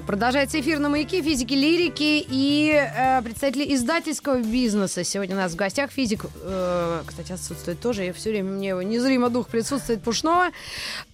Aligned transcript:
Продолжается 0.00 0.60
эфир 0.60 0.78
на 0.78 0.88
маяке 0.88 1.22
физики 1.22 1.54
лирики 1.54 2.24
и 2.28 2.72
э, 2.72 3.22
представители 3.22 3.74
издательского 3.74 4.40
бизнеса. 4.40 5.04
Сегодня 5.04 5.36
у 5.36 5.38
нас 5.38 5.52
в 5.52 5.56
гостях 5.56 5.90
физик, 5.90 6.26
э, 6.42 7.02
кстати, 7.06 7.32
отсутствует 7.32 7.80
тоже. 7.80 8.04
Я 8.04 8.12
все 8.12 8.30
время 8.30 8.50
мне 8.50 8.68
его 8.68 8.82
незримо 8.82 9.30
дух 9.30 9.48
присутствует 9.48 10.02
Пушнова. 10.02 10.48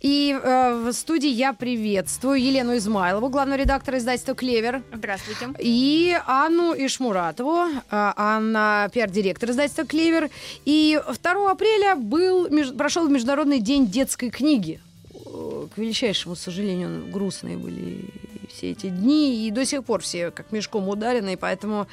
И 0.00 0.38
э, 0.42 0.84
в 0.84 0.92
студии 0.92 1.28
я 1.28 1.52
приветствую 1.52 2.42
Елену 2.42 2.76
Измайлову, 2.76 3.28
главного 3.28 3.58
редактора 3.58 3.98
издательства 3.98 4.34
Клевер. 4.34 4.82
Здравствуйте. 4.92 5.48
И 5.58 6.16
Анну 6.26 6.74
Ишмуратову, 6.74 7.66
а, 7.90 8.14
Анна 8.16 8.90
пиар-директор 8.92 9.50
издательства 9.50 9.84
Клевер. 9.84 10.30
И 10.64 11.00
2 11.22 11.50
апреля 11.50 11.94
был, 11.94 12.48
меж- 12.48 12.76
прошел 12.76 13.08
Международный 13.08 13.60
день 13.60 13.86
детской 13.86 14.30
книги. 14.30 14.80
К 15.68 15.78
величайшему 15.78 16.36
сожалению, 16.36 17.06
грустные 17.10 17.56
были 17.56 18.10
все 18.48 18.70
эти 18.70 18.88
дни, 18.88 19.46
и 19.46 19.50
до 19.50 19.64
сих 19.64 19.84
пор 19.84 20.02
все 20.02 20.30
как 20.30 20.52
мешком 20.52 20.88
ударены, 20.88 21.36
поэтому 21.36 21.86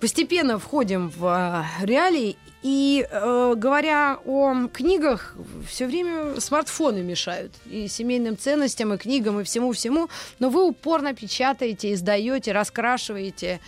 постепенно 0.00 0.58
входим 0.58 1.10
в 1.10 1.26
а, 1.26 1.66
реалии. 1.82 2.36
И 2.62 3.06
э, 3.10 3.54
говоря 3.56 4.18
о 4.26 4.68
книгах, 4.68 5.34
все 5.66 5.86
время 5.86 6.38
смартфоны 6.40 7.02
мешают 7.02 7.52
и 7.64 7.88
семейным 7.88 8.36
ценностям, 8.36 8.92
и 8.92 8.98
книгам, 8.98 9.40
и 9.40 9.44
всему-всему. 9.44 10.10
Но 10.40 10.50
вы 10.50 10.66
упорно 10.66 11.14
печатаете, 11.14 11.94
издаете, 11.94 12.52
раскрашиваете, 12.52 13.60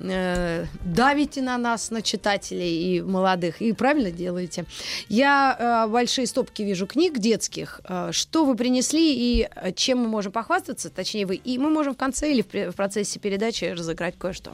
э, 0.00 0.66
давите 0.84 1.42
на 1.42 1.58
нас, 1.58 1.90
на 1.90 2.02
читателей 2.02 2.96
и 2.96 3.02
молодых, 3.02 3.60
и 3.60 3.72
правильно 3.72 4.10
делаете. 4.10 4.64
Я 5.08 5.84
э, 5.86 5.90
большие 5.90 6.26
стопки 6.26 6.62
вижу 6.62 6.86
книг 6.86 7.18
детских. 7.18 7.80
Э, 7.88 8.10
что 8.12 8.44
вы 8.44 8.56
принесли 8.56 9.14
и 9.14 9.48
э, 9.54 9.72
чем 9.72 9.98
мы 9.98 10.08
можем 10.08 10.32
похвастаться, 10.32 10.90
точнее 10.90 11.26
вы, 11.26 11.36
и 11.36 11.58
мы 11.58 11.70
можем 11.70 11.94
в 11.94 11.98
конце 11.98 12.32
или 12.32 12.42
в, 12.42 12.72
в 12.72 12.76
процессе 12.76 13.18
передачи 13.18 13.64
разыграть 13.64 14.16
кое-что. 14.18 14.52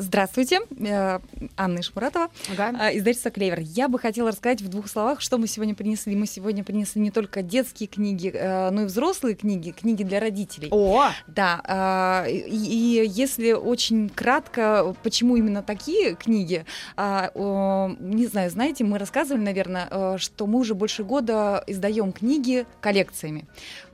Здравствуйте, 0.00 0.60
э, 0.78 1.18
Анна 1.56 1.80
Ишмуратова, 1.80 2.28
Ага. 2.52 2.90
э, 2.90 2.98
издательство 2.98 3.32
«Клевер». 3.32 3.58
Я 3.58 3.88
бы 3.88 3.98
хотела 3.98 4.30
рассказать 4.30 4.62
в 4.62 4.68
двух 4.68 4.86
словах, 4.88 5.20
что 5.20 5.38
мы 5.38 5.48
сегодня 5.48 5.74
принесли. 5.74 6.14
Мы 6.14 6.26
сегодня 6.26 6.62
принесли 6.62 7.02
не 7.02 7.10
только 7.10 7.42
детские 7.42 7.88
книги, 7.88 8.30
э, 8.32 8.70
но 8.70 8.82
и 8.82 8.84
взрослые 8.84 9.34
книги, 9.34 9.72
книги 9.72 10.04
для 10.04 10.20
родителей. 10.20 10.68
О, 10.70 11.08
Да, 11.26 12.24
и, 12.28 13.04
если 13.08 13.50
очень 13.52 14.08
кратко, 14.08 14.94
почему 15.02 15.34
именно 15.36 15.64
такие 15.64 16.14
книги, 16.14 16.64
а, 16.96 17.30
не 17.98 18.26
знаю, 18.26 18.50
знаете, 18.50 18.84
мы 18.84 18.98
рассказывали, 18.98 19.42
наверное, 19.42 20.16
что 20.18 20.46
мы 20.46 20.60
уже 20.60 20.74
больше 20.74 21.02
года 21.02 21.64
издаем 21.66 22.12
книги 22.12 22.66
коллекциями. 22.80 23.46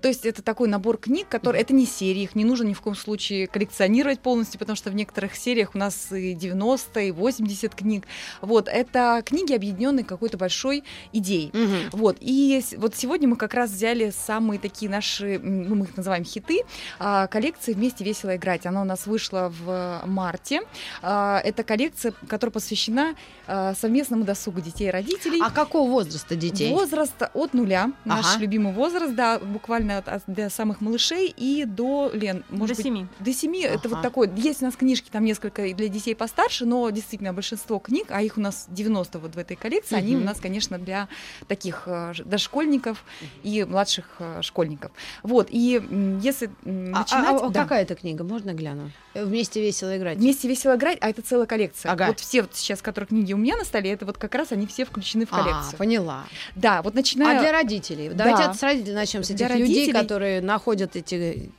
То 0.05 0.09
есть 0.09 0.27
это 0.27 0.43
такой 0.43 0.69
набор 0.69 0.99
книг, 0.99 1.29
который 1.31 1.63
это 1.63 1.73
не 1.73 1.87
серии, 1.87 2.25
их 2.25 2.35
не 2.35 2.45
нужно 2.45 2.67
ни 2.67 2.75
в 2.75 2.83
коем 2.83 2.95
случае 2.95 3.47
коллекционировать 3.47 4.21
полностью, 4.21 4.59
потому 4.59 4.77
что 4.77 4.91
в 4.91 4.95
некоторых 4.95 5.35
сериях 5.35 5.75
у 5.75 5.79
нас 5.79 6.13
и 6.13 6.35
90, 6.35 7.01
и 7.01 7.11
80 7.11 7.75
книг. 7.75 8.05
Вот, 8.43 8.69
это 8.69 9.23
книги, 9.25 9.55
объединенные 9.55 10.05
какой-то 10.05 10.37
большой 10.37 10.85
идеей. 11.15 11.49
Мгм. 11.55 11.89
Вот, 11.93 12.19
и 12.21 12.63
вот 12.77 12.95
сегодня 12.95 13.29
мы 13.29 13.37
как 13.37 13.55
раз 13.55 13.71
взяли 13.71 14.13
самые 14.15 14.61
такие 14.61 14.91
наши, 14.91 15.39
ну, 15.43 15.75
мы 15.75 15.87
их 15.87 15.97
называем 15.97 16.25
хиты, 16.27 16.65
а, 16.99 17.27
коллекции 17.27 17.73
«Вместе 17.73 18.05
весело 18.05 18.37
играть». 18.37 18.67
Она 18.67 18.83
у 18.83 18.85
нас 18.85 19.07
вышла 19.07 19.51
в 19.65 20.03
марте. 20.05 20.61
А, 21.01 21.41
Это 21.43 21.63
коллекция, 21.63 22.13
которая 22.29 22.53
посвящена 22.53 23.15
а, 23.47 23.73
совместному 23.75 24.25
досугу 24.25 24.61
детей 24.61 24.89
и 24.89 24.91
родителей. 24.91 25.41
А 25.43 25.51
какого 25.51 25.89
возраста 25.89 26.37
детей? 26.37 26.71
Возраст 26.71 27.15
от 27.33 27.55
нуля, 27.55 27.93
наш 28.05 28.27
Ага. 28.35 28.41
любимый 28.43 28.75
возраст, 28.75 29.15
да, 29.15 29.39
буквально 29.39 29.94
от, 29.99 30.09
от- 30.09 30.23
для 30.27 30.51
самых 30.51 30.81
малышей 30.81 31.33
и 31.37 31.65
до, 31.65 32.11
Лен, 32.13 32.45
может 32.51 32.77
До 32.77 32.83
быть, 32.83 32.85
семи. 32.85 33.07
до 33.21 33.33
семи. 33.33 33.61
Это 33.63 33.89
вот 33.89 33.99
Ага. 33.99 34.03
такой, 34.03 34.31
есть 34.37 34.63
у 34.63 34.65
нас 34.67 34.77
книжки, 34.77 35.09
там 35.11 35.25
несколько 35.25 35.63
для 35.75 35.89
детей 35.89 36.15
постарше, 36.15 36.67
но 36.67 36.89
действительно 36.91 37.33
большинство 37.33 37.79
книг, 37.79 38.07
а 38.11 38.23
их 38.23 38.37
у 38.37 38.41
нас 38.41 38.67
90 38.69 39.19
вот 39.19 39.35
в 39.35 39.39
этой 39.39 39.57
коллекции, 39.57 39.97
они 39.97 40.17
у 40.17 40.21
нас, 40.21 40.41
конечно, 40.41 40.79
для 40.79 41.09
таких 41.49 41.85
э, 41.87 42.13
дошкольников 42.25 43.05
и 43.43 43.65
младших 43.65 44.07
э, 44.19 44.43
школьников. 44.43 44.93
Вот, 45.23 45.49
и 45.51 45.83
если 46.23 46.51
м, 46.65 46.95
А- 46.95 46.99
а- 46.99 47.01
начинать... 47.01 47.43
а 47.43 47.49
да. 47.49 47.63
какая 47.63 47.83
это 47.83 47.95
книга? 47.95 48.25
Можно 48.25 48.53
гляну? 48.53 48.91
Вместе 49.15 49.61
весело 49.63 49.97
играть. 49.97 50.19
Вместе 50.19 50.49
весело 50.49 50.75
играть, 50.77 50.99
а 51.01 51.09
это 51.09 51.23
целая 51.23 51.47
коллекция. 51.47 51.93
Ага. 51.93 52.09
Вот 52.09 52.21
все 52.21 52.43
вот 52.43 52.51
сейчас, 52.55 52.83
которые 52.83 53.09
книги 53.09 53.33
у 53.33 53.37
меня 53.37 53.57
на 53.57 53.65
столе, 53.65 53.93
это 53.93 54.05
вот 54.07 54.19
как 54.19 54.35
раз 54.35 54.51
они 54.53 54.67
все 54.67 54.85
включены 54.85 55.25
в 55.27 55.33
А, 55.33 55.37
коллекцию. 55.43 55.79
поняла. 55.79 56.25
Да, 56.57 56.83
вот 56.83 56.95
начиная... 56.95 57.39
А 57.39 57.41
для 57.41 57.53
родителей? 57.53 58.09
Давайте 58.09 58.43
Да. 58.45 58.51
от 58.51 58.57
с 58.59 58.63
родителей 58.63 58.95
начнем 58.95 59.23
с 59.23 59.29
Для 59.29 59.47
этих 59.47 59.57
людей, 59.89 60.03
которые 60.03 60.41
находят 60.41 60.97
эти 60.97 61.51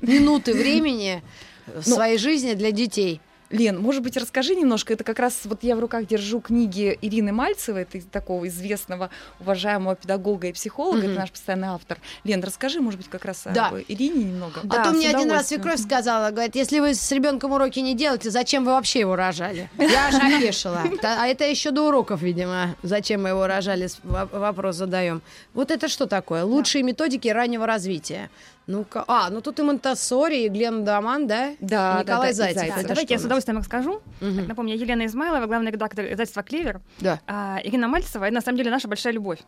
минуты 0.00 0.52
времени 0.52 1.22
в 1.66 1.88
Ну, 1.88 1.94
своей 1.94 2.18
жизни 2.18 2.54
для 2.54 2.70
детей. 2.70 3.20
Лен, 3.54 3.80
может 3.80 4.02
быть, 4.02 4.16
расскажи 4.16 4.56
немножко. 4.56 4.92
Это 4.92 5.04
как 5.04 5.20
раз 5.20 5.40
вот 5.44 5.62
я 5.62 5.76
в 5.76 5.78
руках 5.80 6.06
держу 6.06 6.40
книги 6.40 6.98
Ирины 7.00 7.32
Мальцевой, 7.32 7.82
это 7.82 8.00
такого 8.04 8.48
известного, 8.48 9.10
уважаемого 9.38 9.94
педагога 9.94 10.48
и 10.48 10.52
психолога, 10.52 10.98
Мгм. 10.98 11.10
это 11.10 11.20
наш 11.20 11.30
постоянный 11.30 11.68
автор. 11.68 11.98
Лен, 12.24 12.42
расскажи, 12.42 12.80
может 12.80 12.98
быть, 12.98 13.08
как 13.08 13.24
раз 13.24 13.44
Да. 13.54 13.68
об 13.68 13.76
Ирине 13.86 14.24
немного. 14.24 14.60
а 14.68 14.84
то 14.84 14.90
с 14.90 14.96
мне 14.96 15.08
один 15.08 15.30
раз 15.30 15.48
свекровь 15.48 15.80
сказала, 15.80 16.30
говорит, 16.30 16.56
если 16.56 16.80
вы 16.80 16.94
с 16.94 17.12
ребенком 17.12 17.52
уроки 17.52 17.78
не 17.78 17.94
делаете, 17.94 18.30
зачем 18.30 18.64
вы 18.64 18.72
вообще 18.72 19.00
его 19.00 19.14
рожали? 19.14 19.70
Я 19.78 20.08
аж 20.08 20.14
опешила. 20.14 20.82
А 21.02 21.26
это 21.28 21.44
еще 21.44 21.70
до 21.70 21.82
уроков, 21.88 22.22
видимо, 22.22 22.74
зачем 22.82 23.22
мы 23.22 23.28
его 23.30 23.46
рожали, 23.46 23.88
вопрос 24.02 24.76
задаем. 24.76 25.22
Вот 25.54 25.70
это 25.70 25.86
что 25.88 26.06
такое? 26.06 26.42
Лучшие 26.44 26.82
методики 26.82 27.28
раннего 27.28 27.66
развития. 27.66 28.30
Ну-ка, 28.66 29.04
а, 29.06 29.28
ну 29.30 29.40
тут 29.42 29.58
и 29.60 29.62
Монтассори, 29.62 30.44
и 30.44 30.48
Глен 30.48 30.84
Даман, 30.84 31.26
да? 31.26 31.54
Да, 31.60 31.96
И 31.98 32.02
Николай 32.04 32.04
да, 32.04 32.26
да, 32.28 32.32
Зайцев. 32.32 32.60
Зайцев. 32.62 32.82
Да, 32.82 32.88
давайте 32.88 33.14
я 33.14 33.20
с 33.20 33.24
удовольствием 33.24 33.58
расскажу. 33.58 34.00
Мгм. 34.22 34.48
Напомню, 34.48 34.74
я 34.74 34.80
Елена 34.80 35.04
Измайлова, 35.06 35.46
главный 35.46 35.70
редактор 35.70 36.06
издательства 36.06 36.42
«Клевер». 36.42 36.80
Да. 37.00 37.20
А, 37.26 37.58
Ирина 37.62 37.88
Мальцева— 37.88 38.24
это 38.26 38.34
на 38.34 38.40
самом 38.40 38.56
деле 38.56 38.70
наша 38.70 38.88
большая 38.88 39.12
любовь. 39.12 39.40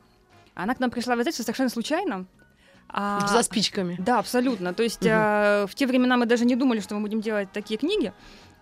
Она 0.54 0.74
к 0.74 0.80
нам 0.80 0.90
пришла 0.90 1.14
в 1.16 1.20
издательство 1.20 1.44
совершенно 1.44 1.70
случайно. 1.70 2.26
А, 2.88 3.26
За 3.26 3.42
спичками. 3.42 3.96
Да, 3.98 4.18
абсолютно. 4.18 4.74
То 4.74 4.82
есть 4.82 5.00
Мгм. 5.02 5.10
а, 5.12 5.66
в 5.66 5.74
те 5.74 5.86
времена 5.86 6.16
мы 6.18 6.26
даже 6.26 6.44
не 6.44 6.54
думали, 6.54 6.80
что 6.80 6.94
мы 6.94 7.00
будем 7.00 7.20
делать 7.22 7.50
такие 7.52 7.78
книги. 7.78 8.12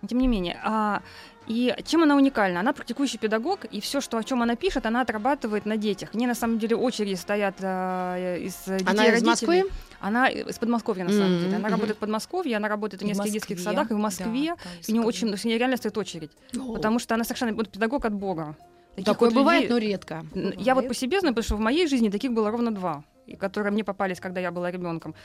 Но 0.01 0.07
Тем 0.07 0.19
не 0.19 0.27
менее. 0.27 0.59
А, 0.63 1.01
и 1.47 1.75
чем 1.85 2.03
она 2.03 2.15
уникальна? 2.15 2.59
Она 2.59 2.73
практикующий 2.73 3.19
педагог, 3.19 3.65
и 3.65 3.79
все, 3.81 4.01
что, 4.01 4.17
о 4.17 4.23
чем 4.23 4.41
она 4.41 4.55
пишет, 4.55 4.85
она 4.85 5.01
отрабатывает 5.01 5.65
на 5.65 5.77
детях. 5.77 6.11
К 6.11 6.13
ней 6.15 6.27
на 6.27 6.35
самом 6.35 6.59
деле 6.59 6.75
очереди 6.75 7.15
стоят 7.15 7.55
а, 7.61 8.37
из 8.37 8.55
детей 8.65 8.85
Она 8.85 9.05
из 9.07 9.11
родителей. 9.23 9.61
Москвы? 9.61 9.63
Она 9.99 10.27
из 10.29 10.57
Подмосковья, 10.57 11.03
на 11.03 11.11
самом 11.11 11.31
Мгм, 11.33 11.39
деле. 11.39 11.55
Она 11.55 11.59
мгм. 11.67 11.71
работает 11.71 11.97
в 11.97 11.99
Подмосковье, 11.99 12.57
она 12.57 12.67
работает 12.67 13.01
в 13.01 13.05
И 13.05 13.07
в 13.07 13.09
нескольких 13.09 13.33
детских 13.33 13.59
садах 13.59 13.91
и 13.91 13.93
в 13.93 13.97
Москве. 13.97 14.25
да, 14.25 14.31
да, 14.31 14.69
У 14.87 14.91
нее 14.91 15.01
из 15.03 15.07
очень, 15.07 15.27
у 15.29 15.47
нее 15.47 15.57
реально 15.57 15.77
стоит 15.77 15.97
очередь. 15.97 16.31
Потому 16.73 16.99
что 16.99 17.15
она 17.15 17.23
совершенно 17.23 17.53
вот, 17.53 17.69
педагог 17.69 18.05
от 18.05 18.13
Бога. 18.13 18.55
Таких 18.95 19.05
Такое 19.05 19.29
вот 19.29 19.35
бывает, 19.35 19.63
людей- 19.69 19.73
но 19.73 19.77
редко. 19.77 20.25
Я 20.57 20.73
вот 20.73 20.87
по 20.87 20.93
себе 20.93 21.19
знаю, 21.19 21.35
потому 21.35 21.43
что 21.45 21.55
в 21.57 21.59
моей 21.59 21.85
жизни 21.87 22.09
таких 22.09 22.31
было 22.31 22.49
ровно 22.49 22.71
два, 22.73 23.03
и 23.27 23.35
которые 23.35 23.71
мне 23.71 23.83
попались, 23.83 24.19
когда 24.19 24.39
я 24.39 24.51
была 24.51 24.71
ребенком. 24.71 25.15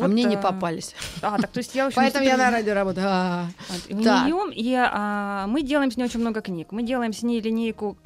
а 0.00 0.08
мне 0.08 0.24
не 0.24 0.36
попались. 0.36 0.94
А, 1.22 1.38
так, 1.38 1.50
то 1.50 1.58
есть 1.58 1.74
я, 1.74 1.86
общем, 1.86 1.96
Поэтому 1.96 2.24
я 2.24 2.36
на 2.36 2.50
радио 2.50 2.74
работаю. 2.74 3.06
А, 3.08 3.46
Вот, 3.68 3.90
неё, 3.90 4.50
и 4.50 4.74
а, 4.74 5.46
мы 5.46 5.62
делаем 5.62 5.90
с 5.90 5.96
ней 5.96 6.04
очень 6.04 6.20
много 6.20 6.40
книг. 6.40 6.68
Мы 6.72 6.82
делаем 6.82 7.12
с 7.12 7.22
ней 7.22 7.40
линейку 7.40 7.96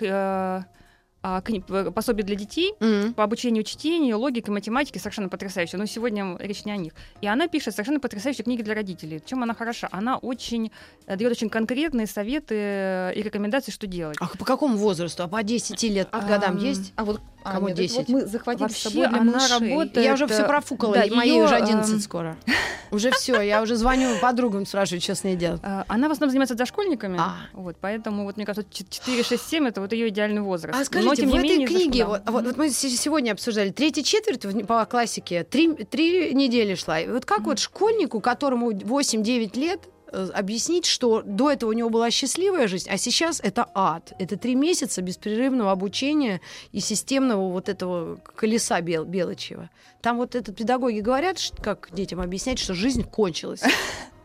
э, 1.22 1.26
а, 1.28 1.40
кни- 1.40 1.60
п- 1.60 1.90
пособий 1.90 2.22
для 2.24 2.36
детей 2.36 2.74
м. 2.80 3.12
по 3.14 3.24
обучению 3.24 3.64
чтению, 3.64 4.18
логике, 4.18 4.50
математике 4.50 4.98
совершенно 4.98 5.28
потрясающе. 5.28 5.76
Но 5.76 5.86
сегодня 5.86 6.36
речь 6.38 6.64
не 6.64 6.72
о 6.72 6.76
них. 6.76 6.92
И 7.20 7.26
она 7.26 7.48
пишет 7.48 7.74
совершенно 7.74 8.00
потрясающие 8.00 8.44
книги 8.44 8.62
для 8.62 8.74
родителей. 8.74 9.20
Чем 9.24 9.42
она 9.42 9.54
хороша? 9.54 9.88
Она 9.90 10.16
очень 10.18 10.70
э, 11.06 11.16
дает 11.16 11.32
очень 11.32 11.48
конкретные 11.50 12.06
советы 12.06 12.54
э, 12.56 13.12
и 13.14 13.22
рекомендации, 13.22 13.72
что 13.72 13.86
делать. 13.86 14.16
А 14.20 14.26
по 14.28 14.44
какому 14.44 14.76
возрасту? 14.76 15.22
А 15.24 15.28
по 15.28 15.42
10 15.42 15.82
лет 15.84 16.10
по 16.10 16.20
годам 16.20 16.56
Ам, 16.56 16.58
есть? 16.58 16.92
А 16.96 17.04
вот 17.04 17.20
а, 17.44 17.52
Кому 17.52 17.68
нет, 17.68 17.78
это 17.78 17.82
10? 17.82 17.96
Вот 17.96 18.08
мы 18.08 18.26
захватили 18.26 18.68
с 18.68 18.70
Вообще 18.70 18.88
собой 18.88 19.08
для 19.08 19.18
она 19.20 19.32
малышей. 19.32 19.68
работает- 19.70 20.04
Я 20.06 20.14
уже 20.14 20.26
все 20.26 20.44
профукала, 20.44 20.94
да, 20.94 21.02
и 21.04 21.10
моей 21.10 21.32
её, 21.34 21.44
уже 21.44 21.54
11 21.56 21.94
эм, 21.94 22.00
скоро. 22.00 22.36
Уже 22.90 23.10
все, 23.10 23.42
я 23.42 23.60
уже 23.60 23.76
звоню 23.76 24.16
подругам, 24.18 24.64
спрашиваю, 24.64 25.02
что 25.02 25.14
с 25.14 25.22
ней 25.22 25.36
делать. 25.36 25.60
А, 25.62 25.84
Она 25.88 26.08
в 26.08 26.12
основном 26.12 26.30
занимается 26.30 26.54
дошкольниками, 26.54 27.18
А. 27.20 27.34
вот, 27.52 27.76
поэтому 27.78 28.24
вот 28.24 28.38
мне 28.38 28.46
кажется 28.46 28.66
4, 28.80 29.22
6, 29.22 29.46
7 29.46 29.68
это 29.68 29.82
вот 29.82 29.92
ее 29.92 30.08
идеальный 30.08 30.40
возраст. 30.40 30.78
А 30.80 30.84
скажите, 30.86 31.07
Но, 31.08 31.14
тем 31.14 31.30
в 31.30 31.32
не 31.32 31.38
этой 31.38 31.48
менее, 31.50 31.66
книге, 31.66 32.04
вот, 32.04 32.22
вот- 32.26 32.44
вот 32.44 32.56
мы 32.56 32.70
сегодня 32.70 33.32
обсуждали, 33.32 33.70
третья 33.70 34.02
четверть 34.02 34.66
по 34.66 34.84
классике, 34.86 35.44
три, 35.44 35.72
три 35.74 36.34
недели 36.34 36.74
шла. 36.74 37.00
И 37.00 37.08
вот 37.08 37.24
как 37.24 37.40
вот 37.42 37.58
школьнику, 37.58 38.20
которому 38.20 38.72
8-9 38.72 39.56
лет, 39.56 39.80
э, 40.10 40.28
объяснить, 40.34 40.86
что 40.86 41.22
до 41.22 41.50
этого 41.50 41.70
у 41.70 41.72
него 41.74 41.90
была 41.90 42.10
счастливая 42.10 42.66
жизнь, 42.68 42.88
а 42.88 42.96
сейчас 42.96 43.40
это 43.42 43.66
ад. 43.74 44.12
Это 44.18 44.36
три 44.38 44.54
месяца 44.54 45.02
беспрерывного 45.02 45.70
обучения 45.70 46.40
и 46.72 46.80
системного 46.80 47.50
вот 47.50 47.68
этого 47.68 48.16
колеса 48.36 48.80
бел 48.80 49.04
белочьего. 49.04 49.68
Там 50.00 50.16
вот 50.16 50.34
это 50.34 50.52
педагоги 50.52 51.00
говорят, 51.00 51.38
как 51.62 51.88
детям 51.92 52.20
объяснять, 52.20 52.58
что 52.58 52.72
жизнь 52.74 53.02
кончилась. 53.02 53.60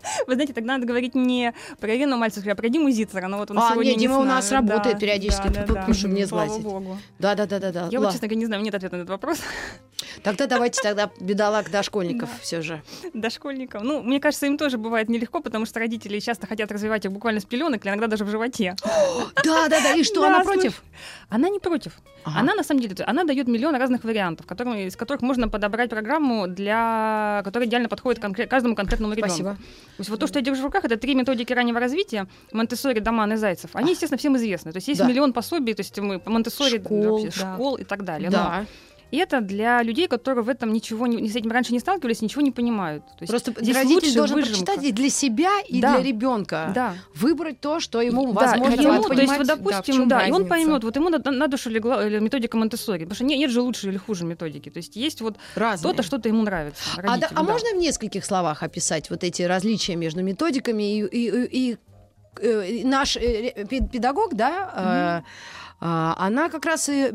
Вы 0.27 0.33
знаете, 0.35 0.53
тогда 0.53 0.73
надо 0.73 0.85
говорить 0.85 1.15
не 1.15 1.53
про 1.79 1.95
Ирину 1.95 2.17
Мальцеву, 2.17 2.49
а 2.49 2.55
про 2.55 2.69
Диму 2.69 2.89
Зицера. 2.91 3.27
Но 3.27 3.37
вот 3.37 3.51
он 3.51 3.59
А, 3.59 3.71
сегодня 3.71 3.91
нет, 3.91 3.99
Дима 3.99 4.15
с 4.15 4.19
у 4.19 4.23
нас 4.23 4.51
работает 4.51 4.95
Да, 4.95 4.99
периодически, 4.99 5.47
да, 5.47 5.65
да, 5.65 5.85
да. 5.87 5.93
чтобы 5.93 6.13
не 6.13 6.25
сглазить. 6.25 6.65
Да, 7.19 7.35
да, 7.35 7.45
да, 7.45 7.59
да, 7.59 7.71
да. 7.71 7.87
Я 7.91 7.99
вот, 7.99 8.11
честно 8.11 8.27
говоря, 8.27 8.39
не 8.39 8.45
знаю, 8.45 8.61
нет 8.63 8.75
ответа 8.75 8.95
на 8.97 9.01
этот 9.01 9.09
вопрос. 9.09 9.39
Тогда 10.21 10.47
давайте 10.47 10.81
тогда 10.81 11.09
бедолаг 11.19 11.71
дошкольников 11.71 12.29
все 12.41 12.61
же. 12.61 12.81
Дошкольников. 13.13 13.81
Ну, 13.83 14.01
мне 14.03 14.19
кажется, 14.19 14.45
им 14.45 14.57
тоже 14.57 14.77
бывает 14.77 15.09
нелегко, 15.09 15.39
потому 15.41 15.65
что 15.65 15.79
родители 15.79 16.19
часто 16.19 16.47
хотят 16.47 16.71
развивать 16.71 17.05
их 17.05 17.11
буквально 17.11 17.39
с 17.39 17.45
пеленок, 17.45 17.83
или 17.83 17.91
иногда 17.91 18.07
даже 18.07 18.25
в 18.25 18.29
животе. 18.29 18.75
Да, 19.43 19.67
да, 19.67 19.81
да. 19.81 19.93
И 19.93 20.03
что, 20.03 20.21
Да, 20.21 20.27
она 20.27 20.43
против? 20.43 20.83
Она 21.29 21.49
не 21.49 21.59
против. 21.59 21.93
Она 22.23 22.55
на 22.55 22.63
самом 22.63 22.81
деле, 22.81 22.95
она 23.05 23.23
дает 23.23 23.47
миллион 23.47 23.75
разных 23.75 24.03
вариантов, 24.03 24.45
из 24.51 24.95
которых 24.95 25.21
можно 25.21 25.49
подобрать 25.49 25.89
программу, 25.89 26.47
для 26.47 27.41
которая 27.43 27.67
идеально 27.67 27.89
подходит 27.89 28.21
каждому 28.49 28.75
конкретному 28.75 29.13
ребенку. 29.13 29.29
Спасибо. 29.29 29.55
То 29.55 29.99
есть 29.99 30.09
вот 30.09 30.19
то, 30.19 30.27
что 30.27 30.39
я 30.39 30.45
держу 30.45 30.61
в 30.61 30.65
руках, 30.65 30.85
это 30.85 30.97
три 30.97 31.15
методики 31.15 31.53
раннего 31.53 31.79
развития 31.79 32.27
Монтессори, 32.51 32.99
Доман 32.99 33.33
и 33.33 33.35
Зайцев. 33.35 33.71
Они, 33.73 33.91
естественно, 33.91 34.17
всем 34.17 34.37
известны. 34.37 34.71
То 34.71 34.77
есть 34.77 34.87
есть 34.87 35.01
Да. 35.01 35.07
миллион 35.07 35.33
пособий, 35.33 35.73
то 35.73 35.81
есть 35.81 35.97
мы 35.99 36.21
Монтессори 36.25 36.79
Школ, 36.79 37.29
да. 37.77 37.81
и 37.81 37.83
так 37.83 38.03
далее. 38.03 38.29
Да. 38.29 38.65
И 39.13 39.17
это 39.17 39.41
для 39.41 39.83
людей, 39.83 40.07
которые 40.07 40.43
в 40.43 40.49
этом 40.49 40.73
ничего 40.73 41.05
не, 41.05 41.29
с 41.29 41.35
этим 41.35 41.51
раньше 41.51 41.71
не 41.71 41.79
сталкивались, 41.79 42.21
ничего 42.23 42.41
не 42.41 42.49
понимают. 42.51 43.05
То 43.05 43.17
есть 43.21 43.29
Просто 43.29 43.53
здесь 43.61 43.75
родитель 43.75 44.15
должен 44.15 44.37
выжимка. 44.37 44.65
прочитать 44.65 44.83
и 44.85 44.91
для 44.91 45.09
себя, 45.11 45.51
и 45.69 45.79
Да. 45.81 45.95
для 45.99 46.03
ребенка. 46.03 46.71
Да. 46.73 46.95
Выбрать 47.13 47.59
то, 47.61 47.79
что 47.79 48.01
ему, 48.01 48.33
Да, 48.33 48.39
возможно, 48.41 48.81
ему, 48.81 48.93
подходит. 48.97 49.15
то 49.15 49.21
есть, 49.21 49.29
вот, 49.31 49.37
понимать, 49.37 49.47
да, 49.47 49.55
допустим, 49.55 49.95
чём 49.95 50.07
да, 50.07 50.25
и 50.27 50.31
он 50.31 50.47
поймет, 50.47 50.83
вот 50.83 50.95
ему 50.95 51.09
на, 51.09 51.19
на 51.19 51.47
душу 51.47 51.69
легла 51.69 52.03
э, 52.03 52.19
методика 52.19 52.57
Монтессори, 52.57 53.03
потому 53.03 53.15
что 53.15 53.23
нет, 53.25 53.37
нет 53.37 53.51
же 53.51 53.61
лучше 53.61 53.89
или 53.89 53.97
хуже 53.97 54.25
методики. 54.25 54.69
То 54.69 54.77
есть 54.77 54.95
есть 54.95 55.21
вот 55.21 55.37
Разные. 55.53 55.91
то-то, 55.91 56.01
что-то 56.01 56.27
ему 56.29 56.41
нравится. 56.41 56.83
А, 56.97 57.17
да- 57.19 57.29
а 57.31 57.35
да. 57.35 57.43
можно 57.43 57.69
в 57.69 57.77
нескольких 57.77 58.25
словах 58.25 58.63
описать 58.63 59.11
вот 59.11 59.23
эти 59.23 59.43
различия 59.43 59.95
между 59.95 60.23
методиками 60.23 60.97
и, 60.97 61.01
и- 61.05 61.29
и- 61.29 61.71
и, 61.71 61.77
э, 62.41 62.81
наш 62.83 63.15
э, 63.17 63.65
педагог, 63.69 64.33
да, 64.33 64.71
а, 64.75 65.23
она 65.85 66.49
как 66.49 66.65
раз 66.65 66.87
и 66.89 67.11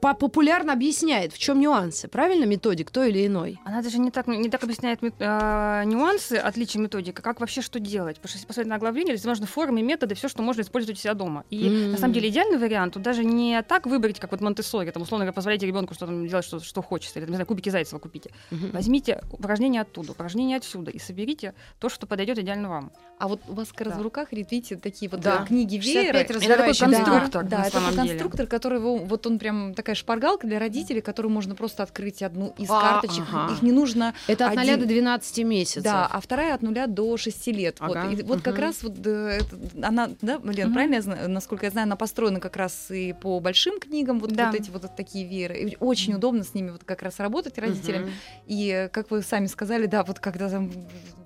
по- 0.00 0.14
популярно 0.14 0.72
объясняет, 0.74 1.32
в 1.32 1.38
чем 1.38 1.58
нюансы, 1.60 2.06
правильно, 2.08 2.44
методик 2.44 2.90
той 2.90 3.08
или 3.10 3.26
иной. 3.26 3.58
Она 3.64 3.80
даже 3.82 3.98
не 3.98 4.10
так, 4.10 4.26
не 4.26 4.50
так 4.50 4.62
объясняет 4.62 5.00
а, 5.20 5.84
нюансы 5.84 6.34
отличия 6.34 6.80
методики, 6.82 7.14
как 7.20 7.40
вообще 7.40 7.62
что 7.62 7.80
делать. 7.80 8.16
Потому 8.16 8.28
что 8.28 8.36
если 8.36 8.46
посмотреть 8.46 8.68
на 8.68 8.76
оглавление, 8.76 9.16
здесь 9.16 9.26
можно 9.26 9.46
формы, 9.46 9.82
методы, 9.82 10.14
все, 10.14 10.28
что 10.28 10.42
можно 10.42 10.60
использовать 10.60 10.98
у 10.98 11.00
себя 11.00 11.14
дома. 11.14 11.44
И 11.48 11.66
М. 11.66 11.92
на 11.92 11.96
самом 11.98 12.12
деле 12.12 12.28
идеальный 12.28 12.58
вариант 12.58 12.94
тут 12.94 13.02
даже 13.02 13.24
не 13.24 13.62
так 13.62 13.86
выбрать, 13.86 14.20
как 14.20 14.32
вот 14.32 14.40
Монтессори, 14.42 14.90
там, 14.90 15.02
условно 15.02 15.24
говоря, 15.24 15.32
позволяйте 15.34 15.66
ребенку 15.66 15.94
что 15.94 16.04
там 16.06 16.26
делать, 16.28 16.44
что, 16.44 16.60
что 16.60 16.82
хочется, 16.82 17.18
или, 17.18 17.24
там, 17.24 17.32
не 17.32 17.36
знаю, 17.36 17.46
кубики 17.46 17.70
Зайцева 17.70 17.98
купите. 17.98 18.30
Возьмите 18.50 19.22
упражнения 19.32 19.80
оттуда, 19.80 20.12
упражнения 20.12 20.56
отсюда 20.56 20.90
и 20.90 20.98
соберите 20.98 21.54
то, 21.78 21.88
что 21.88 22.06
подойдет 22.06 22.38
идеально 22.38 22.68
вам. 22.68 22.92
А 23.18 23.28
вот 23.28 23.40
у 23.48 23.54
вас 23.54 23.68
как 23.72 23.86
раз 23.86 23.94
Да. 23.94 24.00
в 24.00 24.02
руках, 24.02 24.32
видите, 24.32 24.76
такие 24.76 25.08
вот 25.10 25.20
Да. 25.20 25.42
э, 25.44 25.46
книги 25.46 25.78
65 25.80 25.94
Вееры. 26.04 26.18
раз- 26.18 26.42
Это 26.44 26.56
такой 26.56 26.72
да. 26.74 26.86
конструктор, 26.86 27.44
Да, 27.44 27.58
на 27.58 27.62
это 27.62 27.70
самом 27.78 27.93
деле. 27.96 28.08
конструктор, 28.10 28.46
который 28.46 28.78
его- 28.78 28.96
вот 28.98 29.26
он 29.26 29.38
прям 29.38 29.74
такая 29.74 29.94
шпаргалка 29.94 30.46
для 30.46 30.58
родителей, 30.58 31.00
которую 31.00 31.32
можно 31.32 31.54
просто 31.54 31.82
открыть 31.82 32.22
одну 32.22 32.54
из 32.58 32.68
А, 32.70 32.80
карточек. 32.80 33.24
ага. 33.32 33.52
Их 33.52 33.62
не 33.62 33.72
нужно. 33.72 34.14
Это 34.26 34.46
от 34.48 34.56
Один- 34.58 34.74
0 34.74 34.80
до 34.80 34.86
12 34.86 35.42
месяцев. 35.44 35.82
Да, 35.82 36.06
а 36.10 36.20
вторая 36.20 36.54
от 36.54 36.62
нуля 36.62 36.86
до 36.86 37.16
6 37.16 37.52
лет. 37.52 37.76
Ага. 37.80 38.06
Вот, 38.08 38.18
и 38.18 38.22
вот 38.22 38.42
как 38.42 38.54
Мгм. 38.54 38.62
раз 38.62 38.82
вот 38.82 38.94
э, 39.06 39.38
это- 39.40 39.86
она, 39.86 40.10
да, 40.22 40.40
Лен, 40.44 40.66
Мгм. 40.66 40.72
правильно 40.74 40.94
я 40.96 41.02
знаю, 41.02 41.30
насколько 41.30 41.66
я 41.66 41.70
знаю, 41.70 41.84
она 41.86 41.96
построена 41.96 42.40
как 42.40 42.56
раз 42.56 42.90
и 42.90 43.12
по 43.12 43.40
большим 43.40 43.78
книгам, 43.80 44.20
вот, 44.20 44.32
Да. 44.32 44.46
вот 44.50 44.60
эти 44.60 44.70
вот 44.70 44.94
такие 44.96 45.26
вееры. 45.26 45.56
И 45.58 45.76
очень 45.80 46.14
удобно 46.14 46.44
с 46.44 46.54
ними 46.54 46.70
вот 46.70 46.84
как 46.84 47.02
раз 47.02 47.18
работать 47.20 47.58
родителям. 47.58 48.02
Мгм. 48.02 48.10
И, 48.46 48.88
как 48.92 49.10
вы 49.10 49.22
сами 49.22 49.46
сказали, 49.46 49.86
да, 49.86 50.02
вот 50.04 50.18
когда 50.20 50.48
там 50.48 50.70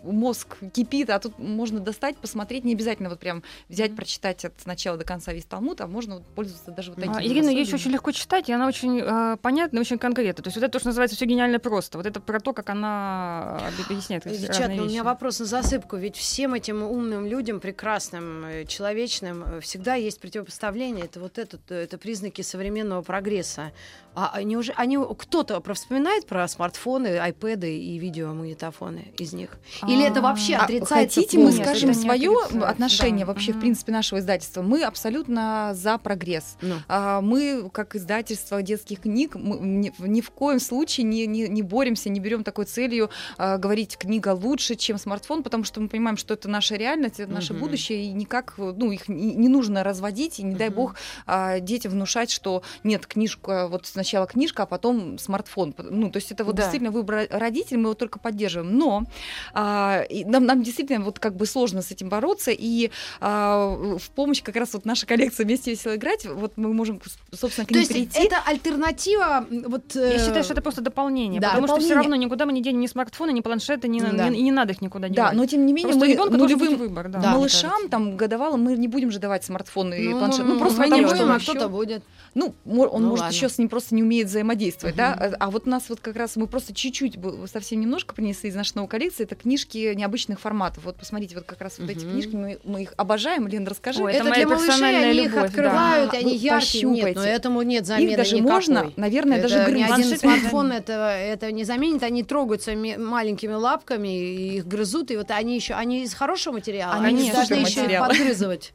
мозг 0.03 0.57
кипит, 0.73 1.11
а 1.11 1.19
тут 1.19 1.39
можно 1.39 1.81
достать, 1.81 2.17
посмотреть, 2.17 2.65
не 2.65 2.75
обязательно 2.75 3.09
вот 3.09 3.19
прям 3.19 3.43
взять, 3.69 3.95
прочитать 3.97 4.45
от 4.45 4.67
начала 4.67 4.97
до 4.97 5.05
конца 5.05 5.33
весь 5.33 5.45
Талмуд, 5.45 5.81
а 5.81 5.87
можно 5.87 6.17
вот 6.17 6.27
пользоваться 6.35 6.71
даже 6.71 6.93
вот 6.93 6.99
А, 6.99 7.15
такими 7.15 7.33
Ирина, 7.33 7.49
ее 7.51 7.61
еще 7.63 7.75
очень 7.75 7.91
легко 7.91 8.13
читать, 8.13 8.49
и 8.49 8.53
она 8.53 8.67
очень 8.67 9.01
э, 9.01 9.37
понятна 9.43 9.79
и 9.79 9.81
очень 9.81 9.99
конкретна. 9.99 10.43
То 10.43 10.49
есть 10.49 10.57
вот 10.57 10.65
это 10.65 10.73
то, 10.73 10.79
что 10.79 10.89
называется 10.89 11.17
все 11.17 11.25
гениально 11.27 11.59
просто. 11.59 11.99
Вот 11.99 12.07
это 12.07 12.21
про 12.21 12.41
то, 12.41 12.53
как 12.53 12.71
она 12.71 13.57
об- 13.57 13.87
объясняет 13.91 14.25
Девчат, 14.25 14.71
ну, 14.75 14.85
у 14.85 14.87
меня 14.87 15.03
вопрос 15.05 15.41
на 15.41 15.47
засыпку. 15.47 15.97
Ведь 15.97 16.17
всем 16.17 16.55
этим 16.55 16.83
умным 16.83 17.27
людям, 17.27 17.61
прекрасным, 17.61 18.45
э, 18.45 18.65
человечным, 18.67 19.45
э, 19.45 19.61
всегда 19.61 19.95
есть 19.95 20.21
противопоставление. 20.21 21.05
Это 21.05 21.21
вот 21.21 21.39
этот, 21.39 21.71
э, 21.71 21.83
это 21.85 21.99
признаки 21.99 22.43
современного 22.43 23.03
прогресса. 23.03 23.73
А 24.21 24.33
они 24.35 24.57
уже, 24.57 24.73
они 24.73 24.99
кто-то 25.17 25.61
про- 25.61 25.75
вспоминает 25.75 26.27
про 26.27 26.49
смартфоны, 26.49 27.19
айпэды 27.19 27.79
и 27.79 27.99
видеомагнитофоны 28.01 29.13
из 29.17 29.33
них? 29.33 29.51
Или 29.87 30.05
это 30.05 30.21
вообще 30.21 30.57
А 30.57 30.65
отрицается? 30.65 31.21
хотите, 31.21 31.39
мы 31.39 31.53
скажем 31.53 31.95
свое 31.95 32.35
отношение 32.65 33.25
вообще, 33.25 33.53
в 33.53 33.61
принципе, 33.61 33.93
нашего 33.93 34.19
издательства? 34.19 34.63
Мы 34.63 34.83
абсолютно 34.83 35.71
за 35.75 35.99
прогресс. 35.99 36.57
Ну. 36.63 36.75
А, 36.89 37.21
Мы, 37.21 37.71
как 37.73 37.95
издательство 37.95 38.61
детских 38.61 39.03
книг, 39.03 39.37
мы 39.37 39.59
ни, 39.61 40.21
в 40.21 40.31
коем 40.33 40.59
случае 40.59 41.05
не, 41.05 41.27
не, 41.29 41.63
боремся, 41.63 42.09
не 42.09 42.19
берем 42.19 42.43
такой 42.43 42.65
целью 42.65 43.11
а, 43.37 43.57
говорить 43.57 43.97
книга 43.99 44.31
лучше, 44.35 44.75
чем 44.75 44.99
смартфон, 44.99 45.45
потому 45.45 45.63
что 45.63 45.81
мы 45.81 45.89
понимаем, 45.89 46.17
что 46.17 46.35
это 46.35 46.49
наша 46.49 46.75
реальность, 46.75 47.21
это 47.21 47.31
наше 47.31 47.55
будущее, 47.55 48.07
и 48.07 48.13
никак, 48.13 48.55
ну, 48.59 48.91
их 48.91 49.07
не, 49.07 49.49
нужно 49.49 49.85
разводить, 49.85 50.41
и 50.41 50.43
не 50.43 50.57
дай 50.57 50.71
бог 50.71 50.97
детям 51.61 51.93
внушать, 51.93 52.33
что 52.33 52.65
нет, 52.83 53.07
книжка, 53.07 53.69
вот 53.69 53.87
сначала 53.87 54.08
книжка, 54.27 54.63
а 54.65 54.67
потом 54.67 55.19
смартфон. 55.19 55.75
Ну, 55.91 56.11
то 56.11 56.19
есть 56.19 56.33
это 56.33 56.45
вот 56.45 56.55
Да. 56.55 56.63
действительно 56.63 56.91
выбор 56.91 57.27
родителей, 57.31 57.77
мы 57.79 57.85
его 57.85 57.95
только 57.95 58.19
поддерживаем. 58.19 58.77
Но 58.79 59.05
а, 59.55 60.03
и 60.09 60.25
нам, 60.25 60.45
нам 60.47 60.63
действительно 60.63 61.05
вот 61.05 61.19
как 61.19 61.37
бы 61.37 61.47
сложно 61.47 61.83
с 61.83 61.91
этим 61.91 62.09
бороться, 62.09 62.51
и 62.51 62.91
а, 63.21 63.97
в 63.99 64.11
помощь 64.11 64.43
как 64.43 64.57
раз 64.57 64.75
вот 64.75 64.85
наша 64.85 65.07
коллекция 65.07 65.45
«Вместе 65.47 65.71
весело 65.71 65.97
играть», 65.97 66.27
вот 66.27 66.53
мы 66.57 66.73
можем, 66.73 67.01
собственно, 67.33 67.65
к 67.65 67.69
То 67.69 67.75
ним 67.75 67.81
есть 67.81 67.93
прийти. 67.93 68.19
это 68.27 68.37
альтернатива 68.47 69.47
вот... 69.51 69.95
Я 69.95 70.15
э, 70.15 70.19
считаю, 70.19 70.45
что 70.45 70.53
это 70.53 70.63
просто 70.63 70.81
дополнение, 70.81 71.41
да, 71.41 71.49
потому 71.51 71.67
что 71.67 71.75
дополнение. 71.77 71.87
все 71.89 72.09
равно 72.09 72.17
никуда 72.17 72.47
мы 72.47 72.53
не 72.53 72.63
денем 72.63 72.81
ни 72.81 72.87
смартфоны, 72.87 73.31
ни 73.33 73.41
планшеты, 73.41 73.89
ни, 73.89 74.01
Да. 74.01 74.29
ни- 74.29 74.39
и 74.39 74.43
не 74.43 74.53
надо 74.53 74.73
их 74.73 74.81
никуда 74.83 75.09
Да, 75.09 75.15
девать. 75.15 75.33
но 75.35 75.47
тем 75.47 75.67
не 75.67 75.73
менее 75.73 75.93
Просто 75.93 76.07
мы 76.07 76.13
ребенку 76.13 76.37
нулевым 76.37 76.77
выбор, 76.77 77.09
да. 77.09 77.19
Да, 77.19 77.33
малышам, 77.33 77.89
там, 77.89 78.17
годовалым, 78.17 78.63
мы 78.63 78.77
не 78.77 78.89
будем 78.89 79.11
же 79.11 79.19
давать 79.19 79.45
смартфоны 79.45 79.95
и 80.01 80.09
ну, 80.09 80.19
планшеты. 80.19 80.45
мы- 80.45 80.55
Ну, 80.55 80.61
просто 80.61 80.81
мы 80.81 80.89
не 80.89 81.03
будем, 81.03 81.17
что 81.17 81.35
а 81.35 81.39
кто-то 81.41 81.69
будет. 81.69 82.03
Ну, 82.35 82.55
он 82.67 83.03
Ну, 83.03 83.09
может 83.11 83.23
ладно. 83.25 83.35
еще 83.35 83.49
с 83.49 83.59
ним 83.59 83.69
просто 83.69 83.95
не 83.95 84.03
умеет 84.03 84.29
взаимодействовать, 84.29 84.95
да. 84.97 85.11
Мгм. 85.15 85.35
А, 85.41 85.47
а 85.47 85.51
вот 85.51 85.67
у 85.67 85.71
нас 85.71 85.85
вот 85.89 86.01
как 86.01 86.17
раз 86.17 86.37
мы 86.37 86.47
просто 86.47 86.75
чуть-чуть, 86.75 87.19
совсем 87.51 87.81
немножко 87.81 88.15
принесли 88.15 88.51
из 88.51 88.55
нашей 88.55 88.75
новой 88.77 88.89
коллекции. 88.89 89.25
Это 89.25 89.35
книжки 89.35 89.93
необычных 89.95 90.41
форматов. 90.41 90.85
Вот 90.85 90.97
посмотрите, 90.97 91.35
вот 91.35 91.45
как 91.45 91.61
раз 91.61 91.79
вот 91.79 91.91
эти 91.91 92.01
книжки 92.05 92.35
мы, 92.35 92.59
мы 92.65 92.83
их 92.83 92.95
обожаем. 92.97 93.49
Лен, 93.49 93.67
расскажи. 93.67 94.03
Ой, 94.03 94.13
Это, 94.13 94.21
Это 94.25 94.29
моя 94.31 94.47
для 94.47 94.57
малышей, 94.57 95.11
они 95.11 95.19
их 95.19 95.25
любовь, 95.25 95.35
да. 95.41 95.45
открывают, 95.47 96.11
Да, 96.13 96.19
они 96.19 96.33
вы 96.33 96.37
яркие. 96.39 96.83
Нет, 96.85 96.95
пощупайте. 97.05 97.19
но 97.21 97.25
этому 97.27 97.63
нет 97.63 97.87
замены 97.87 98.11
их 98.11 98.17
даже 98.17 98.35
никакой. 98.37 98.53
можно, 98.53 98.93
наверное, 98.97 99.43
даже 99.43 99.55
Это 99.57 99.71
ни 99.71 99.75
грызть. 99.75 99.85
один 99.93 100.03
Планшет 100.05 100.21
смартфон 100.21 100.73
это, 100.73 100.93
это 101.19 101.53
не 101.53 101.65
заменит, 101.65 102.03
они 102.03 102.23
трогаются 102.23 102.75
ми- 102.75 102.97
маленькими 102.97 103.53
лапками, 103.55 104.09
и 104.09 104.57
их 104.59 104.67
грызут, 104.67 105.11
и 105.11 105.17
вот 105.17 105.31
они 105.31 105.55
еще, 105.57 105.75
они 105.75 106.03
из 106.05 106.15
хорошего 106.15 106.55
материала, 106.55 106.95
Они 106.95 107.07
они 107.23 107.33
должны 107.33 107.55
еще 107.55 107.85
их 107.87 107.99
подгрызывать, 108.01 108.73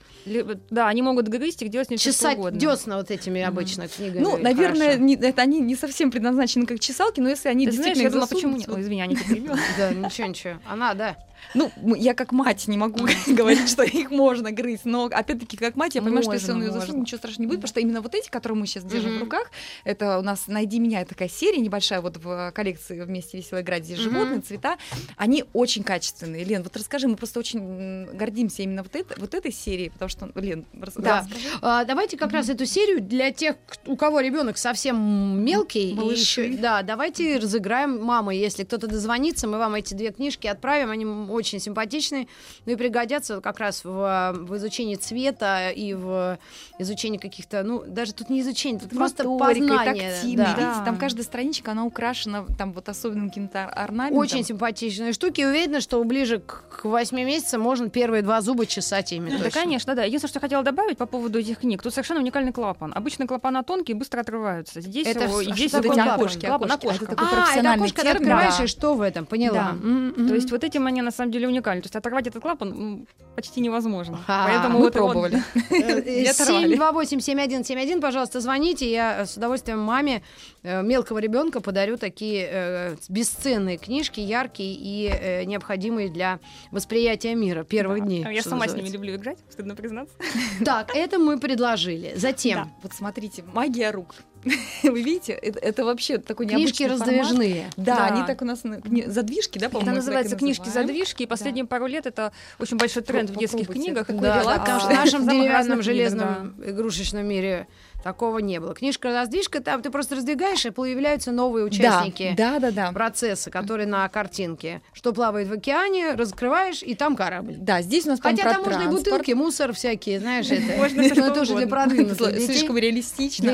Да, 0.70 0.88
они 0.88 1.02
могут 1.02 1.28
грызть 1.28 1.62
и 1.62 1.68
делать 1.68 1.88
что 1.88 1.98
чесать 1.98 2.58
десна 2.58 2.98
вот 2.98 3.12
этими 3.12 3.43
обычно 3.44 3.88
книгами. 3.88 4.24
Ну, 4.24 4.38
наверное, 4.38 4.98
не- 4.98 5.16
это 5.16 5.42
они 5.42 5.60
не 5.60 5.76
совсем 5.76 6.12
предназначены 6.12 6.66
как 6.66 6.80
чесалки, 6.80 7.20
но 7.20 7.30
если 7.30 7.50
они 7.50 7.66
Ты 7.66 7.72
знаешь, 7.74 7.96
действительно 7.98 8.02
я 8.04 8.08
их 8.08 8.14
думала, 8.14 8.28
почему 8.28 8.58
нет? 8.58 8.70
Ой, 8.70 8.82
извини, 8.82 9.02
перебила. 9.16 9.58
Да, 9.78 9.94
ничего, 9.94 10.28
ничего. 10.28 10.54
Она, 10.66 10.94
да. 10.94 11.18
Ну, 11.56 11.72
я 11.96 12.14
как 12.14 12.32
мать 12.32 12.68
не 12.68 12.78
могу 12.78 13.06
говорить, 13.28 13.70
что 13.70 13.84
их 13.84 14.10
можно 14.12 14.52
грызть, 14.52 14.86
но 14.86 15.06
опять-таки 15.06 15.58
как 15.58 15.76
мать 15.76 15.96
я 15.96 16.02
понимаю, 16.02 16.24
что 16.24 16.34
если 16.34 16.52
он 16.52 16.58
Можно, 16.58 16.66
ее 16.68 16.72
засунет, 16.74 16.90
можно. 16.92 17.02
ничего 17.02 17.18
страшного 17.18 17.42
не 17.42 17.48
будет, 17.48 17.60
потому 17.60 17.70
что 17.70 17.80
именно 17.80 18.02
вот 18.02 18.16
эти, 18.16 18.30
которые 18.30 18.58
мы 18.58 18.68
сейчас 18.68 18.84
держим 18.84 19.18
в 19.18 19.22
руках, 19.22 19.50
это 19.84 20.20
у 20.20 20.22
нас 20.22 20.48
«Найди 20.48 20.80
меня» 20.80 21.06
такая 21.06 21.30
серия 21.30 21.60
небольшая 21.60 22.02
вот 22.02 22.18
в 22.18 22.52
коллекции 22.52 23.00
«Вместе 23.02 23.38
весело 23.38 23.62
играть», 23.62 23.86
здесь 23.86 24.00
животные, 24.00 24.42
цвета, 24.42 24.78
они 25.18 25.46
очень 25.54 25.84
качественные. 25.84 26.44
Лен, 26.44 26.64
вот 26.64 26.76
расскажи, 26.76 27.08
мы 27.08 27.16
просто 27.16 27.40
очень 27.40 28.06
гордимся 28.14 28.64
именно 28.64 28.84
вот, 28.84 28.96
это, 28.96 29.16
вот 29.20 29.34
этой 29.34 29.52
серией, 29.52 29.92
потому 29.92 30.10
что, 30.10 30.30
Лен, 30.36 30.66
рас- 30.80 30.94
Да. 30.96 31.20
расскажи. 31.22 31.46
А, 31.62 31.84
давайте 31.86 32.18
как 32.18 32.32
раз 32.32 32.50
эту 32.50 32.66
серию 32.66 33.02
для 33.02 33.32
тех, 33.32 33.56
у 33.86 33.96
кого 33.96 34.20
ребенок 34.20 34.58
совсем 34.58 35.44
мелкий. 35.44 35.94
Малыши. 35.94 36.42
ещё- 36.46 36.58
да, 36.62 36.82
давайте 36.82 37.38
разыграем 37.38 38.02
мамы. 38.02 38.36
Если 38.36 38.64
кто-то 38.64 38.88
дозвонится, 38.88 39.48
мы 39.48 39.58
вам 39.58 39.76
эти 39.76 39.94
две 39.94 40.12
книжки 40.12 40.48
отправим. 40.48 40.90
Они 40.90 41.06
очень 41.34 41.60
симпатичные, 41.60 42.28
ну 42.66 42.74
и 42.74 42.76
пригодятся 42.76 43.42
как 43.42 43.60
раз 43.60 43.84
в, 43.84 43.90
в 44.34 44.56
изучении 44.58 44.96
цвета 44.96 45.70
и 45.72 45.94
в 45.94 46.38
изучении 46.80 47.18
каких-то, 47.18 47.64
ну, 47.64 47.84
даже 47.86 48.14
тут 48.14 48.30
не 48.30 48.42
изучение, 48.42 48.80
тут 48.80 48.90
просто 48.92 49.24
познание. 49.24 49.78
тактильной. 49.78 50.36
да. 50.38 50.46
Видите, 50.54 50.56
Да. 50.62 50.86
там 50.86 50.98
каждая 50.98 51.24
страничка, 51.24 51.72
она 51.72 51.86
украшена 51.86 52.46
там 52.58 52.74
вот 52.74 52.90
особенным 52.90 53.30
каким-то 53.30 53.66
орнаментом. 53.66 54.20
Очень 54.20 54.44
симпатичные 54.44 55.14
штуки. 55.14 55.42
И 55.42 55.46
уверена, 55.46 55.82
что 55.82 56.04
ближе 56.04 56.40
к 56.40 56.64
к 56.74 56.86
8 56.86 57.16
месяцам 57.18 57.62
можно 57.62 57.90
первые 57.90 58.24
два 58.24 58.42
зуба 58.42 58.66
чесать 58.66 59.14
ими. 59.14 59.30
Да, 59.30 59.38
точно. 59.38 59.62
конечно, 59.62 59.96
да. 59.96 60.04
Единственное, 60.04 60.30
что 60.30 60.38
я 60.38 60.42
хотела 60.42 60.64
добавить 60.64 60.98
по 60.98 61.06
поводу 61.06 61.40
этих 61.40 61.60
книг, 61.60 61.82
тут 61.82 61.94
совершенно 61.94 62.20
уникальный 62.20 62.52
клапан. 62.52 62.92
Обычно 62.96 63.26
клапана 63.28 63.64
тонкие 63.64 63.96
и 63.96 63.98
быстро 64.00 64.22
отрываются. 64.22 64.82
Здесь 64.82 65.08
Это 65.08 65.26
его- 65.26 65.38
а 65.38 65.44
есть 65.44 65.68
что 65.70 65.78
Вот 65.78 65.84
такое 65.84 65.92
эти 65.94 65.96
клапан? 66.04 66.20
окошки, 66.20 66.46
Клапан, 66.46 66.72
окошки. 66.72 66.86
окошко. 66.88 67.06
Это 67.06 67.16
такой 67.16 67.26
А, 67.26 67.32
это 67.32 67.42
профессиональный 67.42 67.84
окошко, 67.86 67.96
когда 67.96 68.12
термин. 68.14 68.32
открываешь, 68.32 68.58
Да. 68.58 68.64
и 68.64 68.68
что 68.68 68.94
в 68.96 69.02
этом? 69.02 69.26
Поняла. 69.26 69.54
Да. 69.58 69.70
М-м-м. 69.72 70.28
То 70.28 70.36
есть 70.36 70.52
вот 70.52 70.64
этим 70.64 70.88
они 70.88 71.02
на 71.02 71.12
самом 71.12 71.23
деле 71.32 71.48
уникальны. 71.48 71.82
То 71.82 71.86
есть 71.88 71.96
оторвать 71.96 72.28
этот 72.28 72.42
клапан 72.42 72.70
м, 72.72 73.08
почти 73.36 73.62
невозможно. 73.62 74.20
А, 74.28 74.48
Поэтому 74.48 74.78
Мы 74.80 74.86
вот 74.86 74.94
пробовали. 74.94 75.42
Э, 75.72 76.22
Не 76.22 76.28
оторвали. 76.28 76.78
728-7171, 76.78 78.02
пожалуйста, 78.02 78.40
звоните. 78.40 78.90
Я 78.92 79.22
э, 79.22 79.26
с 79.26 79.38
удовольствием 79.38 79.80
маме 79.80 80.24
э, 80.64 80.82
мелкого 80.84 81.20
ребенка 81.20 81.62
подарю 81.62 81.98
такие 81.98 82.48
э, 82.52 82.96
бесценные 83.10 83.78
книжки, 83.78 84.20
яркие 84.20 84.74
и 84.74 85.08
э, 85.08 85.44
необходимые 85.46 86.10
для 86.10 86.40
восприятия 86.72 87.36
мира 87.36 87.64
первых 87.64 88.02
дней. 88.06 88.26
Я 88.32 88.42
что 88.42 88.52
сама 88.52 88.68
с 88.68 88.74
ними 88.76 88.90
люблю 88.90 89.16
играть, 89.16 89.38
стыдно 89.50 89.76
признаться. 89.76 90.16
Так, 90.64 90.96
это 90.96 91.20
мы 91.20 91.40
предложили. 91.40 92.14
Затем 92.16 92.72
вот 92.82 92.94
смотрите, 92.94 93.44
магия 93.54 93.92
рук. 93.92 94.16
Вы 94.84 95.02
видите, 95.02 95.34
это, 95.34 95.60
это 95.60 95.86
вообще 95.86 96.18
такой 96.18 96.48
книжки 96.48 96.84
необычный 96.84 96.98
формат. 96.98 97.08
раздвижные. 97.08 97.66
Да, 97.78 97.96
Да. 97.96 98.06
они 98.08 98.26
так 98.28 98.42
у 98.42 98.46
нас 98.46 98.62
задвижки, 99.08 99.58
да, 99.60 99.66
Это 99.68 99.74
по-моему. 99.76 99.96
называется 99.96 100.34
и 100.34 100.36
называем. 100.36 100.56
книжки-задвижки, 100.56 101.24
и 101.24 101.26
последние 101.26 101.66
пару 101.66 101.88
лет 101.88 102.06
это 102.06 102.32
очень 102.60 102.78
большой 102.78 103.04
тренд 103.04 103.30
в 103.30 103.38
детских 103.38 103.60
Попробуйте, 103.68 103.86
книгах. 103.92 104.08
Да, 104.08 104.14
да, 104.36 104.42
релакс. 104.42 104.60
потому 104.60 104.80
что 104.80 104.90
в 104.90 104.94
нашем 104.94 105.28
деревянном 105.28 105.82
железном 105.82 106.56
игрушечном 106.66 107.26
мире 107.26 107.68
такого 108.04 108.40
не 108.40 108.60
было. 108.60 108.74
Книжка-раздвижка, 108.74 109.62
там 109.62 109.82
ты 109.82 109.90
просто 109.90 110.16
раздвигаешь, 110.16 110.66
и 110.66 110.70
появляются 110.70 111.32
новые 111.32 111.66
участники 111.66 112.34
Да, 112.38 112.60
да, 112.60 112.72
да, 112.72 112.88
да. 112.88 112.92
процесса, 112.92 113.50
которые 113.50 113.88
на 113.88 114.08
картинке. 114.10 114.82
Что 114.94 115.14
плавает 115.14 115.48
в 115.48 115.54
океане, 115.54 116.14
раскрываешь, 116.14 116.84
и 116.84 116.96
там 116.96 117.16
корабль. 117.16 117.56
Да, 117.58 117.82
здесь 117.82 118.06
у 118.06 118.10
нас 118.10 118.20
там 118.20 118.32
Хотя 118.36 118.44
про 118.44 118.54
там 118.54 118.64
можно 118.64 118.84
и 118.84 118.88
бутылки, 118.88 119.32
мусор 119.32 119.74
всякие, 119.74 120.20
знаешь, 120.20 120.48
это. 120.52 120.78
Можно 120.78 121.04
Но 121.04 121.10
что 121.10 121.22
это 121.22 121.42
уже 121.42 121.56
для 121.56 121.68
продвинутых. 121.68 122.40
Слишком 122.42 122.78
реалистично. 122.78 123.52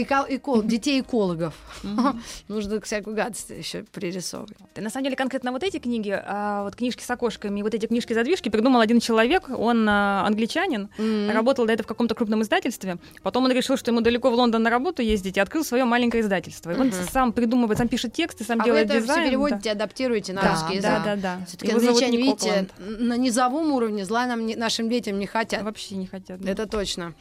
детей 0.64 1.02
экологов. 1.02 1.54
Нужно 2.48 2.82
всякую 2.82 3.16
гадость 3.16 3.52
еще 3.52 3.84
пририсовывать. 3.84 4.58
На 4.76 4.90
самом 4.90 5.06
деле, 5.06 5.16
конкретно 5.16 5.52
вот 5.52 5.64
эти 5.64 5.78
книги, 5.78 6.12
а, 6.12 6.64
вот 6.64 6.76
книжки 6.76 7.04
с 7.04 7.10
окошками, 7.10 7.60
и 7.60 7.64
вот 7.64 7.74
эти 7.74 7.86
книжки-задвижки 7.86 8.50
придумал 8.50 8.82
один 8.82 9.00
человек, 9.00 9.50
он 9.50 9.88
а, 9.88 10.26
англичанин, 10.26 10.90
работал 11.32 11.66
до 11.66 11.74
этого 11.74 11.86
в 11.86 11.88
каком-то 11.88 12.16
крупном 12.16 12.42
издательстве, 12.42 12.98
потом 13.22 13.46
он 13.46 13.52
решил, 13.52 13.78
что 13.78 13.92
ему 13.92 14.02
далеко 14.02 14.30
в 14.32 14.39
Лондон 14.40 14.64
на 14.64 14.70
работу 14.70 15.02
ездить, 15.02 15.38
и 15.38 15.40
открыл 15.40 15.64
свое 15.64 15.84
маленькое 15.86 16.24
издательство. 16.24 16.72
И 16.72 16.76
он 16.76 16.88
Мгм. 16.88 16.96
сам 17.12 17.34
придумывает, 17.34 17.78
сам 17.78 17.88
пишет 17.88 18.14
тексты, 18.14 18.44
сам 18.44 18.60
А 18.60 18.64
вы 18.64 18.66
делает 18.66 18.86
это 18.86 18.94
все 18.94 19.02
дизайн. 19.04 19.20
да. 19.24 19.30
переводите, 19.30 19.72
адаптируете 19.72 20.34
на 20.34 20.42
Да, 20.42 20.52
русский 20.52 20.76
язык? 20.76 20.90
Да, 20.92 21.04
да, 21.04 21.16
да. 21.16 21.46
Все-таки 21.48 21.72
англичане, 21.72 22.18
видите, 22.18 22.68
на 22.80 23.18
низовом 23.18 23.72
уровне 23.72 24.06
зла 24.06 24.26
нам, 24.26 24.46
не- 24.46 24.56
нашим 24.56 24.90
детям 24.90 25.20
не 25.20 25.26
хотят. 25.28 25.62
Вообще 25.64 25.96
не 25.96 26.08
хотят. 26.08 26.40
да. 26.40 26.52
Это 26.52 26.66
точно. 26.66 27.14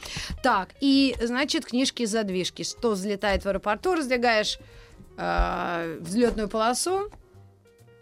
Так, 0.42 0.70
и, 0.80 1.14
значит, 1.22 1.66
книжки-задвижки. 1.66 2.62
Что 2.62 2.92
взлетает 2.92 3.44
в 3.44 3.48
аэропорту, 3.48 3.94
раздвигаешь 3.94 4.58
э, 5.16 5.98
взлетную 6.00 6.48
полосу, 6.48 7.10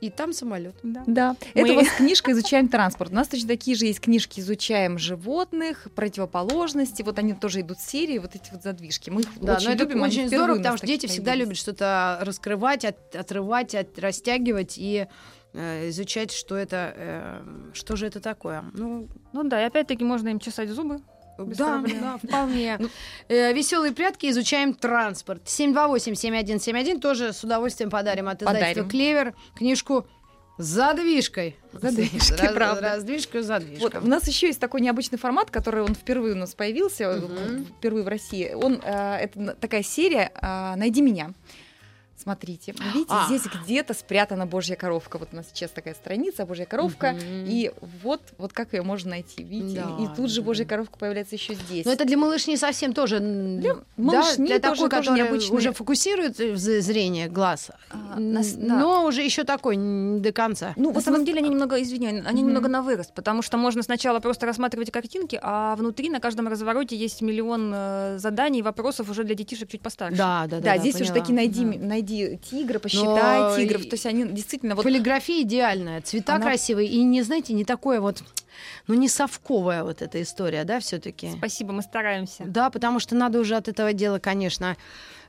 и 0.01 0.11
там 0.11 0.33
самолет. 0.33 0.75
Да. 0.83 1.03
Да, 1.07 1.37
Мы- 1.55 1.63
это 1.63 1.73
у 1.73 1.77
вас 1.77 1.89
книжка 1.97 2.33
«Изучаем 2.33 2.69
транспорт». 2.69 3.13
У 3.13 3.15
нас 3.15 3.29
точно 3.29 3.49
такие 3.49 3.77
же 3.77 3.87
есть 3.87 4.01
книжки 4.01 4.41
«Изучаем 4.41 4.99
животных», 4.99 5.89
«Противоположности». 5.95 7.03
Вот 7.03 7.19
они 7.19 7.33
тоже 7.35 7.61
идут 7.63 7.79
в 7.79 7.89
серии, 7.91 8.19
вот 8.19 8.35
эти 8.35 8.51
вот 8.53 8.63
задвижки. 8.63 9.11
Мы 9.11 9.23
их 9.23 9.29
Да, 9.41 9.55
очень 9.57 9.69
но 9.69 9.75
это 9.75 9.85
любим, 9.85 10.03
очень 10.03 10.29
здорово, 10.29 10.59
потому 10.59 10.77
что 10.77 10.87
дети 10.87 11.07
всегда 11.07 11.33
появились. 11.33 11.47
любят 11.49 11.59
что-то 11.59 12.19
раскрывать, 12.23 12.85
от- 12.85 13.17
отрывать, 13.17 13.75
от- 13.75 13.99
растягивать 13.99 14.75
и 14.77 15.07
э, 15.55 15.89
изучать, 15.89 16.33
что 16.33 16.55
это, 16.57 16.93
э, 16.95 17.43
что 17.73 17.97
же 17.97 18.07
это 18.07 18.21
такое. 18.21 18.63
Ну, 18.75 19.09
Ну 19.33 19.45
да, 19.45 19.63
и 19.63 19.67
опять-таки 19.67 20.05
можно 20.05 20.29
им 20.29 20.39
чесать 20.39 20.69
зубы. 20.69 21.01
Без 21.39 21.57
да, 21.57 21.73
проблем. 21.73 22.01
да, 22.01 22.19
вполне. 22.19 22.77
Ну, 22.81 22.89
Веселые 23.29 23.93
прятки, 23.93 24.31
изучаем 24.31 24.75
транспорт. 24.75 25.43
728-7171 25.45 27.01
тоже 27.01 27.33
с 27.33 27.43
удовольствием 27.45 27.91
подарим 27.91 28.29
от 28.29 28.43
издательства 28.43 28.69
Подарим. 28.69 28.89
Клевер 28.89 29.35
книжку 29.57 30.07
задвижкой. 30.59 31.57
Задвижки, 31.73 32.41
Раз- 32.41 32.53
правда. 32.55 32.81
Раздвижка, 32.95 33.43
задвижка. 33.43 33.83
Вот, 33.83 33.97
у 33.97 34.07
нас 34.09 34.27
еще 34.27 34.47
есть 34.47 34.61
такой 34.61 34.81
необычный 34.81 35.19
формат, 35.19 35.51
который 35.51 35.83
он 35.83 35.95
впервые 35.95 36.35
у 36.35 36.39
нас 36.39 36.55
появился, 36.55 37.05
э, 37.05 37.17
Мгм. 37.19 37.67
впервые 37.67 38.05
в 38.05 38.09
России. 38.09 38.53
Он, 38.55 38.81
э, 38.83 39.17
это 39.19 39.55
такая 39.61 39.83
серия 39.83 40.33
э, 40.41 40.75
«Найди 40.77 41.03
меня». 41.03 41.33
Смотрите, 42.31 42.75
вы 42.77 42.85
видите, 42.93 43.07
А. 43.15 43.27
здесь 43.29 43.43
где-то 43.63 43.95
спрятана 43.95 44.47
Божья 44.47 44.75
коровка. 44.75 45.17
Вот 45.17 45.29
у 45.33 45.37
нас 45.37 45.47
сейчас 45.55 45.71
такая 45.71 45.95
страница 45.95 46.45
Божья 46.45 46.65
коровка, 46.65 47.13
Мгм. 47.13 47.23
и 47.47 47.71
вот, 48.03 48.21
вот 48.37 48.53
как 48.53 48.73
ее 48.75 48.83
можно 48.83 49.11
найти, 49.11 49.45
видите? 49.45 49.85
Да, 49.87 50.03
и 50.05 50.17
тут 50.17 50.29
же 50.33 50.41
да, 50.41 50.47
Божья 50.47 50.65
да. 50.65 50.71
коровка 50.71 50.99
появляется 50.99 51.37
еще 51.37 51.55
здесь. 51.55 51.87
Но 51.87 51.93
это 51.93 52.05
для 52.05 52.17
малышни 52.17 52.57
совсем 52.57 52.95
тоже... 52.95 53.21
Для 53.21 53.75
да, 53.75 53.81
малышни 53.97 54.45
для 54.47 54.59
тоже- 54.59 54.75
такой, 54.75 54.91
тоже 54.91 55.03
который 55.11 55.19
необычный. 55.23 55.57
уже 55.57 55.73
фокусирует 55.73 56.41
э, 56.41 56.57
зрение 56.57 57.29
глаз. 57.29 57.71
А, 57.93 58.19
нас- 58.19 58.55
да. 58.55 58.77
Но 58.81 59.05
уже 59.07 59.23
еще 59.23 59.45
такой, 59.45 59.77
не 59.77 60.19
до 60.19 60.33
конца. 60.33 60.73
Ну, 60.75 60.93
На 60.93 61.01
самом 61.01 61.25
деле 61.25 61.39
они 61.39 61.51
немного, 61.51 61.81
извини, 61.81 62.09
они 62.09 62.23
Мгм. 62.43 62.49
немного 62.49 62.69
на 62.69 62.83
вырост, 62.83 63.15
потому 63.15 63.43
что 63.43 63.57
можно 63.57 63.85
сначала 63.85 64.19
просто 64.19 64.47
рассматривать 64.47 64.91
картинки, 64.91 65.39
а 65.41 65.77
внутри 65.77 66.11
на 66.11 66.19
каждом 66.19 66.49
развороте 66.49 66.97
есть 66.97 67.23
миллион 67.23 67.71
э, 67.73 68.19
заданий 68.19 68.63
вопросов 68.63 69.09
уже 69.11 69.23
для 69.23 69.37
детишек 69.37 69.69
чуть 69.71 69.81
постарше. 69.81 70.17
Да, 70.19 70.47
да, 70.51 70.57
да. 70.59 70.73
Да, 70.75 70.79
здесь 70.79 70.97
уже 70.97 71.11
поняла. 71.13 71.21
такие 71.21 71.35
найди, 71.37 71.65
Да. 71.79 71.87
найди 71.87 72.16
тигра, 72.51 72.79
посчитай 72.79 73.41
Но 73.41 73.57
тигров. 73.57 73.83
То 73.83 73.95
есть 73.95 74.07
они 74.07 74.25
действительно 74.25 74.75
вот 74.75 74.85
Полиграфия 74.85 75.43
идеальная, 75.43 76.01
цвета 76.03 76.35
Она- 76.37 76.45
красивые 76.47 76.89
и 76.89 77.03
не 77.03 77.23
знаете 77.23 77.53
не 77.53 77.65
такое 77.65 78.01
вот, 78.01 78.23
ну 78.87 78.95
не 78.95 79.09
совковая 79.09 79.83
вот 79.85 80.03
эта 80.03 80.21
история, 80.23 80.65
да, 80.65 80.81
все-таки. 80.81 81.31
Спасибо, 81.37 81.73
мы 81.73 81.83
стараемся. 81.83 82.45
Да, 82.47 82.71
потому 82.71 83.01
что 83.01 83.15
надо 83.15 83.39
уже 83.41 83.57
от 83.57 83.69
этого 83.69 83.93
дела, 83.93 84.19
конечно. 84.19 84.77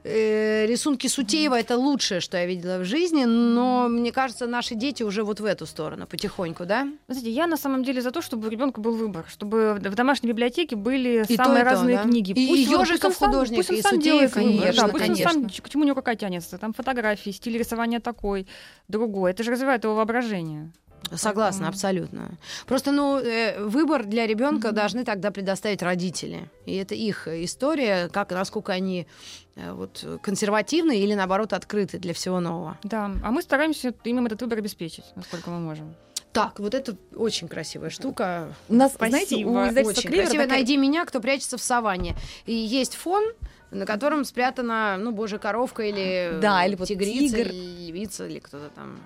э, 0.03 0.65
рисунки 0.67 1.07
Сутеева 1.07 1.60
это 1.60 1.75
лучшее, 1.75 2.22
что 2.22 2.38
я 2.38 2.46
видела 2.46 2.77
в 2.77 2.86
жизни, 2.86 3.25
но 3.25 3.88
мне 3.89 4.12
кажется, 4.12 4.48
наши 4.48 4.75
дети 4.75 5.03
уже 5.03 5.24
вот 5.24 5.39
в 5.39 5.46
эту 5.46 5.65
сторону 5.65 6.07
потихоньку, 6.07 6.65
да? 6.65 6.88
Знаете, 7.07 7.31
я 7.31 7.48
на 7.48 7.57
самом 7.57 7.84
деле 7.84 8.01
за 8.01 8.12
то, 8.12 8.22
чтобы 8.22 8.48
у 8.48 8.50
ребенка 8.50 8.79
был 8.79 8.96
выбор, 8.96 9.25
чтобы 9.27 9.74
в 9.74 9.96
домашней 9.96 10.29
библиотеке 10.29 10.75
были 10.75 11.25
И 11.27 11.36
то, 11.36 11.43
самые 11.43 11.62
и 11.62 11.63
то, 11.65 11.69
разные 11.72 11.98
да? 11.98 12.03
книги. 12.03 12.31
И 12.31 12.48
Пусть 12.48 12.74
он 12.74 12.98
сам- 13.00 13.13
художник, 13.13 13.57
пусть 13.57 13.69
он 13.72 13.75
и 13.77 13.81
сам 13.81 13.96
Сутеев, 13.96 14.03
делает 14.03 14.36
выбор, 14.36 14.51
конечно, 14.62 14.84
да, 14.84 14.88
пусть 14.89 15.10
он 15.10 15.15
сам, 15.17 15.34
конечно. 15.34 15.63
к 15.63 15.69
чему 15.69 15.84
у 15.84 15.86
него 15.86 15.96
рука 15.96 16.15
тянется, 16.15 16.57
там 16.57 16.74
фотографии, 16.74 17.31
стиль 17.31 17.57
рисования 17.57 18.00
такой, 18.00 18.48
другой. 18.88 19.31
Это 19.31 19.43
же 19.43 19.51
развивает 19.51 19.84
его 19.84 19.96
воображение. 19.96 20.72
Согласна, 21.16 21.66
Поэтому- 21.66 21.70
абсолютно. 21.70 22.30
Просто, 22.66 22.92
ну, 22.92 23.18
э, 23.18 23.63
выбор 23.63 24.06
для 24.06 24.27
ребенка 24.27 24.72
должны 24.72 25.06
тогда 25.06 25.32
предоставить 25.32 25.82
родители. 25.82 26.50
И 26.66 26.75
это 26.75 26.96
их 26.96 27.27
история, 27.27 28.10
как, 28.10 28.32
насколько 28.32 28.74
они 28.74 29.08
э, 29.56 29.72
вот, 29.72 30.04
консервативны 30.22 31.00
или, 31.00 31.13
наоборот, 31.16 31.54
открыты 31.54 31.98
для 31.98 32.13
всего 32.13 32.39
нового. 32.39 32.77
Да, 32.84 33.12
а 33.24 33.32
мы 33.32 33.42
стараемся 33.42 33.94
им 34.04 34.25
этот 34.25 34.42
выбор 34.42 34.58
обеспечить, 34.60 35.06
насколько 35.16 35.50
мы 35.50 35.60
можем. 35.60 35.96
Так, 36.34 36.60
вот 36.60 36.75
это 36.75 36.96
очень 37.16 37.48
красивая 37.48 37.89
штука. 37.89 38.54
у 38.70 38.75
нас, 38.75 38.94
Спасибо. 38.94 39.10
знаете, 39.25 39.46
у 39.46 39.68
издательства 39.70 40.01
Очень 40.01 40.12
красиво. 40.12 40.44
такая- 40.44 40.48
Найди 40.50 40.77
меня, 40.77 41.06
кто 41.06 41.20
прячется 41.20 41.58
в 41.58 41.62
саванне. 41.62 42.16
И 42.46 42.54
есть 42.54 42.96
фон, 42.96 43.24
на 43.72 43.86
котором 43.86 44.24
спрятана, 44.25 44.98
ну, 45.00 45.12
божья 45.12 45.38
коровка 45.39 45.84
или 45.84 46.38
Да, 46.42 46.63
или 46.66 46.75
вот 46.75 46.88
тигрица, 46.89 47.38
тигр. 47.38 47.50
или 47.50 47.89
львица, 47.92 48.27
или 48.27 48.39
кто-то 48.39 48.70
там. 48.75 49.00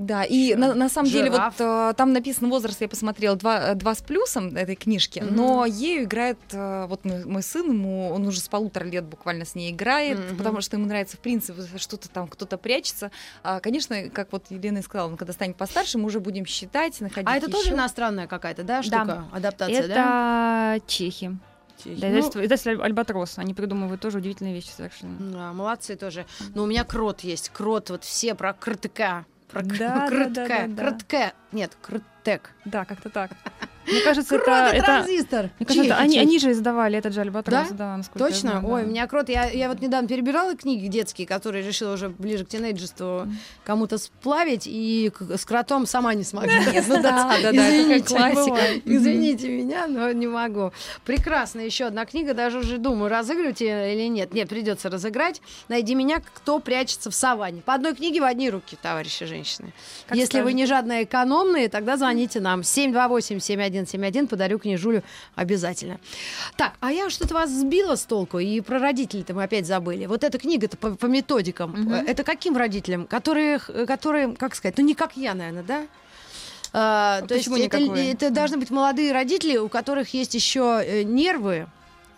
Да, 0.00 0.24
и 0.24 0.54
на, 0.54 0.74
на 0.74 0.88
самом 0.88 1.10
деле 1.10 1.30
Жираф. 1.30 1.54
вот 1.58 1.66
э, 1.66 1.94
там 1.94 2.14
написан 2.14 2.48
возраст, 2.48 2.80
я 2.80 2.88
посмотрела, 2.88 3.36
два, 3.36 3.72
э, 3.72 3.74
два 3.74 3.94
с 3.94 4.00
плюсом 4.00 4.56
этой 4.56 4.74
книжки, 4.74 5.18
Мгм. 5.20 5.36
но 5.36 5.66
ею 5.66 6.04
играет 6.04 6.38
э, 6.52 6.86
вот 6.86 7.04
мой, 7.04 7.22
мой 7.26 7.42
сын, 7.42 7.66
ему, 7.70 8.08
он 8.10 8.26
уже 8.26 8.40
с 8.40 8.48
полутора 8.48 8.84
лет 8.84 9.04
буквально 9.04 9.44
с 9.44 9.54
ней 9.54 9.70
играет, 9.70 10.18
Мгм. 10.18 10.36
потому 10.38 10.62
что 10.62 10.76
ему 10.78 10.86
нравится, 10.86 11.18
в 11.18 11.20
принципе, 11.20 11.60
что-то 11.76 12.08
там, 12.08 12.28
кто-то 12.28 12.56
прячется. 12.56 13.10
А, 13.42 13.60
конечно, 13.60 14.08
как 14.08 14.32
вот 14.32 14.46
Елена 14.48 14.78
и 14.78 14.82
сказала, 14.82 15.06
он 15.08 15.18
когда 15.18 15.34
станет 15.34 15.56
постарше, 15.56 15.98
мы 15.98 16.06
уже 16.06 16.18
будем 16.18 16.46
считать, 16.46 16.98
находить 17.02 17.28
А 17.28 17.36
это 17.36 17.50
тоже 17.50 17.66
ещё. 17.66 17.74
иностранная 17.74 18.26
какая-то, 18.26 18.62
да, 18.64 18.82
штука? 18.82 19.26
Адаптация, 19.32 19.80
это 19.80 19.88
да? 19.94 20.78
чехи. 20.86 21.26
Ну, 21.26 21.38
Да, 21.84 21.92
издательство, 22.08 22.40
издательство 22.44 22.72
Аль- 22.72 22.82
Альбатрос. 22.82 23.38
Они 23.38 23.52
придумывают 23.54 24.00
тоже 24.00 24.18
удивительные 24.18 24.54
вещи 24.54 24.68
совершенно. 24.74 25.16
Да, 25.30 25.52
молодцы 25.52 25.96
тоже. 25.96 26.24
Но 26.54 26.62
у 26.62 26.66
меня 26.66 26.84
крот 26.84 27.20
есть. 27.20 27.50
Крот, 27.50 27.90
вот 27.90 28.04
все 28.04 28.34
про 28.34 28.52
кротка. 28.54 29.24
Про 29.52 29.62
Да, 29.62 29.76
да, 29.78 30.06
кротка. 30.08 30.30
да, 30.30 30.46
да, 30.48 30.66
да. 30.68 30.82
Кротка. 30.82 31.32
Нет, 31.52 31.76
кротек. 31.82 32.50
Да, 32.64 32.84
как-то 32.84 33.10
так. 33.10 33.30
Мне 33.90 34.00
кажется, 34.02 34.28
Крот 34.38 34.48
это... 34.48 34.74
и 34.74 34.78
это... 34.78 34.86
транзистор. 34.86 35.50
Мне 35.58 35.66
кажется, 35.66 35.84
Чих, 35.84 35.98
они, 35.98 36.14
чих. 36.14 36.22
они 36.22 36.38
же 36.38 36.52
издавали 36.52 36.98
этот 36.98 37.14
же 37.14 37.20
альбатрос, 37.20 37.68
Да? 37.70 37.96
да, 37.96 38.18
Точно? 38.18 38.38
знаю, 38.50 38.62
да. 38.62 38.68
Ой, 38.68 38.84
у 38.84 38.86
меня 38.86 39.06
крот. 39.06 39.28
Я, 39.28 39.50
я 39.50 39.68
вот 39.68 39.80
недавно 39.80 40.08
перебирала 40.08 40.56
книги 40.56 40.86
детские, 40.86 41.26
которые 41.26 41.66
решила 41.66 41.94
уже 41.94 42.08
ближе 42.08 42.44
к 42.44 42.48
тинейджерству 42.48 43.26
кому-то 43.64 43.98
сплавить, 43.98 44.64
и 44.66 45.10
с 45.36 45.44
кротом 45.44 45.86
сама 45.86 46.14
не 46.14 46.24
смогла. 46.24 46.50
Да, 46.90 47.00
да, 47.02 47.02
да, 47.02 47.36
это 47.38 47.56
Извините, 47.56 48.14
классика. 48.14 48.60
Извините 48.84 49.48
меня, 49.48 49.86
но 49.86 50.10
не 50.12 50.26
могу. 50.26 50.72
Прекрасно, 51.04 51.60
еще 51.60 51.86
одна 51.86 52.04
книга, 52.04 52.34
даже 52.34 52.58
уже 52.58 52.78
думаю, 52.78 53.10
разыгрывать 53.10 53.60
или 53.62 54.08
нет. 54.08 54.32
Нет, 54.34 54.48
придется 54.48 54.90
разыграть. 54.90 55.40
Найди 55.68 55.94
меня, 55.94 56.20
кто 56.20 56.58
прячется 56.58 57.10
в 57.10 57.14
саванне. 57.14 57.62
По 57.62 57.74
одной 57.74 57.94
книге 57.94 58.20
в 58.20 58.24
одни 58.24 58.50
руки, 58.50 58.76
товарищи 58.80 59.24
женщины. 59.26 59.72
Если 60.12 60.40
вы 60.40 60.52
не 60.52 60.66
жадные 60.66 61.04
экономные, 61.04 61.68
тогда 61.68 61.96
звоните 61.96 62.40
нам. 62.40 62.62
728-7171, 63.82 64.28
подарю 64.28 64.58
книжулю 64.58 65.02
обязательно. 65.34 65.98
Так, 66.56 66.74
а 66.80 66.92
я 66.92 67.10
что-то 67.10 67.34
вас 67.34 67.50
сбила 67.50 67.96
с 67.96 68.04
толку, 68.04 68.38
и 68.38 68.60
про 68.60 68.78
родителей-то 68.78 69.34
мы 69.34 69.44
опять 69.44 69.66
забыли. 69.66 70.06
Вот 70.06 70.24
эта 70.24 70.38
книга-то 70.38 70.76
по, 70.76 70.90
по 70.92 71.06
методикам. 71.06 71.92
Э, 71.92 72.04
Это 72.06 72.24
каким 72.24 72.56
родителям? 72.56 73.06
Которые, 73.06 73.58
которые, 73.58 74.34
как 74.34 74.54
сказать, 74.54 74.78
ну 74.78 74.84
не 74.84 74.94
как 74.94 75.16
я, 75.16 75.34
наверное, 75.34 75.62
да? 75.62 75.86
А, 76.72 77.22
то 77.22 77.34
есть 77.34 77.48
это, 77.48 77.78
это 77.78 78.30
должны 78.30 78.58
быть 78.58 78.70
молодые 78.70 79.12
родители, 79.12 79.56
у 79.56 79.68
которых 79.68 80.14
есть 80.14 80.34
еще 80.34 80.80
э, 80.84 81.02
нервы 81.02 81.54
э, 81.54 81.66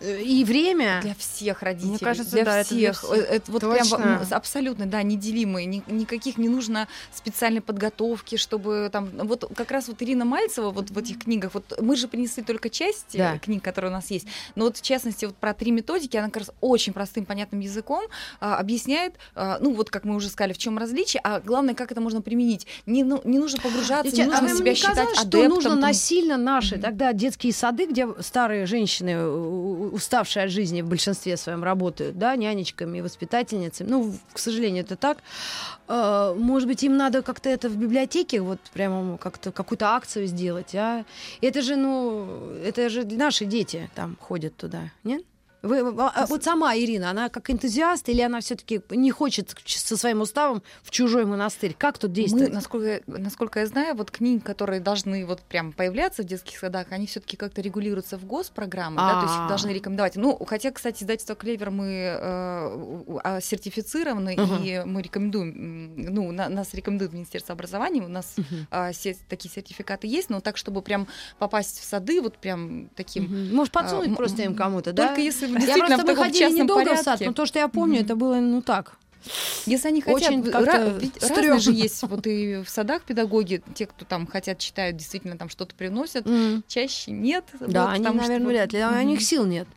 и 0.03 0.43
время. 0.43 0.99
Для 1.01 1.15
всех 1.15 1.61
родителей. 1.63 1.97
кажется, 1.99 2.31
для 2.31 2.43
да, 2.45 2.59
это 2.59 2.73
для 2.75 2.91
всех. 2.93 3.03
всех. 3.09 3.17
Э, 3.17 3.35
Это 3.35 3.51
вот 3.51 3.61
прям 3.61 3.77
Точно. 3.87 4.03
м, 4.03 4.27
абсолютно, 4.31 4.85
да, 4.85 5.01
неделимые. 5.03 5.65
Ни- 5.65 5.83
никаких 5.87 6.37
не 6.37 6.49
нужно 6.49 6.87
специальной 7.13 7.61
подготовки, 7.61 8.35
чтобы 8.35 8.89
там... 8.91 9.09
Вот 9.13 9.49
как 9.55 9.71
раз 9.71 9.87
вот 9.87 10.01
Ирина 10.01 10.25
Мальцева 10.25 10.71
вот 10.71 10.91
в 10.91 10.97
этих 10.97 11.19
книгах, 11.23 11.53
вот 11.53 11.79
мы 11.81 11.95
же 11.95 12.07
принесли 12.07 12.43
только 12.43 12.69
часть 12.69 13.15
э, 13.15 13.17
Да. 13.17 13.39
книг, 13.39 13.63
которые 13.63 13.89
у 13.91 13.93
нас 13.93 14.11
есть, 14.11 14.27
но 14.55 14.65
вот 14.65 14.77
в 14.77 14.81
частности 14.81 15.25
вот 15.25 15.35
про 15.35 15.53
три 15.53 15.71
методики, 15.71 16.17
она 16.17 16.27
как 16.27 16.37
раз 16.37 16.51
очень 16.61 16.93
простым, 16.93 17.25
понятным 17.25 17.61
языком 17.61 18.03
а, 18.39 18.57
объясняет, 18.57 19.15
а, 19.35 19.57
ну 19.61 19.73
вот 19.73 19.89
как 19.89 20.03
мы 20.03 20.15
уже 20.15 20.29
сказали, 20.29 20.53
в 20.53 20.57
чем 20.57 20.77
различие, 20.77 21.21
а 21.23 21.39
главное, 21.39 21.73
как 21.75 21.91
это 21.91 22.01
можно 22.01 22.21
применить. 22.21 22.67
Не, 22.85 23.03
ну, 23.03 23.21
не 23.23 23.39
нужно 23.39 23.59
погружаться, 23.61 24.11
Девчат, 24.11 24.27
не 24.27 24.33
а 24.33 24.41
нужно 24.41 24.47
вам 24.49 24.57
себя 24.57 24.69
не 24.71 24.75
считать 24.75 24.95
казалось, 24.95 25.17
что 25.17 25.27
адептом. 25.27 25.49
нужно 25.53 25.69
там. 25.71 25.79
насильно 25.79 26.37
наши, 26.37 26.75
Мгм. 26.75 26.81
тогда 26.83 27.13
детские 27.13 27.53
сады, 27.53 27.85
где 27.87 28.07
старые 28.21 28.65
женщины, 28.65 29.25
у- 29.27 29.92
уставшие 29.93 30.45
от 30.45 30.51
жизни 30.51 30.81
в 30.81 30.87
большинстве 30.87 31.37
своем 31.37 31.63
работают, 31.63 32.17
да, 32.17 32.35
нянечками, 32.35 33.01
воспитательницами, 33.01 33.87
ну, 33.89 34.13
к 34.33 34.39
сожалению, 34.39 34.83
это 34.83 34.95
так. 34.95 35.17
Э, 35.87 36.33
Может 36.37 36.67
быть, 36.67 36.83
им 36.83 36.97
надо 36.97 37.21
как-то 37.21 37.49
это 37.49 37.69
в 37.69 37.77
библиотеке, 37.77 38.41
вот 38.41 38.59
прямо 38.73 39.17
как-то 39.17 39.51
какую-то 39.51 39.87
акцию 39.89 40.27
сделать, 40.27 40.75
а? 40.75 41.05
Это 41.41 41.61
же, 41.61 41.75
ну, 41.75 42.51
это 42.65 42.89
же 42.89 43.05
наши 43.05 43.45
дети 43.45 43.89
там 43.95 44.17
ходят 44.19 44.55
туда, 44.57 44.91
нет? 45.03 45.23
Вы, 45.63 45.79
а, 45.97 46.11
а 46.13 46.25
вот 46.25 46.43
сама 46.43 46.75
Ирина, 46.75 47.09
она 47.11 47.29
как 47.29 47.49
энтузиаст 47.49 48.09
или 48.09 48.21
она 48.21 48.41
все-таки 48.41 48.81
не 48.89 49.11
хочет 49.11 49.55
со 49.65 49.95
своим 49.95 50.19
уставом 50.19 50.61
в 50.83 50.91
чужой 50.91 51.25
монастырь? 51.25 51.73
Как 51.77 51.97
тут 51.97 52.09
Мы, 52.09 52.15
действовать? 52.15 52.51
насколько, 52.53 53.01
насколько 53.07 53.59
я 53.61 53.65
знаю, 53.67 53.95
вот 53.95 54.11
книги, 54.11 54.39
которые 54.39 54.81
должны 54.81 55.25
вот 55.25 55.41
прям 55.41 55.71
появляться 55.71 56.21
в 56.23 56.25
детских 56.25 56.59
садах, 56.59 56.87
они 56.89 57.07
все-таки 57.07 57.37
как-то 57.37 57.61
регулируются 57.61 58.17
в 58.17 58.25
госпрограммы, 58.25 58.97
да, 58.97 59.13
то 59.13 59.21
есть 59.21 59.33
их 59.35 59.39
А. 59.41 59.47
должны 59.47 59.69
рекомендовать. 59.69 60.17
Ну, 60.17 60.37
хотя, 60.45 60.69
кстати, 60.71 61.01
издательство 61.03 61.33
Клевер 61.35 61.71
мы 61.71 61.85
э, 61.87 63.39
сертифицированы, 63.41 64.35
Ага. 64.37 64.59
и 64.65 64.83
мы 64.83 65.01
рекомендуем, 65.01 65.93
ну, 65.95 66.31
на- 66.33 66.49
нас 66.49 66.73
рекомендует 66.73 67.13
Министерство 67.13 67.53
образования, 67.53 68.01
у 68.01 68.09
нас 68.09 68.33
Мгм. 68.35 68.67
а, 68.69 68.91
се- 68.91 69.15
такие 69.29 69.49
сертификаты 69.49 70.07
есть, 70.07 70.29
но 70.29 70.41
так, 70.41 70.57
чтобы 70.57 70.81
прям 70.81 71.07
попасть 71.39 71.79
в 71.79 71.85
сады 71.85 72.21
вот 72.21 72.37
прям 72.37 72.89
таким. 72.95 73.23
Мгм. 73.23 73.55
Может, 73.55 73.71
подсунуть 73.73 74.07
м- 74.09 74.15
просто 74.15 74.41
им 74.43 74.55
кому-то, 74.55 74.91
да? 74.91 75.07
Только 75.07 75.21
если 75.21 75.52
Я 75.59 75.77
просто 75.77 76.05
мы 76.05 76.15
ходили 76.15 76.51
недолго 76.51 76.95
в 76.95 76.99
сад, 76.99 77.19
но 77.21 77.33
то, 77.33 77.45
что 77.45 77.59
я 77.59 77.67
помню, 77.67 78.01
это 78.01 78.15
было, 78.15 78.35
ну 78.35 78.61
так. 78.61 78.93
Если 79.65 79.87
они 79.87 80.01
хотят, 80.01 80.21
Очень 80.21 80.41
ра- 80.41 81.27
разные 81.29 81.59
же 81.59 81.71
есть 81.71 82.01
вот 82.03 82.27
и 82.27 82.61
в 82.61 82.69
садах 82.69 83.03
педагоги, 83.03 83.63
те, 83.73 83.85
кто 83.85 84.03
там 84.03 84.27
хотят, 84.27 84.59
читают, 84.59 84.97
действительно 84.97 85.37
там 85.37 85.47
что-то 85.47 85.73
приносят, 85.75 86.27
чаще 86.67 87.11
нет. 87.11 87.45
Да, 87.61 87.85
вот, 87.85 87.93
они, 87.93 88.03
что 88.03 88.13
наверное, 88.13 88.39
вот- 88.39 88.47
вряд 88.49 88.73
ли. 88.73 88.79
А 88.79 88.99
У 88.99 89.05
них 89.05 89.21
сил 89.21 89.45
нет. 89.45 89.67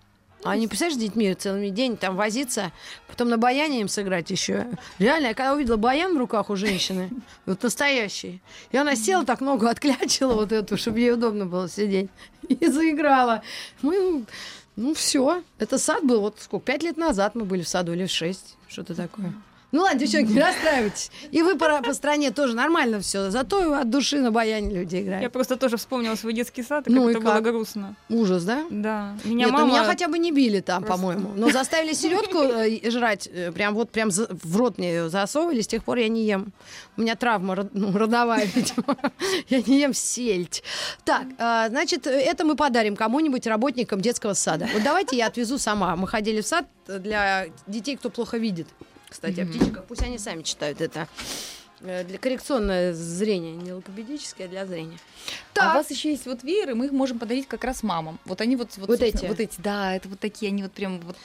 Они, 0.45 0.69
представляешь, 0.69 0.99
с 0.99 1.03
детьми 1.03 1.33
целыми 1.35 1.71
день 1.71 1.97
там 1.97 2.15
возиться, 2.15 2.71
потом 3.09 3.29
на 3.31 3.39
баяне 3.39 3.81
им 3.81 3.89
сыграть 3.89 4.31
еще. 4.31 4.67
Реально, 4.99 5.29
я 5.29 5.35
когда 5.35 5.55
увидела 5.55 5.77
баян 5.77 6.15
в 6.15 6.19
руках 6.19 6.51
у 6.51 6.57
женщины, 6.57 7.11
вот 7.47 7.63
настоящий, 7.63 8.41
и 8.71 8.77
она 8.77 8.95
села 8.97 9.25
так 9.25 9.41
ногу 9.41 9.67
отклячила 9.67 10.35
вот 10.35 10.53
эту, 10.53 10.77
чтобы 10.77 11.01
ей 11.01 11.13
удобно 11.13 11.47
было 11.47 11.69
сидеть, 11.69 12.11
и 12.49 12.67
заиграла. 12.67 13.43
Мы, 13.83 14.25
ну 14.77 14.95
все, 14.95 15.43
это 15.59 15.79
сад 15.79 16.05
был, 16.05 16.21
вот 16.21 16.37
сколько, 16.39 16.67
пять 16.67 16.83
лет 16.83 16.97
назад 16.97 17.35
мы 17.35 17.45
были 17.45 17.63
в 17.63 17.69
саду, 17.69 17.93
или 17.93 18.07
в 18.07 18.11
шесть, 18.11 18.57
что-то 18.69 18.95
такое. 18.95 19.33
Ну 19.73 19.83
ладно, 19.83 19.99
девчонки, 19.99 20.31
не 20.33 20.41
расстраивайтесь. 20.41 21.11
И 21.33 21.43
вы 21.43 21.57
по, 21.59 21.83
по 21.83 21.93
стране 21.93 22.31
тоже 22.31 22.55
нормально 22.55 23.01
все. 23.01 23.31
Зато 23.31 23.75
от 23.75 23.91
души 23.91 24.21
на 24.21 24.31
баяне 24.31 24.75
люди 24.75 24.97
Я 24.97 25.03
играют. 25.03 25.33
просто 25.33 25.57
тоже 25.57 25.77
вспомнила 25.77 26.15
свой 26.15 26.33
детский 26.33 26.63
сад, 26.63 26.87
и 26.89 26.93
Ну 26.93 27.03
как 27.03 27.09
и 27.09 27.11
это 27.13 27.21
было 27.21 27.35
как? 27.35 27.43
грустно. 27.43 27.97
Ужас, 28.09 28.45
да? 28.45 28.65
Да. 28.71 29.17
Меня 29.25 29.47
Нет, 29.47 29.53
ну 29.53 29.59
мама... 29.59 29.69
меня 29.69 29.85
хотя 29.85 30.09
бы 30.09 30.19
не 30.19 30.31
били 30.33 30.61
там, 30.61 30.85
просто- 30.85 31.03
по-моему. 31.03 31.33
Но 31.37 31.51
заставили 31.51 31.93
селедку 31.95 32.39
э, 32.43 32.91
жрать, 32.91 33.29
э, 33.33 33.51
прям 33.53 33.75
вот 33.75 33.91
прям 33.91 34.11
в 34.11 34.57
рот 34.57 34.79
мне 34.79 34.89
ее 34.95 35.09
засовывали, 35.11 35.61
с 35.61 35.67
тех 35.67 35.83
пор 35.85 35.99
я 35.99 36.09
не 36.09 36.25
ем. 36.25 36.53
У 36.97 37.03
меня 37.03 37.17
травма 37.17 37.69
ну, 37.73 37.93
родовая, 37.97 38.47
видимо. 38.55 38.97
Я 39.49 39.63
не 39.63 39.81
ем 39.81 39.93
сельдь. 39.95 40.63
Так, 41.05 41.25
а, 41.39 41.69
значит, 41.69 42.07
это 42.07 42.45
мы 42.45 42.55
подарим 42.57 42.95
кому-нибудь 42.97 43.47
работникам 43.47 44.01
детского 44.01 44.35
сада. 44.35 44.69
Вот 44.73 44.83
давайте 44.83 45.17
я 45.17 45.27
отвезу 45.27 45.59
сама. 45.59 45.97
Мы 45.97 46.07
ходили 46.07 46.41
в 46.41 46.47
сад 46.47 46.67
для 46.87 47.47
детей, 47.67 47.97
кто 47.97 48.11
плохо 48.11 48.39
видит. 48.39 48.69
Кстати, 49.17 49.41
о 49.41 49.45
Мгм. 49.47 49.55
птичках. 49.59 49.85
Пусть 49.87 50.03
они 50.03 50.19
сами 50.19 50.43
читают 50.43 50.83
это. 50.83 51.09
Э, 51.81 52.05
Для 52.05 52.19
коррекционное 52.19 52.93
зрение, 52.93 53.53
не 53.57 53.73
логопедическое, 53.73 54.47
а 54.47 54.51
для 54.51 54.67
зрения. 54.67 54.99
А 54.99 55.31
у 55.31 55.55
Так, 55.55 55.75
вас 55.75 55.91
еще 55.91 56.11
есть 56.11 56.27
вот 56.27 56.43
вееры, 56.43 56.75
мы 56.75 56.85
их 56.87 56.93
можем 56.93 57.19
подарить 57.19 57.49
как 57.49 57.65
раз 57.65 57.83
мамам. 57.83 58.19
Вот 58.27 58.43
они 58.43 58.57
вот, 58.57 58.69
Вот 58.77 58.89
собственно, 58.99 59.09
эти? 59.09 59.27
Вот 59.27 59.41
эти, 59.41 59.55
да, 59.59 59.97
это 59.97 60.07
вот 60.11 60.21
такие, 60.21 60.51
они 60.51 60.63
вот 60.63 60.73
прям 60.73 61.01
вот 61.01 61.17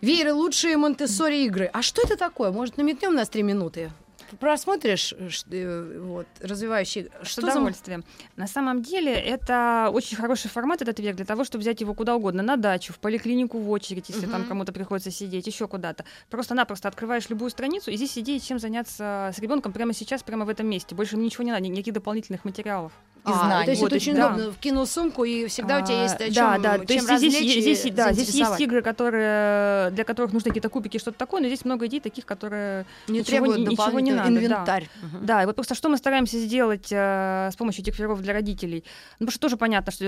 Вееры 0.00 0.32
лучшие 0.32 0.76
Монтессори 0.76 1.44
игры. 1.44 1.70
А 1.72 1.82
что 1.82 2.02
это 2.02 2.16
такое? 2.16 2.50
Может, 2.50 2.76
намекнем 2.76 3.14
на 3.14 3.24
три 3.24 3.42
минуты? 3.44 3.92
Просмотришь, 4.40 5.14
э, 5.18 5.28
э, 5.50 6.00
вот, 6.00 6.26
развивающий... 6.40 7.10
С 7.22 7.28
Что 7.28 7.42
за... 7.42 7.50
удовольствием. 7.52 8.04
На 8.36 8.46
самом 8.46 8.82
деле 8.82 9.12
это 9.12 9.90
очень 9.92 10.16
хороший 10.16 10.48
формат, 10.48 10.82
этот 10.82 10.98
век, 11.00 11.16
для 11.16 11.24
того, 11.24 11.44
чтобы 11.44 11.62
взять 11.62 11.80
его 11.80 11.94
куда 11.94 12.16
угодно, 12.16 12.42
на 12.42 12.56
дачу, 12.56 12.92
в 12.92 12.98
поликлинику 12.98 13.58
в 13.58 13.70
очередь, 13.70 14.08
если 14.08 14.26
там 14.26 14.40
Мгм. 14.42 14.48
кому-то 14.48 14.72
приходится 14.72 15.10
сидеть, 15.10 15.46
еще 15.46 15.68
куда-то. 15.68 16.04
Просто-напросто 16.30 16.88
открываешь 16.88 17.28
любую 17.28 17.50
страницу, 17.50 17.90
и 17.90 17.96
здесь 17.96 18.16
идея, 18.18 18.40
чем 18.40 18.58
заняться 18.58 19.30
с 19.34 19.38
ребенком 19.38 19.72
прямо 19.72 19.92
сейчас, 19.92 20.22
прямо 20.22 20.44
в 20.44 20.48
этом 20.48 20.66
месте. 20.66 20.94
Больше 20.94 21.16
ничего 21.16 21.44
не 21.44 21.50
надо, 21.52 21.62
ни- 21.64 21.68
никаких 21.68 21.94
дополнительных 21.94 22.44
материалов. 22.44 22.92
И 23.24 23.30
А, 23.30 23.32
знаний. 23.46 23.64
то 23.66 23.70
есть 23.70 23.82
Вот, 23.82 23.86
это 23.88 23.96
очень 23.96 24.16
да. 24.16 24.26
удобно. 24.34 24.52
Вкинул 24.52 24.84
сумку, 24.86 25.22
и 25.24 25.46
всегда 25.46 25.78
у 25.78 25.84
тебя 25.84 26.00
А, 26.00 26.02
есть 26.02 26.14
о 26.16 26.18
да, 26.18 26.52
чем, 26.54 26.62
да, 26.62 26.78
то 26.78 26.86
чем 26.86 27.06
есть 27.06 27.18
здесь, 27.18 27.62
здесь, 27.82 27.94
да, 27.94 28.12
здесь 28.12 28.30
есть 28.34 28.60
игры, 28.60 28.82
которые, 28.82 29.90
для 29.92 30.04
которых 30.04 30.32
нужны 30.32 30.50
какие-то 30.50 30.68
кубики, 30.68 30.98
что-то 30.98 31.18
такое, 31.18 31.40
но 31.40 31.46
здесь 31.46 31.64
много 31.64 31.86
идей 31.86 32.00
таких, 32.00 32.26
которые 32.26 32.84
Не 33.08 33.20
ничего 33.20 33.26
требует 33.30 33.58
не- 33.60 33.66
ничего 33.66 34.00
не 34.00 34.12
надо, 34.12 34.28
да. 34.30 34.34
инвентарь. 34.36 34.88
Мгм. 35.02 35.26
Да, 35.26 35.42
и 35.42 35.46
вот 35.46 35.54
просто 35.54 35.74
что 35.74 35.88
мы 35.88 35.96
стараемся 35.98 36.36
сделать 36.38 36.88
э, 36.90 37.50
с 37.52 37.56
помощью 37.56 37.82
этих 37.82 37.94
феров 37.94 38.20
для 38.22 38.32
родителей. 38.32 38.82
Ну, 39.20 39.26
потому 39.26 39.30
что 39.32 39.40
тоже 39.40 39.56
понятно, 39.56 39.92
что 39.92 40.04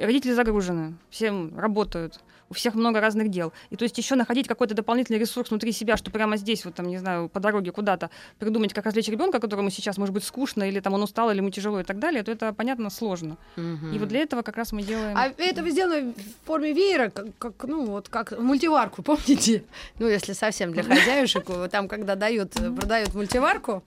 э, 0.00 0.04
родители 0.06 0.32
загружены, 0.32 0.94
все 1.10 1.30
работают, 1.56 2.20
у 2.50 2.54
всех 2.54 2.74
много 2.74 3.00
разных 3.00 3.30
дел. 3.30 3.52
И 3.70 3.76
то 3.76 3.84
есть 3.84 3.98
еще 3.98 4.14
находить 4.14 4.48
какой-то 4.48 4.74
дополнительный 4.74 5.18
ресурс 5.18 5.50
внутри 5.50 5.72
себя, 5.72 5.96
что 5.96 6.10
прямо 6.10 6.36
здесь, 6.36 6.64
вот 6.64 6.74
там, 6.74 6.88
не 6.88 6.98
знаю, 6.98 7.28
по 7.28 7.40
дороге 7.40 7.72
куда-то 7.72 8.10
придумать, 8.38 8.72
как 8.72 8.86
развлечь 8.86 9.08
ребенка, 9.08 9.40
которому 9.40 9.70
сейчас 9.70 9.98
может 9.98 10.14
быть 10.14 10.24
скучно, 10.24 10.64
или 10.68 10.80
там 10.80 10.94
он 10.94 11.02
устал, 11.02 11.30
или 11.30 11.38
ему 11.38 11.50
тяжело 11.50 11.80
и 11.80 11.84
так 11.84 11.98
далее, 11.98 12.22
то 12.22 12.32
это, 12.32 12.52
понятно, 12.52 12.90
сложно. 12.90 13.36
Мгм. 13.56 13.92
И 13.92 13.98
вот 13.98 14.08
для 14.08 14.20
этого 14.20 14.42
как 14.42 14.56
раз 14.56 14.72
мы 14.72 14.82
делаем... 14.82 15.16
А 15.16 15.32
это 15.36 15.62
вы 15.62 15.70
сделано 15.70 16.12
в 16.12 16.46
форме 16.46 16.72
веера, 16.72 17.10
как, 17.10 17.26
как, 17.38 17.64
ну, 17.64 17.86
вот 17.86 18.08
как 18.08 18.38
мультиварку, 18.38 19.02
помните? 19.08 19.64
Ну, 19.98 20.08
если 20.08 20.32
совсем 20.32 20.72
для 20.72 20.82
хозяюшек, 20.82 21.46
там, 21.70 21.88
когда 21.88 22.14
дают, 22.14 22.52
продают 22.52 23.14
мультиварку, 23.14 23.82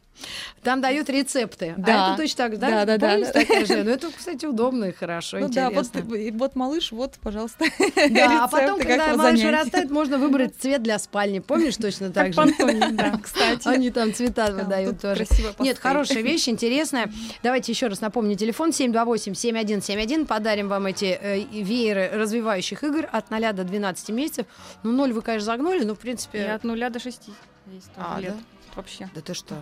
там 0.63 0.81
дают 0.81 1.09
рецепты. 1.09 1.73
Да. 1.77 2.09
А 2.09 2.13
это 2.13 2.21
точно 2.21 2.37
так, 2.37 2.59
да? 2.59 2.69
Да, 2.69 2.85
да, 2.85 2.97
да, 2.97 3.07
Помните 3.09 3.31
да. 3.33 3.39
такая 3.41 3.65
же? 3.65 3.83
Ну, 3.83 3.91
это, 3.91 4.11
кстати, 4.11 4.45
удобно 4.45 4.85
и 4.85 4.91
хорошо, 4.91 5.39
Ну 5.39 5.49
да, 5.49 5.69
вот, 5.69 5.87
интересно. 5.87 6.15
и 6.15 6.31
вот 6.31 6.55
малыш, 6.55 6.91
вот, 6.91 7.13
пожалуйста. 7.21 7.65
Да, 8.11 8.43
а 8.43 8.47
потом, 8.47 8.79
когда 8.79 9.15
малыш 9.15 9.41
вырастает, 9.41 9.89
можно 9.89 10.17
выбрать 10.17 10.55
цвет 10.59 10.83
для 10.83 10.99
спальни. 10.99 11.39
Помнишь 11.39 11.77
точно 11.77 12.11
так 12.11 12.33
Как 12.35 12.47
же? 12.47 12.91
Да. 12.91 13.17
Кстати. 13.23 13.67
Они 13.67 13.89
там 13.91 14.13
цвета 14.13 14.47
Да, 14.47 14.53
выдают 14.63 15.01
тоже. 15.01 15.25
Нет, 15.59 15.77
хорошая 15.79 16.21
вещь, 16.21 16.47
интересная. 16.49 17.11
Давайте 17.43 17.71
еще 17.71 17.87
раз 17.87 18.01
напомню. 18.01 18.35
Телефон 18.35 18.69
728-7171. 18.69 20.25
Подарим 20.25 20.67
вам 20.67 20.85
эти 20.87 21.17
э, 21.21 21.39
и 21.39 21.63
вееры 21.63 22.09
развивающих 22.13 22.83
игр 22.83 23.07
от 23.11 23.29
0 23.29 23.53
до 23.53 23.63
12 23.63 24.09
месяцев. 24.09 24.45
Ну, 24.83 24.91
0 24.91 25.13
вы, 25.13 25.21
конечно, 25.21 25.45
загнули, 25.45 25.83
но, 25.83 25.95
в 25.95 25.99
И 25.99 26.01
принципе... 26.01 26.45
от 26.45 26.63
нуля 26.63 26.89
до 26.89 26.99
шести 26.99 27.31
есть 27.67 27.91
тоже 27.93 28.07
А, 28.09 28.19
лет. 28.19 28.33
да? 28.33 28.39
Вообще. 28.75 29.09
Да 29.13 29.21
ты 29.21 29.33
что? 29.33 29.55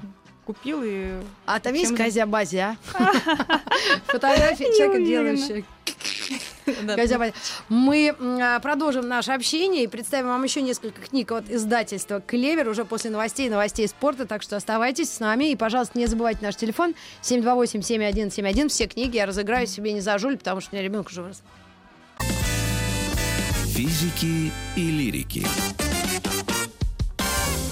Купил 0.49 0.81
и... 0.83 1.11
А 1.45 1.59
там 1.59 1.75
есть 1.75 1.95
Козя-Базя? 1.95 2.75
Фотографии 4.07 4.63
человека. 4.75 5.63
Козя-Базя. 6.95 7.33
Мы 7.69 8.15
а, 8.19 8.59
продолжим 8.59 9.07
наше 9.07 9.31
общение 9.31 9.83
и 9.83 9.87
представим 9.87 10.29
вам 10.29 10.43
еще 10.43 10.63
несколько 10.63 11.01
книг 11.01 11.31
от 11.31 11.51
издательства 11.51 12.19
«Клевер» 12.19 12.67
уже 12.67 12.83
после 12.83 13.11
новостей 13.11 13.45
и 13.45 13.49
новостей 13.51 13.87
спорта, 13.87 14.25
так 14.25 14.41
что 14.41 14.55
оставайтесь 14.55 15.13
с 15.13 15.19
нами. 15.19 15.51
И, 15.51 15.55
пожалуйста, 15.55 15.99
не 15.99 16.07
забывайте 16.07 16.39
наш 16.41 16.55
телефон 16.55 16.95
728-7171. 17.21 18.69
Все 18.69 18.87
книги 18.87 19.17
я 19.17 19.27
разыграю 19.27 19.67
себе 19.67 19.93
не 19.93 20.01
за 20.01 20.17
жуль, 20.17 20.35
потому 20.35 20.61
что 20.61 20.71
у 20.71 20.75
меня 20.75 20.83
ребенок 20.83 21.09
уже 21.09 21.21
вырос. 21.21 21.43
Физики 23.75 24.51
и 24.75 24.81
лирики. 24.81 25.45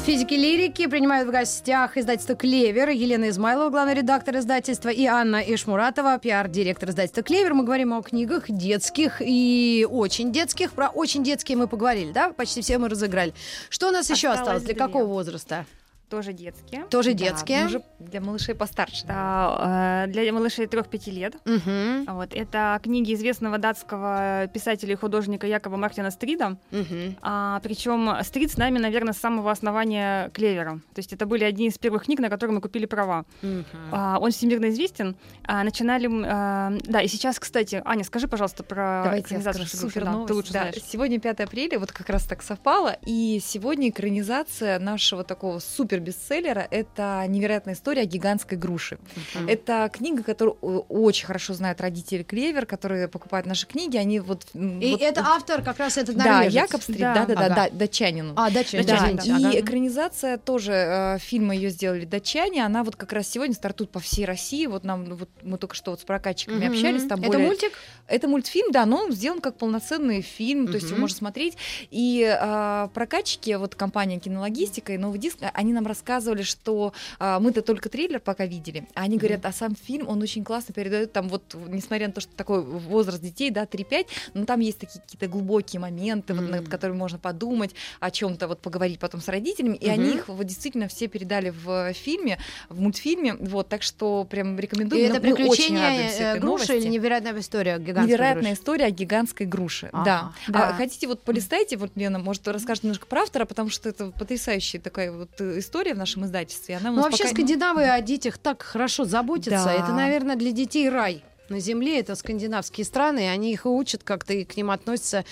Физики 0.07 0.35
лирики 0.35 0.87
принимают 0.87 1.27
в 1.27 1.31
гостях 1.31 1.97
издательство 1.97 2.33
«Клевер» 2.33 2.87
Елена 2.87 3.27
Измайлова, 3.27 3.69
главный 3.69 3.93
редактор 3.93 4.37
издательства, 4.37 4.87
и 4.87 5.05
Анна 5.05 5.41
Ишмуратова, 5.41 6.17
пиар-директор 6.17 6.91
издательства 6.91 7.23
«Клевер». 7.23 7.53
Мы 7.53 7.65
говорим 7.65 7.91
о 7.91 8.01
книгах 8.01 8.45
детских 8.47 9.17
и 9.19 9.85
очень 9.89 10.31
детских. 10.31 10.71
Про 10.71 10.87
очень 10.87 11.25
детские 11.25 11.57
мы 11.57 11.67
поговорили, 11.67 12.13
да? 12.13 12.31
Почти 12.31 12.61
все 12.61 12.77
мы 12.77 12.87
разыграли. 12.87 13.33
Что 13.69 13.89
у 13.89 13.91
нас 13.91 14.09
еще 14.09 14.29
Осталось 14.29 14.39
осталось? 14.39 14.63
Для 14.63 14.75
две. 14.75 14.85
какого 14.85 15.03
возраста? 15.03 15.65
Тоже 16.09 16.31
детские. 16.31 16.83
Тоже 16.89 17.11
Да, 17.11 17.17
детские? 17.17 17.65
уже 17.65 17.81
для 17.99 18.21
малышей 18.21 18.55
постарше. 18.55 19.05
Да, 19.05 20.05
э, 20.05 20.11
для 20.11 20.31
малышей 20.31 20.65
3-5 20.65 21.11
лет. 21.11 21.35
Мгм. 21.43 22.05
Вот, 22.15 22.33
это 22.33 22.79
книги 22.81 23.13
известного 23.13 23.57
датского 23.57 24.47
писателя 24.53 24.93
и 24.93 24.95
художника 24.95 25.47
Якова 25.47 25.75
Мартина 25.75 26.09
Стрида. 26.11 26.57
Мгм. 26.71 27.17
А, 27.21 27.59
причем 27.61 28.09
Стрид 28.23 28.51
с 28.51 28.57
нами, 28.57 28.77
наверное, 28.79 29.11
с 29.13 29.17
самого 29.17 29.51
основания 29.51 30.29
Клевера. 30.29 30.79
То 30.93 30.99
есть 30.99 31.11
это 31.11 31.25
были 31.25 31.43
одни 31.43 31.67
из 31.67 31.77
первых 31.77 32.05
книг, 32.05 32.19
на 32.19 32.29
которые 32.29 32.55
мы 32.55 32.61
купили 32.61 32.85
права. 32.85 33.25
Мгм. 33.41 33.65
А, 33.91 34.17
он 34.21 34.31
всемирно 34.31 34.69
известен. 34.69 35.17
А, 35.43 35.61
начинали... 35.63 36.07
а, 36.25 36.71
да, 36.85 37.01
и 37.01 37.07
сейчас, 37.09 37.37
кстати, 37.37 37.81
Аня, 37.83 38.05
скажи, 38.05 38.29
пожалуйста, 38.29 38.63
про 38.63 39.01
Давайте 39.03 39.35
я 39.35 39.41
экранизацию 39.41 39.65
скажу 39.67 39.77
«Шагуши». 39.81 39.93
супер 39.93 40.05
Да, 40.05 40.11
новость. 40.11 40.27
Ты 40.29 40.33
лучше 40.35 40.53
Да, 40.53 40.59
знаешь. 40.61 40.75
Сегодня 40.87 41.19
5 41.19 41.39
апреля, 41.41 41.79
вот 41.79 41.91
как 41.91 42.09
раз 42.09 42.23
так 42.23 42.41
совпало, 42.41 42.95
и 43.05 43.41
сегодня 43.43 43.89
экранизация 43.89 44.79
нашего 44.79 45.25
такого 45.25 45.59
супер 45.59 45.96
бестселлера 45.99 46.67
это 46.69 47.23
невероятная 47.27 47.73
история 47.73 48.01
о 48.01 48.05
гигантской 48.05 48.57
груши. 48.57 48.97
Мгм. 49.35 49.47
Это 49.49 49.89
книга, 49.93 50.23
которую 50.23 50.57
о- 50.61 50.85
очень 50.89 51.25
хорошо 51.25 51.53
знают 51.53 51.81
родители 51.81 52.23
Клевер, 52.23 52.65
которые 52.65 53.07
покупают 53.07 53.45
наши 53.47 53.65
книги. 53.67 53.97
Они 53.97 54.19
вот 54.19 54.45
И 54.53 54.91
вот- 54.91 55.01
это 55.01 55.21
автор 55.25 55.61
как 55.61 55.79
раз 55.79 55.97
этот 55.97 56.15
да, 56.17 56.23
норвежец. 56.39 56.53
Якоб 56.53 56.81
Стрит, 56.81 56.99
Да. 56.99 57.13
да, 57.13 57.25
да, 57.25 57.35
да, 57.35 57.45
Ага. 57.45 57.55
да, 57.55 57.69
датчанину. 57.71 58.33
А, 58.35 58.51
датчанин, 58.51 58.85
Да, 58.85 58.95
извините. 58.97 59.29
и 59.29 59.33
Ага. 59.49 59.59
экранизация 59.59 60.37
тоже 60.37 60.71
э, 60.73 61.17
фильма 61.19 61.55
ее 61.55 61.69
сделали 61.69 62.05
датчане. 62.05 62.65
Она 62.65 62.83
вот 62.83 62.95
как 62.95 63.13
раз 63.13 63.27
сегодня 63.27 63.55
стартует 63.55 63.89
по 63.89 63.99
всей 63.99 64.25
России. 64.25 64.65
Вот 64.67 64.83
нам 64.83 65.05
вот 65.05 65.29
мы 65.41 65.57
только 65.57 65.75
что 65.75 65.91
вот 65.91 66.01
с 66.01 66.03
прокатчиками 66.03 66.65
Мгм. 66.65 66.71
общались. 66.73 67.05
Там 67.07 67.19
Это 67.21 67.27
более- 67.31 67.47
мультик? 67.47 67.71
это 68.07 68.27
мультфильм, 68.27 68.71
да, 68.71 68.85
но 68.85 69.03
он 69.03 69.11
сделан 69.11 69.41
как 69.41 69.57
полноценный 69.57 70.21
фильм, 70.21 70.67
то 70.67 70.75
есть 70.75 70.89
его 70.89 70.99
можно 70.99 71.17
смотреть. 71.17 71.57
И 71.91 72.23
а, 72.39 72.89
прокатчики, 72.93 73.51
вот 73.55 73.75
компания 73.75 74.19
Кинологистика 74.19 74.93
и 74.93 74.97
Новый 74.97 75.19
диск, 75.19 75.37
они 75.53 75.73
нам 75.73 75.86
рассказывали, 75.87 76.43
что 76.43 76.93
а, 77.19 77.39
мы-то 77.39 77.61
только 77.61 77.89
трейлер 77.89 78.19
пока 78.19 78.45
видели, 78.45 78.87
а 78.93 79.01
они 79.03 79.17
говорят, 79.17 79.45
а 79.45 79.51
сам 79.51 79.75
фильм, 79.75 80.07
он 80.07 80.21
очень 80.21 80.43
классно 80.43 80.73
передает 80.73 81.13
там 81.13 81.27
вот, 81.29 81.55
несмотря 81.67 82.07
на 82.07 82.13
то, 82.13 82.21
что 82.21 82.35
такой 82.35 82.61
возраст 82.61 83.21
детей, 83.21 83.49
да, 83.51 83.63
3-5, 83.65 84.07
но 84.33 84.45
там 84.45 84.59
есть 84.59 84.79
такие 84.79 85.01
какие-то 85.01 85.27
глубокие 85.27 85.79
моменты, 85.79 86.33
вот, 86.33 86.49
над 86.49 86.67
которыми 86.67 86.97
можно 86.97 87.17
подумать, 87.19 87.73
о 87.99 88.11
чем-то 88.11 88.47
вот 88.47 88.59
поговорить 88.59 88.99
потом 88.99 89.21
с 89.21 89.27
родителями, 89.27 89.75
и 89.77 89.87
они 89.89 90.09
Мгм. 90.09 90.17
их 90.17 90.27
вот 90.29 90.45
действительно 90.45 90.87
все 90.87 91.07
передали 91.07 91.49
в 91.49 91.93
фильме, 91.93 92.37
в 92.69 92.79
мультфильме, 92.79 93.35
вот, 93.35 93.67
так 93.69 93.81
что 93.83 94.25
прям 94.29 94.57
И 94.57 94.61
рекомендую. 94.61 95.03
это 95.05 95.15
Мы 95.15 95.35
приключение 95.35 96.09
э, 96.17 96.39
груши 96.39 96.77
или 96.77 96.87
невероятная 96.87 97.39
история 97.39 97.77
гигантской 97.77 98.07
Невероятная 98.07 98.41
груши? 98.43 98.61
история 98.61 98.85
о 98.85 98.91
гигантской 98.91 99.45
груше. 99.45 99.89
Да. 99.93 100.33
Да. 100.47 100.69
А 100.69 100.73
хотите, 100.73 101.07
вот 101.07 101.21
полистайте, 101.23 101.77
вот 101.77 101.91
Лена, 101.95 102.19
может, 102.19 102.47
расскажет 102.47 102.83
немножко 102.83 103.05
про 103.05 103.21
автора, 103.21 103.45
потому 103.45 103.69
что 103.69 103.89
это 103.89 104.11
потрясающая 104.11 104.79
такая 104.79 105.11
вот 105.11 105.29
э, 105.39 105.59
история 105.77 105.93
в 105.93 105.97
нашем 105.97 106.25
издательстве. 106.25 106.77
Она 106.77 106.89
Ну, 106.91 107.01
вообще, 107.03 107.23
пока- 107.23 107.35
скандинавы 107.35 107.83
о 107.87 108.01
детях 108.01 108.37
так 108.39 108.63
хорошо 108.63 109.05
заботятся. 109.05 109.65
Да. 109.65 109.73
Это, 109.73 109.91
наверное, 109.93 110.35
для 110.35 110.51
детей 110.51 110.89
рай. 110.89 111.23
На 111.49 111.59
земле 111.59 111.99
это 111.99 112.15
скандинавские 112.15 112.83
страны, 112.83 113.29
они 113.29 113.53
их 113.53 113.65
и 113.65 113.69
учат 113.69 114.03
как-то 114.03 114.33
и 114.33 114.43
к 114.43 114.57
ним 114.57 114.71
относятся. 114.71 115.23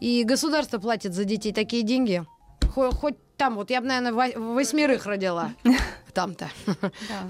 И 0.00 0.22
государство 0.24 0.78
платит 0.78 1.14
за 1.14 1.24
детей 1.24 1.52
такие 1.52 1.82
деньги. 1.82 2.22
Хо- 2.74 2.90
Хоть 2.92 3.14
там, 3.38 3.56
вот 3.56 3.70
я 3.70 3.80
бы, 3.80 3.86
наверное, 3.88 4.12
во- 4.12 4.54
восьмерых 4.54 5.06
родила. 5.06 5.52
Там-то. 6.12 6.50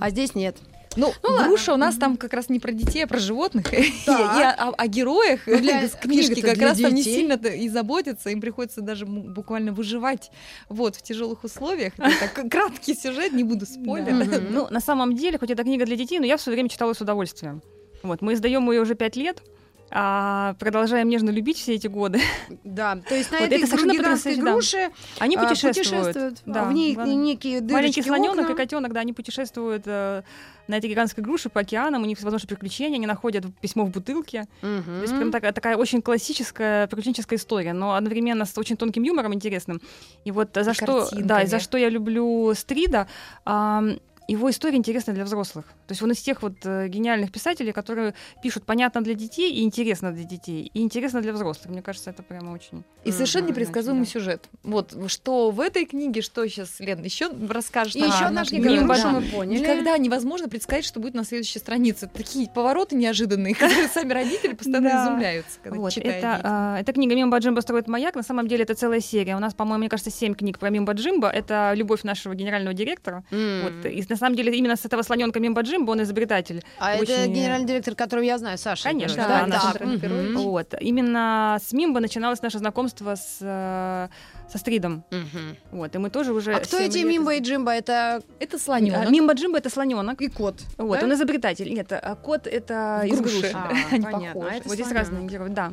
А 0.00 0.10
здесь 0.10 0.34
нет. 0.34 0.56
Ну, 0.96 1.12
ладно. 1.22 1.48
груша 1.48 1.74
у 1.74 1.76
нас 1.76 1.96
там 1.96 2.16
как 2.16 2.32
раз 2.34 2.48
не 2.48 2.60
про 2.60 2.72
детей, 2.72 3.04
а 3.04 3.06
про 3.06 3.18
животных. 3.18 3.72
И 3.78 3.92
Так. 4.06 4.58
о, 4.60 4.70
о 4.70 4.86
героях 4.86 5.40
Ну, 5.46 5.58
для- 5.58 5.88
книжки 5.88 6.40
как 6.40 6.54
для 6.56 6.68
раз 6.68 6.78
там 6.80 6.92
не 6.94 7.02
детей. 7.02 7.16
сильно 7.16 7.32
и 7.34 7.68
заботятся, 7.68 8.30
им 8.30 8.40
приходится 8.40 8.80
даже 8.80 9.06
буквально 9.06 9.72
выживать 9.72 10.30
вот 10.68 10.96
в 10.96 11.02
тяжелых 11.02 11.44
условиях. 11.44 11.92
Это 11.98 12.28
так, 12.34 12.50
краткий 12.50 12.94
сюжет, 12.94 13.32
не 13.32 13.44
буду 13.44 13.66
спойлерить. 13.66 14.28
Мгм. 14.28 14.46
Ну, 14.50 14.66
на 14.70 14.80
самом 14.80 15.14
деле, 15.16 15.38
хоть 15.38 15.50
это 15.50 15.62
книга 15.64 15.84
для 15.86 15.96
детей, 15.96 16.18
но 16.20 16.26
я 16.26 16.36
в 16.36 16.40
свое 16.40 16.54
время 16.56 16.68
читала 16.68 16.92
с 16.92 17.00
удовольствием. 17.00 17.62
Вот, 18.02 18.20
мы 18.22 18.34
издаем 18.34 18.70
ее 18.70 18.82
уже 18.82 18.94
пять 18.94 19.16
лет, 19.16 19.42
а 19.90 20.54
продолжаем 20.58 21.08
нежно 21.08 21.30
любить 21.30 21.56
все 21.58 21.74
эти 21.74 21.86
годы. 21.86 22.20
Да, 22.64 22.96
то 23.08 23.14
есть 23.14 23.30
на 23.30 23.38
Вот 23.38 23.46
этой 23.46 23.58
это 23.62 23.76
гигантской 23.76 23.96
потрясающе, 24.36 24.42
да. 24.42 24.52
груше 24.52 24.90
Они 25.18 25.36
а, 25.36 25.46
путешествуют. 25.48 26.42
Да, 26.46 26.64
В 26.64 26.72
ней 26.72 26.94
главное. 26.94 27.14
некие 27.14 27.60
дырочки, 27.60 27.72
Маленький 27.74 28.02
слоненок 28.02 28.40
окна. 28.44 28.52
и 28.52 28.56
котенок, 28.56 28.92
да, 28.92 29.00
они 29.00 29.12
путешествуют 29.12 29.82
э, 29.86 30.22
на 30.66 30.76
этой 30.76 30.90
гигантской 30.90 31.22
груше 31.22 31.48
по 31.48 31.60
океанам, 31.60 32.02
у 32.02 32.06
них 32.06 32.20
возможно 32.22 32.48
приключения, 32.48 32.96
они 32.96 33.06
находят 33.06 33.44
письмо 33.60 33.84
в 33.84 33.90
бутылке. 33.90 34.46
Мгм. 34.62 34.82
То 34.84 35.02
есть 35.02 35.16
прям 35.16 35.30
такая, 35.30 35.52
такая 35.52 35.76
очень 35.76 36.02
классическая 36.02 36.86
приключенческая 36.88 37.38
история, 37.38 37.72
но 37.72 37.94
одновременно 37.94 38.46
с 38.46 38.56
очень 38.58 38.76
тонким 38.76 39.02
юмором 39.02 39.34
интересным. 39.34 39.80
И 40.24 40.30
вот 40.30 40.56
э, 40.56 40.64
за 40.64 40.72
И 40.72 40.74
что, 40.74 40.86
да, 40.86 41.02
и 41.02 41.08
картинками. 41.10 41.46
за 41.46 41.60
что 41.60 41.78
я 41.78 41.88
люблю 41.88 42.52
Стрида. 42.54 43.06
ам, 43.44 43.98
его 44.26 44.48
история 44.50 44.78
интересна 44.78 45.12
для 45.12 45.24
взрослых. 45.24 45.66
То 45.86 45.92
есть 45.92 46.02
он 46.02 46.10
из 46.12 46.20
тех 46.20 46.42
вот 46.42 46.54
э, 46.64 46.88
гениальных 46.88 47.30
писателей, 47.32 47.72
которые 47.72 48.14
пишут 48.42 48.64
понятно 48.64 49.00
для 49.02 49.14
детей 49.14 49.52
и 49.52 49.62
интересно 49.62 50.12
для 50.12 50.24
детей, 50.24 50.70
и 50.72 50.80
интересно 50.82 51.20
для 51.20 51.32
взрослых. 51.32 51.68
Мне 51.70 51.82
кажется, 51.82 52.10
это 52.10 52.22
прямо 52.22 52.52
очень... 52.52 52.84
И 53.04 53.12
совершенно 53.12 53.44
Мгм, 53.44 53.52
непредсказуемый 53.52 54.04
значит, 54.04 54.12
сюжет. 54.14 54.48
Вот 54.62 54.94
что 55.08 55.50
в 55.50 55.60
этой 55.60 55.84
книге, 55.84 56.22
что 56.22 56.46
сейчас, 56.48 56.80
Лен, 56.80 57.02
еще 57.02 57.30
расскажешь. 57.50 57.96
И 57.96 58.00
нам 58.00 58.10
еще 58.10 58.24
одна 58.24 58.44
книга, 58.44 58.94
что 58.94 59.04
Да. 59.04 59.10
мы 59.10 59.22
поняли. 59.22 59.60
Никогда 59.60 59.98
невозможно 59.98 60.48
предсказать, 60.48 60.86
что 60.86 61.00
будет 61.00 61.12
на 61.14 61.24
следующей 61.24 61.58
странице. 61.58 62.08
Такие 62.12 62.48
повороты 62.48 62.96
неожиданные, 62.96 63.54
которые 63.58 63.88
сами 63.88 64.12
родители 64.12 64.54
постоянно 64.54 64.88
Да. 64.88 65.04
изумляются, 65.04 65.58
когда 65.62 65.78
Вот, 65.78 65.92
читают 65.92 66.16
это, 66.16 66.40
а, 66.42 66.78
это 66.80 66.92
книга 66.94 67.14
«Мимба 67.14 67.38
Джимба 67.38 67.60
строит 67.60 67.88
маяк». 67.88 68.14
На 68.14 68.22
самом 68.22 68.48
деле 68.48 68.62
это 68.64 68.74
целая 68.74 69.00
серия. 69.00 69.36
У 69.36 69.40
нас, 69.40 69.52
по-моему, 69.52 69.80
мне 69.80 69.88
кажется, 69.90 70.10
семь 70.10 70.34
книг 70.34 70.58
про 70.58 70.70
Мимба 70.70 70.94
Джимба. 70.94 71.28
Это 71.28 71.72
любовь 71.76 72.04
нашего 72.04 72.34
генерального 72.34 72.72
директора. 72.72 73.22
Вот, 73.30 73.84
и 73.84 74.02
на 74.08 74.16
самом 74.16 74.34
деле 74.36 74.56
именно 74.56 74.76
с 74.76 74.84
этого 74.86 75.02
слоненка 75.02 75.40
Мимба 75.40 75.60
Джимба 75.60 75.73
он 75.82 76.02
изобретатель. 76.02 76.62
А 76.78 76.94
это 76.94 77.02
очень- 77.02 77.32
генеральный 77.32 77.66
директор, 77.66 77.94
которого 77.94 78.24
я 78.24 78.38
знаю, 78.38 78.58
Саша. 78.58 78.84
Конечно, 78.84 79.16
да, 79.28 79.46
да, 79.46 79.72
да. 79.78 79.84
Мгм. 79.84 79.96
герой. 79.98 80.32
Вот. 80.36 80.74
Именно 80.80 81.58
с 81.62 81.72
Мимба 81.72 82.00
начиналось 82.00 82.40
наше 82.42 82.58
знакомство 82.58 83.14
с, 83.16 83.38
э, 83.40 84.08
со 84.50 84.58
Стридом. 84.58 85.04
Мгм. 85.10 85.56
Вот, 85.72 85.94
и 85.94 85.98
мы 85.98 86.10
тоже 86.10 86.32
уже... 86.32 86.54
А 86.54 86.60
кто 86.60 86.78
эти 86.78 86.98
лет 86.98 87.06
Мимба 87.06 87.34
и 87.34 87.40
Джимба? 87.40 87.72
Это 87.72 88.22
Это 88.40 88.56
А, 88.56 88.60
слоненок. 88.60 89.10
Мимба 89.10 89.32
Джимба 89.34 89.58
это 89.58 89.70
слоненок. 89.70 90.20
и 90.20 90.28
кот. 90.28 90.60
Вот, 90.78 91.00
да? 91.00 91.06
он 91.06 91.12
изобретатель. 91.14 91.72
Нет, 91.72 91.90
а 91.92 92.14
кот 92.16 92.46
это 92.46 93.00
В 93.02 93.06
из 93.06 93.18
груши. 93.20 93.40
груши. 93.40 93.52
А, 93.54 93.72
Они 93.92 94.04
понятно. 94.04 94.32
похожи. 94.34 94.48
А 94.54 94.56
это 94.58 94.68
Вот 94.68 94.74
здесь 94.74 94.86
слонёнок. 94.86 95.08
разные 95.12 95.28
герои, 95.28 95.48
да. 95.48 95.72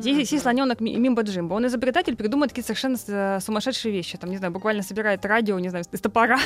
Здесь 0.00 0.30
есть 0.32 0.42
слоненок 0.42 0.80
Ми- 0.80 0.96
Мимба 0.96 1.22
Джимба. 1.22 1.54
Он 1.54 1.66
изобретатель, 1.66 2.16
придумывает 2.16 2.50
какие-то 2.52 2.74
совершенно 2.74 3.40
сумасшедшие 3.40 3.92
вещи. 3.92 4.16
Там, 4.18 4.30
не 4.30 4.36
знаю, 4.38 4.52
буквально 4.52 4.82
собирает 4.82 5.24
радио, 5.24 5.58
не 5.58 5.68
знаю, 5.68 5.84
из 5.90 6.00
топора. 6.00 6.38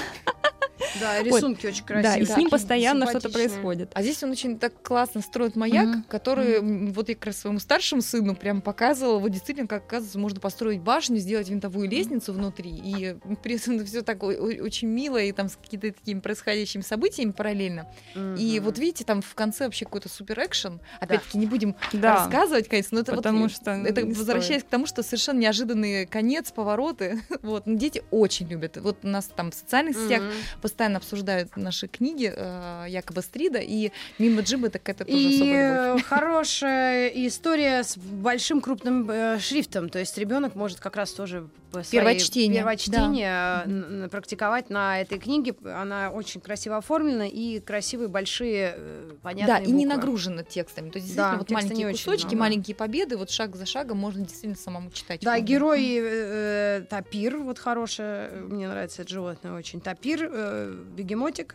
Да, 1.01 1.23
рисунки 1.23 1.67
очень 1.67 1.85
Да, 1.87 1.95
красивые. 1.95 2.23
и 2.23 2.25
с 2.25 2.29
ним 2.31 2.37
такие 2.37 2.51
постоянно 2.51 3.07
что-то 3.09 3.29
происходит. 3.31 3.91
А 3.95 4.03
здесь 4.03 4.23
он 4.23 4.31
очень 4.31 4.59
так 4.59 4.81
классно 4.83 5.21
строит 5.23 5.57
маяк, 5.57 5.87
Мгм. 5.87 6.03
который 6.09 6.59
м, 6.59 6.93
вот 6.93 7.09
я 7.09 7.15
как 7.15 7.27
раз 7.27 7.39
своему 7.39 7.59
старшему 7.59 8.01
сыну 8.03 8.35
прям 8.37 8.61
показывал, 8.61 9.19
вот 9.21 9.31
действительно, 9.31 9.67
как 9.67 9.85
оказывается, 9.85 10.19
можно 10.19 10.41
построить 10.41 10.81
башню, 10.81 11.19
сделать 11.19 11.49
винтовую 11.49 11.89
лестницу 11.89 12.33
внутри, 12.33 12.71
и 12.71 13.17
при 13.43 13.57
этом 13.57 13.79
все 13.87 14.03
так 14.03 14.23
очень 14.23 14.89
мило, 14.89 15.17
и 15.19 15.33
там 15.33 15.49
с 15.49 15.57
какими-то 15.57 15.93
такими 15.99 16.21
происходящими 16.21 16.83
событиями 16.83 17.31
параллельно. 17.33 17.87
И 18.15 18.57
Мгм. 18.59 18.65
вот 18.65 18.79
видите, 18.79 19.05
там 19.05 19.23
в 19.23 19.35
конце 19.35 19.65
вообще 19.65 19.85
какой-то 19.87 20.09
супер 20.09 20.39
экшен. 20.41 20.81
Опять-таки 21.01 21.39
не 21.39 21.47
будем 21.47 21.75
Да. 21.93 22.15
рассказывать, 22.17 22.69
конечно, 22.69 22.97
но 22.97 23.01
это 23.03 23.14
Потому 23.17 23.43
вот, 23.43 23.53
что 23.53 23.71
это 23.73 24.03
не 24.03 24.13
возвращаясь 24.15 24.63
к 24.63 24.67
тому, 24.67 24.87
что 24.87 25.03
совершенно 25.03 25.39
неожиданный 25.41 26.07
конец, 26.07 26.51
повороты. 26.53 27.21
Вот, 27.43 27.67
но 27.67 27.75
дети 27.77 28.03
очень 28.11 28.49
любят. 28.49 28.77
Вот 28.79 28.99
у 29.03 29.09
нас 29.09 29.27
там 29.27 29.51
в 29.51 29.55
социальных 29.55 29.97
сетях 29.97 30.23
Мгм. 30.23 30.33
постоянно 30.63 30.97
обсуждают 30.99 31.57
наши 31.57 31.89
книги 31.89 32.33
э, 32.35 32.87
якобы 32.89 33.23
Стрида, 33.23 33.59
и 33.59 33.91
мимо 34.19 34.41
Джиба 34.43 34.71
так 34.71 34.89
это 34.89 35.05
тоже 35.05 35.19
И 35.19 35.35
особая 35.37 35.87
любовь. 35.89 36.05
хорошая 36.09 37.09
история 37.09 37.83
с 37.83 37.97
большим 37.97 38.61
крупным 38.61 39.11
э, 39.11 39.39
шрифтом. 39.41 39.89
То 39.89 39.99
есть 39.99 40.17
ребенок 40.19 40.55
может 40.55 40.81
как 40.81 40.97
раз 40.97 41.13
тоже 41.13 41.49
по 41.71 41.83
своей- 41.83 41.91
Первое 41.91 42.17
чтение, 42.19 42.57
первое 42.59 42.77
чтение, 42.77 43.63
э, 43.67 44.09
практиковать 44.11 44.71
на 44.71 45.01
этой 45.01 45.19
книге. 45.19 45.55
Она 45.65 46.11
очень 46.11 46.41
красиво 46.41 46.77
оформлена 46.79 47.27
и 47.27 47.61
красивые 47.61 48.09
большие 48.09 48.75
э, 48.77 49.11
понятные 49.23 49.47
Да, 49.59 49.59
и 49.65 49.67
не 49.73 49.85
буквы. 49.85 49.97
нагружена 49.97 50.43
текстами. 50.45 50.91
То 50.91 50.99
есть, 50.99 51.15
Да, 51.17 51.33
действительно, 51.33 51.39
вот 51.39 51.49
текста 51.49 51.75
не 51.75 51.85
маленькие 51.85 52.05
кусочки, 52.05 52.27
много. 52.27 52.41
маленькие 52.41 52.77
победы, 52.77 53.04
вот 53.13 53.31
шаг 53.31 53.57
за 53.57 53.67
шагом 53.67 53.99
можно 53.99 54.23
действительно 54.23 54.57
самому 54.57 54.91
читать. 54.91 55.21
Да, 55.21 55.33
Можно. 55.33 55.47
герой 55.47 55.83
э, 55.97 56.01
э, 56.03 56.87
тапир, 56.89 57.37
вот 57.39 57.59
хорошее, 57.59 58.31
мне 58.31 58.69
нравится 58.69 59.03
это 59.03 59.13
животное 59.13 59.53
очень. 59.53 59.81
Тапир, 59.81 60.29
э, 60.33 60.75
бегемотик, 60.97 61.55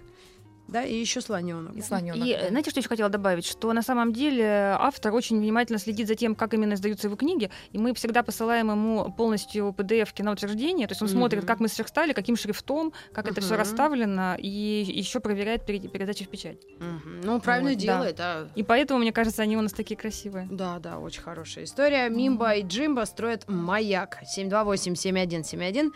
да, 0.71 0.84
и 0.84 0.95
еще 0.95 1.21
слоненок. 1.21 1.75
И 1.75 1.82
слонёнок, 1.82 2.25
И 2.27 2.34
да. 2.34 2.39
э, 2.39 2.49
знаете, 2.49 2.69
что 2.71 2.79
еще 2.79 2.89
хотела 2.89 3.10
добавить? 3.10 3.45
Что 3.45 3.73
на 3.73 3.82
самом 3.82 4.13
деле 4.13 4.75
автор 4.79 5.13
очень 5.13 5.39
внимательно 5.39 5.79
следит 5.79 6.08
за 6.08 6.15
тем, 6.15 6.36
как 6.36 6.53
именно 6.53 6.73
издаются 6.73 7.08
его 7.08 7.15
книги, 7.15 7.49
и 7.71 7.77
мы 7.77 7.93
всегда 7.93 8.23
посылаем 8.23 8.69
ему 8.71 9.12
полностью 9.13 9.69
PDF 9.77 10.23
на 10.23 10.32
утверждение, 10.32 10.88
то 10.88 10.91
есть 10.93 11.01
он 11.01 11.08
Мгм. 11.10 11.17
смотрит, 11.17 11.45
как 11.45 11.60
мы 11.60 11.67
сверстали, 11.67 12.13
каким 12.13 12.36
шрифтом, 12.36 12.93
как 13.13 13.27
это 13.29 13.41
все 13.41 13.55
расставлено, 13.58 14.36
и 14.38 14.49
еще 14.88 15.19
проверяет 15.19 15.65
перед 15.65 15.91
передачей 15.91 16.25
в 16.25 16.29
печать. 16.29 16.58
Мгм. 16.79 17.21
Ну, 17.23 17.39
правильно 17.41 17.69
Вот, 17.71 17.77
да. 17.79 17.84
делает, 17.84 18.19
а 18.19 18.47
И 18.55 18.63
поэтому, 18.63 18.99
мне 18.99 19.12
кажется, 19.12 19.41
они 19.41 19.58
у 19.58 19.62
нас 19.62 19.73
такие 19.73 19.95
красивые. 19.97 20.47
Да, 20.51 20.79
да, 20.79 20.99
очень 20.99 21.21
хорошая 21.21 21.63
история. 21.65 22.10
Мимба 22.10 22.53
и 22.55 22.63
Джимба 22.63 23.05
строят 23.05 23.43
маяк. 23.47 24.17
728-7171. 24.38 25.91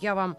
Я 0.00 0.14
вам 0.14 0.36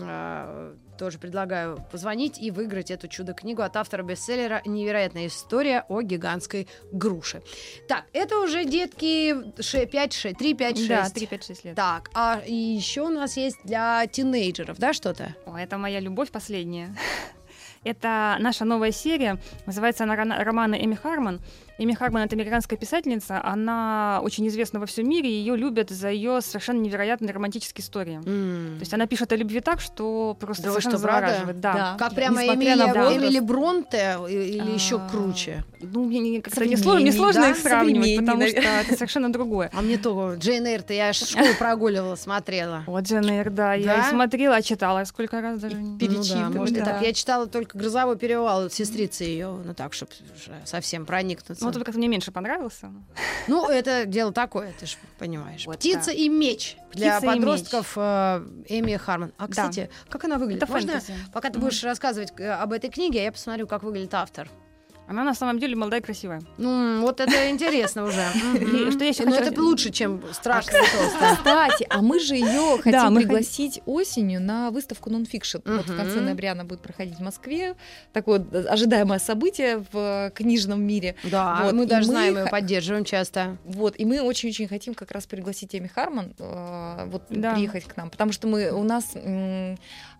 э, 0.00 0.74
тоже 1.00 1.18
предлагаю 1.18 1.82
позвонить 1.90 2.38
и 2.38 2.50
выиграть 2.50 2.90
эту 2.90 3.08
чудо-книгу 3.08 3.62
от 3.62 3.74
автора 3.74 4.02
бестселлера 4.02 4.60
«Невероятная 4.66 5.28
история 5.28 5.86
о 5.88 6.02
гигантской 6.02 6.68
груше». 6.92 7.42
Так, 7.88 8.04
это 8.12 8.38
уже 8.38 8.66
детки 8.66 9.34
5, 9.56 10.12
6, 10.12 10.36
3, 10.36 10.54
5, 10.54 10.76
6. 10.76 10.88
Да, 10.90 11.06
3-5-6 11.06 11.60
лет. 11.64 11.74
Так, 11.74 12.10
а 12.12 12.42
еще 12.46 13.00
у 13.00 13.08
нас 13.08 13.38
есть 13.38 13.56
для 13.64 14.06
тинейджеров, 14.08 14.78
да, 14.78 14.92
что-то? 14.92 15.34
О, 15.46 15.56
это 15.56 15.78
моя 15.78 16.00
любовь 16.00 16.30
последняя. 16.30 16.94
Это 17.82 18.36
наша 18.38 18.66
новая 18.66 18.92
серия, 18.92 19.38
называется 19.64 20.04
она 20.04 20.14
романы 20.14 20.84
Эми 20.84 20.94
Харман. 20.94 21.40
Эми 21.82 21.94
Харман— 21.94 22.22
это 22.24 22.36
американская 22.36 22.78
писательница, 22.78 23.40
она 23.42 24.20
очень 24.22 24.46
известна 24.48 24.80
во 24.80 24.86
всем 24.86 25.08
мире, 25.08 25.30
ее 25.30 25.56
любят 25.56 25.88
за 25.88 26.10
ее 26.10 26.42
совершенно 26.42 26.78
невероятные 26.78 27.32
романтические 27.32 27.82
истории. 27.82 28.20
То 28.22 28.80
есть 28.80 28.92
она 28.92 29.06
пишет 29.06 29.32
о 29.32 29.36
любви 29.36 29.60
так, 29.60 29.80
что 29.80 30.36
просто 30.38 30.64
Да 30.64 30.70
совершенно 30.72 30.98
что, 30.98 31.06
завораживает. 31.06 31.60
Да. 31.60 31.72
Да. 31.72 31.96
Как 31.98 32.14
прямо 32.14 32.42
Несмотря 32.42 32.76
на 32.76 32.86
возраст. 32.88 33.16
Эмили 33.16 33.40
Бронте 33.40 34.18
или 34.28 34.70
еще 34.72 34.96
А, 34.96 35.08
круче? 35.08 35.64
Ну, 35.80 36.04
мне, 36.04 36.42
как-то 36.42 36.66
не 36.66 36.76
сложно, 36.76 37.00
мне 37.00 37.12
сложно 37.12 37.42
да? 37.42 37.50
их 37.50 37.56
сравнивать, 37.56 38.18
потому 38.18 38.46
что 38.46 38.58
это 38.60 38.94
совершенно 38.94 39.32
другое. 39.32 39.70
А 39.72 39.80
мне 39.80 39.96
то, 39.96 40.34
Джейн 40.34 40.66
Эйр-то 40.66 40.92
я 40.92 41.14
школу 41.14 41.54
прогуливала, 41.58 42.14
смотрела. 42.16 42.84
Вот 42.86 43.04
Джен 43.04 43.24
Эйр, 43.24 43.48
да, 43.48 43.72
я 43.72 43.86
Да? 43.86 44.06
и 44.06 44.10
смотрела, 44.10 44.56
а 44.56 44.62
читала 44.62 45.02
сколько 45.04 45.40
раз 45.40 45.58
даже. 45.60 45.76
перечитывали, 45.98 46.44
Ну 46.44 46.52
да, 46.52 46.58
может, 46.58 46.74
да. 46.74 47.00
Я 47.00 47.14
читала 47.14 47.46
только 47.46 47.78
«Грозовой 47.78 48.18
перевал», 48.18 48.64
вот 48.64 48.74
сестрицы 48.74 49.24
ее, 49.24 49.48
ну 49.64 49.72
так, 49.72 49.94
чтобы 49.94 50.12
совсем 50.66 51.06
проникнуться. 51.06 51.69
Ну, 51.74 51.78
вот 51.80 51.86
как 51.86 51.94
мне 51.94 52.08
меньше 52.08 52.32
понравился. 52.32 52.92
Ну, 53.48 53.68
это 53.68 54.04
дело 54.06 54.32
такое, 54.32 54.72
ты 54.78 54.86
же 54.86 54.96
понимаешь. 55.18 55.66
Вот 55.66 55.76
«Птица 55.78 56.06
так. 56.06 56.14
и 56.14 56.28
меч» 56.28 56.76
для 56.92 57.18
«Птица 57.18 57.32
подростков 57.34 57.92
э, 57.96 58.46
Эми 58.68 58.96
Харман. 58.96 59.32
А, 59.38 59.46
Да. 59.46 59.50
кстати, 59.50 59.90
как 60.08 60.24
она 60.24 60.38
выглядит? 60.38 60.62
Это 60.62 60.72
Можно, 60.72 60.92
фэнтези. 60.92 61.14
пока 61.32 61.50
ты 61.50 61.58
будешь 61.58 61.82
рассказывать 61.84 62.32
э, 62.38 62.50
об 62.50 62.72
этой 62.72 62.90
книге, 62.90 63.24
я 63.24 63.32
посмотрю, 63.32 63.66
как 63.66 63.82
выглядит 63.82 64.14
автор. 64.14 64.48
Она 65.10 65.24
на 65.24 65.34
самом 65.34 65.58
деле 65.58 65.74
молодая 65.74 66.00
и 66.00 66.04
красивая. 66.04 66.40
Ну, 66.56 67.00
вот 67.00 67.18
это 67.18 67.50
интересно 67.50 68.04
уже. 68.04 68.24
Что 68.92 69.04
я 69.04 69.12
Но 69.24 69.32
хочу 69.32 69.50
это 69.50 69.60
лучше, 69.60 69.90
чем 69.90 70.22
страшная 70.30 70.82
толстая. 70.82 71.34
Кстати, 71.34 71.84
а 71.90 72.00
мы 72.00 72.20
же 72.20 72.36
ее 72.36 72.78
хотим 72.80 73.16
пригласить 73.16 73.82
осенью 73.86 74.40
на 74.40 74.70
выставку 74.70 75.10
нонфикшн. 75.10 75.58
Вот 75.64 75.88
в 75.88 75.96
конце 75.96 76.20
ноября 76.20 76.52
она 76.52 76.62
будет 76.62 76.80
проходить 76.80 77.16
в 77.16 77.22
Москве. 77.22 77.74
Такое 78.12 78.38
вот 78.38 78.66
ожидаемое 78.66 79.18
событие 79.18 79.84
в 79.90 80.30
книжном 80.32 80.80
мире. 80.84 81.16
Да, 81.24 81.70
мы 81.72 81.86
даже 81.86 82.06
знаем 82.06 82.38
ее, 82.38 82.46
поддерживаем 82.46 83.04
часто. 83.04 83.56
Вот, 83.64 83.98
и 83.98 84.04
мы 84.04 84.22
очень-очень 84.22 84.68
хотим 84.68 84.94
как 84.94 85.10
раз 85.10 85.26
пригласить 85.26 85.74
Эми 85.74 85.88
Харман 85.88 86.34
э, 86.38 87.06
вот 87.06 87.26
приехать 87.26 87.84
к 87.84 87.96
нам, 87.96 88.10
потому 88.10 88.30
что 88.30 88.46
мы 88.46 88.70
у 88.70 88.84
нас 88.84 89.16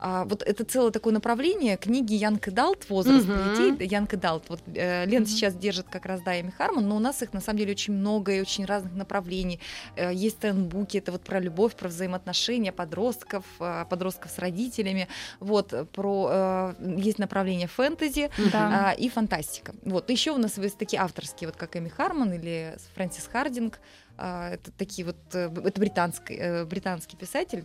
а, 0.03 0.25
вот 0.25 0.43
это 0.43 0.65
целое 0.65 0.91
такое 0.91 1.13
направление 1.13 1.77
книги 1.77 2.15
young 2.15 2.49
adult 2.49 2.89
возраст 2.89 3.27
Мгм. 3.29 3.55
детей 3.77 3.87
young 3.87 4.15
adult. 4.17 4.45
Вот 4.49 4.61
э, 4.75 5.05
Лен 5.07 5.23
Мгм. 5.23 5.31
сейчас 5.31 5.55
держит 5.55 5.87
как 5.91 6.07
раз 6.07 6.23
да 6.23 6.41
Эми 6.41 6.51
Харман, 6.51 6.89
но 6.89 6.97
у 6.97 7.01
нас 7.01 7.23
их 7.23 7.33
на 7.35 7.41
самом 7.41 7.59
деле 7.59 7.73
очень 7.73 7.93
много 7.95 8.33
и 8.33 8.41
очень 8.41 8.65
разных 8.65 8.95
направлений. 8.95 9.61
Э, 9.97 10.11
есть 10.13 10.37
Trendbook 10.39 10.86
и, 10.86 10.97
это 10.99 11.13
вот 11.13 11.23
про 11.23 11.39
любовь, 11.39 11.75
про 11.77 11.89
взаимоотношения 11.89 12.73
подростков, 12.73 13.45
э, 13.61 13.85
подростков 13.91 14.31
с 14.31 14.39
родителями. 14.39 15.07
Вот 15.39 15.73
э, 15.73 15.85
про 15.85 16.29
э, 16.31 16.75
есть 16.97 17.19
направление 17.19 17.69
фэнтези, 17.69 18.31
Да. 18.53 18.91
а, 18.91 18.93
и 18.93 19.09
фантастика. 19.11 19.75
Вот 19.85 20.09
еще 20.11 20.31
у 20.33 20.39
нас 20.39 20.57
есть 20.59 20.79
такие 20.79 21.03
авторские, 21.03 21.49
вот 21.49 21.57
как 21.57 21.77
Эми 21.77 21.89
Харман 21.91 22.33
или 22.33 22.75
Фрэнсис 22.95 23.27
Хардинг. 23.31 23.79
А, 24.17 24.51
это 24.51 24.71
такие 24.73 25.05
вот 25.07 25.17
э, 25.35 25.51
это 25.65 25.81
британский 25.81 26.37
э, 26.37 26.65
британский 26.65 27.17
писатель. 27.17 27.65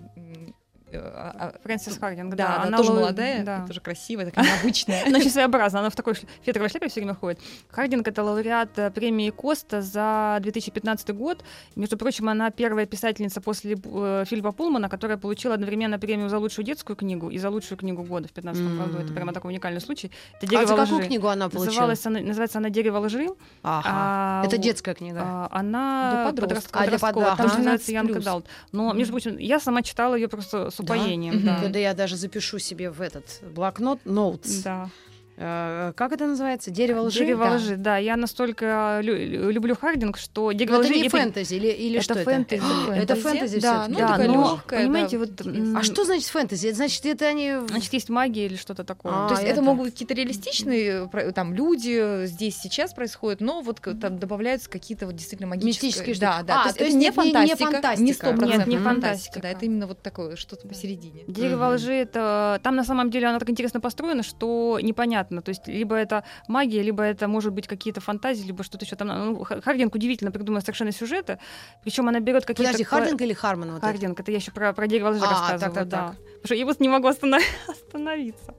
Э, 0.92 0.98
а- 0.98 1.36
а- 1.40 1.54
Фрэнсис 1.64 1.98
Хардинг, 1.98 2.36
да, 2.36 2.48
да. 2.48 2.64
она 2.64 2.78
тоже 2.78 2.92
ло- 2.92 2.96
молодая, 3.00 3.44
да. 3.44 3.66
тоже 3.68 3.82
красивая, 3.82 4.26
такая 4.26 4.46
необычная. 4.58 5.04
Она 5.06 5.18
очень 5.20 5.30
своеобразна, 5.32 5.80
она 5.80 5.90
в 5.90 5.96
такой 5.96 6.16
фетровой 6.44 6.70
шляпе 6.70 6.88
все 6.90 7.00
время 7.02 7.16
ходит. 7.16 7.40
Хардинг— 7.70 8.08
это 8.10 8.24
лауреат 8.24 8.78
э, 8.80 8.92
премии 8.92 9.30
Коста 9.30 9.82
за 9.82 10.38
2015 10.42 11.10
год. 11.16 11.44
Между 11.76 11.98
прочим, 11.98 12.30
она 12.30 12.50
первая 12.52 12.86
писательница 12.86 13.42
после 13.42 13.74
э, 13.84 14.24
Филиппа 14.28 14.52
Пулмана, 14.52 14.90
которая 14.90 15.18
получила 15.18 15.54
одновременно 15.56 16.00
премию 16.00 16.30
за 16.30 16.38
лучшую 16.40 16.66
детскую 16.66 16.96
книгу 16.96 17.30
и 17.30 17.38
за 17.38 17.50
лучшую 17.50 17.78
книгу 17.78 18.04
года 18.04 18.28
в 18.28 18.34
2015 18.34 18.78
году. 18.78 19.04
Это 19.04 19.14
прямо 19.14 19.34
такой 19.34 19.52
уникальный 19.52 19.82
случай. 19.82 20.12
Это 20.38 20.46
А 20.46 20.50
«Дерево 20.50 20.68
за 20.68 20.76
какую 20.76 21.00
лжи». 21.00 21.08
книгу 21.08 21.28
она 21.28 21.50
получила? 21.50 21.94
Она, 22.06 22.20
называется 22.22 22.58
она 22.60 22.70
«Дерево 22.70 23.00
лжи». 23.00 23.28
Ага. 23.64 23.90
А, 23.92 24.44
Это 24.46 24.58
детская 24.58 24.94
книга. 24.94 25.22
а, 25.24 25.48
Она 25.52 26.28
А, 26.30 26.34
подростковая, 26.34 26.90
под- 27.00 27.38
там 27.38 27.50
же 27.50 27.58
называется 27.58 27.92
12+. 27.92 28.18
Adult. 28.24 28.46
Но, 28.72 28.94
между 28.94 29.14
прочим, 29.14 29.38
я 29.38 29.60
сама 29.60 29.82
читала 29.82 30.16
ее 30.16 30.28
просто 30.28 30.70
с 30.76 30.80
упоением. 30.80 31.44
Да. 31.44 31.68
Да 31.68 31.80
я 31.80 31.94
даже 31.94 32.16
запишу 32.16 32.60
себе 32.60 32.90
в 32.92 33.02
этот 33.02 33.42
блокнот 33.42 34.00
notes. 34.06 34.64
Да. 34.64 34.90
Э, 35.38 35.92
Как 35.96 36.14
это 36.14 36.26
называется? 36.28 36.72
Дерево 36.72 37.02
лжи? 37.02 37.20
Дерево 37.20 37.46
Да. 37.46 37.56
лжи, 37.56 37.76
да. 37.76 37.98
Я 37.98 38.16
настолько 38.16 39.00
лю- 39.04 39.16
лю- 39.18 39.50
люблю 39.52 39.76
Хардинг, 39.76 40.18
что 40.18 40.46
Но 40.46 40.52
дерево 40.54 40.76
это 40.76 40.84
лжи 40.86 40.94
не 40.96 41.08
это- 41.08 41.18
фэнтези 41.18 41.54
или, 41.56 41.68
или 41.68 41.96
это 41.96 42.04
что 42.04 42.14
фэнтези, 42.16 42.62
это? 42.64 42.86
фэнтези. 42.86 43.04
Это 43.04 43.16
фэнтези 43.16 43.60
Да, 43.60 43.86
ну, 43.90 43.98
Да, 44.00 44.08
такая 44.08 44.28
но, 44.30 44.34
лёгкая, 44.54 44.80
понимаете, 44.82 45.18
да, 45.18 45.26
вот 45.26 45.78
А 45.78 45.84
что 45.84 46.06
значит 46.06 46.28
фэнтези? 46.28 46.68
Это 46.68 46.76
значит, 46.78 47.06
это 47.06 47.26
они... 47.26 47.54
значит 47.68 47.92
есть 47.92 48.10
магия 48.10 48.46
или 48.46 48.56
что-то 48.56 48.84
такое? 48.86 49.12
А, 49.14 49.28
То 49.28 49.34
есть 49.34 49.44
это 49.44 49.54
это- 49.54 49.62
могут 49.62 49.86
быть 49.86 49.94
какие-то 49.94 50.14
реалистичные 50.14 51.10
там 51.34 51.54
люди 51.54 52.26
здесь 52.28 52.58
сейчас 52.58 52.94
происходит, 52.94 53.42
но 53.42 53.62
вот 53.62 53.82
там 54.02 54.18
добавляются 54.20 54.70
какие-то 54.70 55.06
вот 55.06 55.16
действительно 55.16 55.50
магические. 55.50 55.88
Мистические 55.90 56.16
Да, 56.16 56.34
штуки. 56.38 56.48
да. 56.48 56.54
А, 56.54 56.64
то 56.64 56.68
есть 56.70 56.78
то 56.78 56.84
это 56.84 56.86
есть 56.86 56.96
не 56.96 57.00
не- 57.00 57.06
не- 57.08 57.12
фантастика, 57.12 57.72
фантастика. 57.72 58.04
не 58.04 58.14
стопроцентная 58.14 58.58
Нет, 58.60 58.68
не 58.68 58.78
фантастика, 58.78 59.06
фантастика. 59.08 59.42
да, 59.42 59.50
это 59.50 59.66
именно 59.66 59.88
вот 59.88 60.02
такое 60.02 60.36
что-то 60.38 60.68
посередине. 60.68 61.24
Дерево 61.28 61.74
лжи 61.74 61.94
это 61.94 62.60
там 62.64 62.76
на 62.78 62.84
самом 62.86 63.10
деле 63.10 63.28
оно 63.28 63.40
так 63.40 63.50
интересно 63.50 63.82
построено, 63.82 64.24
что 64.24 64.80
непонятно. 64.82 65.25
То 65.30 65.50
есть 65.50 65.68
либо 65.68 65.96
это 65.96 66.24
магия, 66.48 66.82
либо 66.82 67.04
это 67.04 67.28
может 67.28 67.54
быть 67.54 67.68
какие-то 67.68 68.02
фантазии, 68.02 68.46
либо 68.46 68.64
что-то 68.64 68.86
еще 68.86 68.96
там. 68.96 69.08
Ну, 69.08 69.44
Хардинг 69.44 69.96
удивительно 69.96 70.32
придумала 70.32 70.62
совершенно 70.62 70.92
сюжеты. 70.92 71.40
Причем 71.84 72.08
она 72.08 72.20
берет 72.20 72.46
какие-то. 72.46 72.72
Подожди, 72.72 72.84
Хардинг 72.84 73.22
или 73.22 73.34
Харман? 73.34 73.72
Вот 73.72 73.78
это? 73.78 73.88
Хардинг, 73.88 74.20
это 74.20 74.32
я 74.32 74.38
еще 74.38 74.52
про, 74.52 74.74
про 74.74 74.88
дерево 74.88 75.10
лжи 75.10 75.26
А, 75.26 75.30
рассказывала, 75.30 75.60
так, 75.60 75.74
так, 75.74 75.88
да. 75.88 76.08
так. 76.08 76.18
Потому 76.18 76.46
что 76.46 76.56
я 76.56 76.66
вот 76.66 76.80
не 76.80 76.90
могу 76.90 77.08
останов- 77.08 77.44
остановиться. 77.68 78.54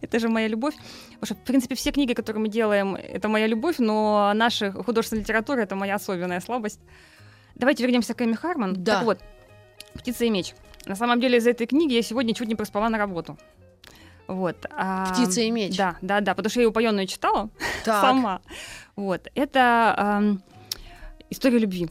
Это 0.00 0.18
же 0.18 0.28
моя 0.28 0.48
любовь. 0.48 0.74
Потому 1.20 1.26
что, 1.26 1.34
в 1.34 1.44
принципе, 1.44 1.74
все 1.74 1.92
книги, 1.92 2.12
которые 2.12 2.40
мы 2.42 2.48
делаем, 2.48 2.94
это 2.94 3.28
моя 3.28 3.46
любовь, 3.46 3.76
но 3.78 4.32
наша 4.34 4.72
художественная 4.72 5.22
литература— 5.22 5.60
это 5.62 5.74
моя 5.76 5.96
особенная 5.96 6.40
слабость. 6.40 6.80
Давайте 7.54 7.82
вернемся 7.82 8.14
к 8.14 8.22
Эми 8.22 8.34
Харман. 8.34 8.74
Да. 8.82 8.96
Так 8.96 9.04
вот, 9.04 9.18
«Птица 9.94 10.24
и 10.24 10.30
меч». 10.30 10.54
На 10.86 10.96
самом 10.96 11.20
деле, 11.20 11.38
из-за 11.38 11.50
этой 11.50 11.66
книги 11.66 11.94
я 11.94 12.02
сегодня 12.02 12.34
чуть 12.34 12.48
не 12.48 12.54
проспала 12.54 12.88
на 12.88 12.98
работу. 12.98 13.38
Вот. 14.28 14.56
а, 14.70 15.12
«Птица 15.12 15.40
и 15.40 15.50
меч». 15.50 15.76
Да, 15.76 15.96
да, 16.02 16.20
да, 16.20 16.34
потому 16.34 16.50
что 16.50 16.60
я 16.60 16.64
ее 16.64 16.70
упоенную 16.70 17.06
читала 17.06 17.50
сама. 17.84 18.40
Вот. 18.96 19.28
Это 19.34 19.94
ам, 19.96 20.42
история 21.30 21.58
любви. 21.58 21.88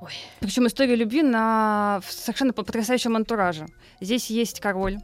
Ой. 0.00 0.12
Причем 0.40 0.66
история 0.66 0.94
любви 0.96 1.22
на 1.22 2.00
в 2.04 2.10
совершенно 2.12 2.52
по- 2.52 2.62
потрясающем 2.64 3.16
антураже. 3.16 3.66
Здесь 4.00 4.28
есть 4.30 4.60
король, 4.60 4.98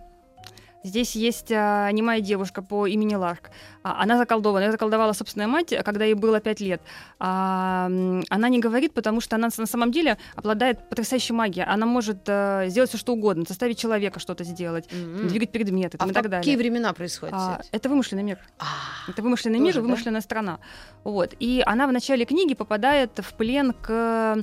Здесь 0.85 1.14
есть 1.14 1.53
а, 1.53 1.90
немая 1.92 2.21
девушка 2.21 2.61
по 2.61 2.87
имени 2.88 3.14
Ларк. 3.14 3.51
А, 3.85 4.03
она 4.03 4.18
заколдована. 4.18 4.64
Ее 4.64 4.73
заколдовала 4.73 5.12
собственная 5.12 5.47
мать, 5.47 5.73
когда 5.85 6.05
ей 6.05 6.14
было 6.14 6.40
5 6.40 6.61
лет. 6.61 6.83
А, 7.21 7.87
она 8.29 8.49
не 8.49 8.59
говорит, 8.59 8.92
потому 8.92 9.21
что 9.21 9.37
она 9.37 9.49
на 9.57 9.66
самом 9.66 9.92
деле 9.92 10.18
обладает 10.35 10.88
потрясающей 10.88 11.35
магией. 11.35 11.64
Она 11.66 11.87
может 11.87 12.25
а, 12.29 12.66
сделать 12.66 12.90
все, 12.90 12.99
что 12.99 13.12
угодно, 13.12 13.45
заставить 13.47 13.79
человека 13.79 14.18
что-то 14.18 14.42
сделать, 14.42 14.88
М. 14.92 15.29
двигать 15.29 15.53
предметы 15.53 15.97
А 15.97 16.01
там, 16.01 16.09
в 16.09 16.11
и 16.11 16.14
так 16.14 16.25
какие 16.25 16.57
далее. 16.57 16.57
времена 16.59 16.92
происходит 16.92 17.35
А, 17.37 17.61
это? 17.71 17.88
вымышленный 17.88 18.25
мир. 18.25 18.38
А, 18.59 18.64
Это 19.09 19.23
вымышленный 19.23 19.59
Тоже, 19.59 19.66
мир 19.66 19.75
да? 19.77 19.81
вымышленная 19.83 20.21
страна. 20.21 20.59
Вот. 21.05 21.35
И 21.38 21.62
она 21.64 21.87
в 21.87 21.92
начале 21.92 22.25
книги 22.25 22.55
попадает 22.55 23.11
в 23.18 23.35
плен 23.35 23.73
к 23.73 24.42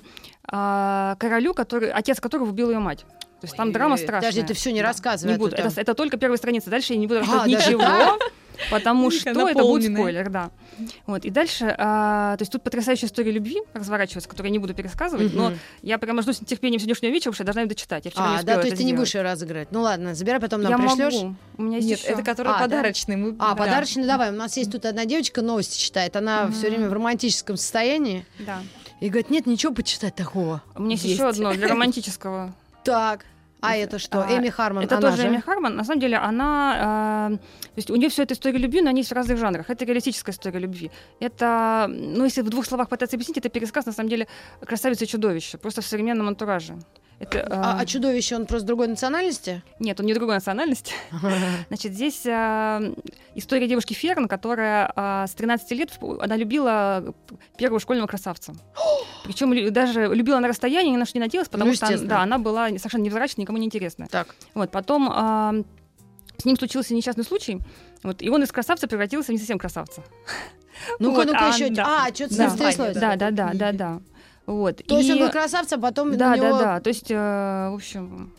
а, 0.52 1.16
королю, 1.20 1.54
который, 1.54 1.92
отец 1.92 2.20
которого 2.20 2.50
убил 2.50 2.70
ее 2.70 2.80
мать. 2.80 3.06
То 3.42 3.46
есть 3.46 3.56
там 3.56 3.68
Ой, 3.68 3.74
драма 3.74 3.96
страшная. 3.98 4.32
Подожди, 4.32 4.44
ты 4.44 4.54
всё 4.54 4.72
не 4.72 4.82
Да. 4.82 4.88
рассказывай, 4.88 5.30
Не 5.32 5.36
а 5.36 5.40
буду. 5.40 5.56
Это, 5.56 5.72
это 5.80 5.94
только 5.94 6.18
первая 6.18 6.38
страница. 6.38 6.70
Дальше 6.70 6.94
я 6.94 7.00
не 7.00 7.08
буду 7.08 7.20
А, 7.20 7.22
рассказывать 7.22 7.52
даже 7.54 7.68
ничего. 7.70 7.82
так? 7.84 8.20
Потому 8.70 9.10
что 9.10 9.30
это 9.30 9.40
будет 9.40 9.56
наполненная. 9.56 9.96
спойлер, 10.02 10.30
да. 10.30 10.52
Вот, 11.08 11.24
и 11.24 11.30
дальше, 11.30 11.74
а, 11.78 12.36
то 12.36 12.42
есть 12.42 12.52
тут 12.52 12.62
потрясающая 12.62 13.08
история 13.08 13.32
любви 13.32 13.62
разворачивается, 13.74 14.28
которую 14.30 14.50
я 14.50 14.52
не 14.52 14.60
буду 14.60 14.74
пересказывать, 14.74 15.34
но 15.34 15.52
Мгм. 15.52 15.60
я 15.82 15.98
прямо 15.98 16.22
жду 16.22 16.34
с 16.34 16.42
нетерпением 16.42 16.80
сегодняшнего 16.82 17.12
вечера, 17.12 17.32
потому 17.32 17.36
что 17.36 17.44
я 17.44 17.46
должна 17.46 17.62
ее 17.62 17.68
дочитать. 17.70 18.06
Я 18.06 18.12
А, 18.18 18.44
да, 18.44 18.56
то 18.56 18.60
это 18.60 18.68
есть 18.68 18.78
ты 18.78 18.84
не 18.84 18.94
будешь 18.94 19.16
ее 19.16 19.22
разыграть. 19.22 19.70
Ну 19.72 19.82
ладно, 19.82 20.14
забирай, 20.14 20.42
потом 20.42 20.62
нам 20.62 20.74
Я 20.74 20.78
пришлешь. 20.78 21.14
могу. 21.14 21.36
У 21.58 21.62
меня 21.64 21.78
есть 21.78 21.88
Нет, 21.88 22.00
ещё. 22.00 22.10
это 22.12 22.22
который 22.24 22.50
А, 22.50 22.56
да? 22.56 22.60
подарочный. 22.60 23.16
Мы, 23.16 23.36
А, 23.40 23.50
да. 23.52 23.56
подарочный 23.56 24.06
давай. 24.06 24.30
У 24.32 24.36
нас 24.36 24.58
есть 24.58 24.72
тут 24.74 24.84
одна 24.86 25.06
девочка, 25.06 25.42
новости 25.42 25.80
читает. 25.80 26.18
Она 26.18 26.52
все 26.52 26.68
время 26.70 26.90
в 26.90 26.94
романтическом 26.94 27.56
состоянии. 27.56 28.26
Да. 28.40 28.60
И 29.00 29.08
говорит, 29.08 29.30
нет, 29.30 29.46
ничего 29.48 29.74
почитать 29.74 30.16
такого. 30.16 30.62
У 30.76 30.82
меня 30.82 30.92
есть 30.96 31.06
Есть. 31.06 31.16
еще 31.16 31.30
одно 31.30 31.54
для 31.54 31.70
романтического. 31.70 32.54
Так. 32.90 33.26
А 33.62 33.76
это 33.76 34.00
что? 34.00 34.24
А, 34.24 34.38
Эми 34.38 34.50
Харман. 34.50 34.84
Это 34.84 35.00
тоже 35.02 35.18
же? 35.18 35.28
Эми 35.28 35.42
Харман. 35.42 35.76
На 35.76 35.84
самом 35.84 36.00
деле 36.00 36.18
она... 36.18 37.30
э, 37.34 37.38
то 37.38 37.74
есть 37.76 37.90
у 37.90 37.96
нее 37.96 38.08
все 38.10 38.24
это 38.24 38.34
история 38.34 38.58
любви, 38.58 38.82
но 38.82 38.90
они 38.90 39.02
есть 39.02 39.12
в 39.12 39.16
разных 39.16 39.38
жанрах. 39.38 39.70
Это 39.70 39.86
реалистическая 39.86 40.32
история 40.32 40.60
любви. 40.60 40.92
Это, 41.20 41.88
ну, 41.90 42.24
если 42.24 42.42
в 42.42 42.50
двух 42.50 42.66
словах 42.66 42.88
пытаться 42.88 43.18
объяснить, 43.18 43.38
это 43.38 43.50
пересказ, 43.50 43.86
на 43.86 43.92
самом 43.92 44.10
деле, 44.10 44.28
«Красавица 44.66 45.04
и 45.04 45.08
чудовище», 45.08 45.58
просто 45.58 45.82
в 45.82 45.86
современном 45.86 46.28
антураже. 46.30 46.78
Это, 47.20 47.42
А, 47.52 47.78
э, 47.78 47.82
а 47.82 47.86
чудовище, 47.86 48.36
он 48.38 48.46
просто 48.46 48.66
другой 48.66 48.88
национальности? 48.88 49.62
Нет, 49.80 50.00
он 50.00 50.06
не 50.06 50.14
другой 50.14 50.36
национальности. 50.36 50.94
Значит, 51.68 51.92
здесь 51.94 52.26
э, 52.26 52.94
история 53.36 53.68
девушки 53.68 53.94
Ферн, 53.94 54.28
которая 54.30 54.92
э, 54.96 55.26
с 55.28 55.32
13 55.34 55.72
лет, 55.72 55.92
она 56.22 56.38
любила 56.38 57.14
первого 57.58 57.80
школьного 57.82 58.08
красавца. 58.08 58.54
Причем 59.26 59.74
даже 59.74 60.08
любила 60.14 60.40
на 60.40 60.48
расстоянии, 60.48 60.92
ни 60.92 60.98
на 60.98 61.06
что 61.06 61.18
не 61.18 61.24
надеялась, 61.26 61.50
потому 61.50 61.72
Ну, 61.72 61.76
что 61.76 61.88
она- 61.88 61.98
да, 61.98 62.22
она 62.22 62.38
была 62.38 62.70
совершенно 62.70 63.02
невзрачной, 63.04 63.42
никому 63.44 63.58
не 63.58 63.66
интересная. 63.66 64.08
Так. 64.08 64.34
Вот, 64.54 64.72
потом 64.72 65.10
а, 65.12 65.56
с 66.38 66.46
ним 66.46 66.58
случился 66.58 66.94
несчастный 66.94 67.26
случай, 67.26 67.60
вот, 68.02 68.22
и 68.22 68.30
он 68.30 68.44
из 68.44 68.52
красавца 68.52 68.88
превратился 68.88 69.32
в 69.32 69.34
не 69.34 69.40
совсем 69.40 69.60
красавца. 69.60 70.04
Ну-ка, 71.00 71.16
Вот, 71.16 71.26
ну-ка 71.28 71.48
а, 71.48 71.50
еще. 71.50 71.70
да. 71.70 72.06
А, 72.08 72.16
что-то 72.16 72.38
Да. 72.38 72.50
стряслось. 72.52 72.96
Да, 72.96 73.18
Да, 73.18 73.32
да, 73.32 73.52
да, 73.54 73.72
да. 73.74 74.00
Вот. 74.50 74.78
То 74.86 74.98
есть 74.98 75.10
и- 75.10 75.14
он 75.14 75.20
был 75.20 75.30
красавцем, 75.30 75.80
а 75.80 75.82
потом 75.90 76.18
Да, 76.18 76.36
него... 76.36 76.50
да, 76.58 76.60
да. 76.60 76.80
То 76.80 76.88
есть, 76.90 77.12
э, 77.12 77.16
в 77.70 77.76
общем, 77.76 78.32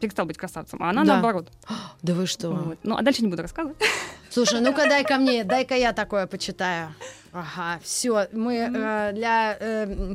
перестал 0.00 0.26
быть 0.26 0.36
красавцем, 0.36 0.82
а 0.82 0.90
она 0.90 1.02
Да. 1.04 1.14
наоборот. 1.14 1.48
Да 2.02 2.12
вы 2.14 2.26
что? 2.26 2.50
Вот. 2.50 2.78
Ну, 2.82 2.96
а 2.96 3.02
дальше 3.02 3.22
не 3.22 3.28
буду 3.28 3.40
рассказывать. 3.42 3.76
Слушай, 4.30 4.60
ну-ка 4.60 4.84
дай 4.88 5.02
ко 5.04 5.16
мне, 5.16 5.44
дай-ка 5.44 5.74
я 5.74 5.92
такое 5.94 6.26
почитаю. 6.26 6.94
Ага, 7.32 7.80
все, 7.82 8.28
мы 8.32 8.54
э, 8.56 9.12
для, 9.12 9.56
э, 9.58 10.14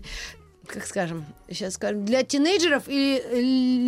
как 0.68 0.86
скажем, 0.86 1.26
сейчас 1.50 1.74
скажем, 1.74 2.06
для 2.06 2.22
тинейджеров 2.24 2.88
или 2.88 3.18
э, 3.18 3.42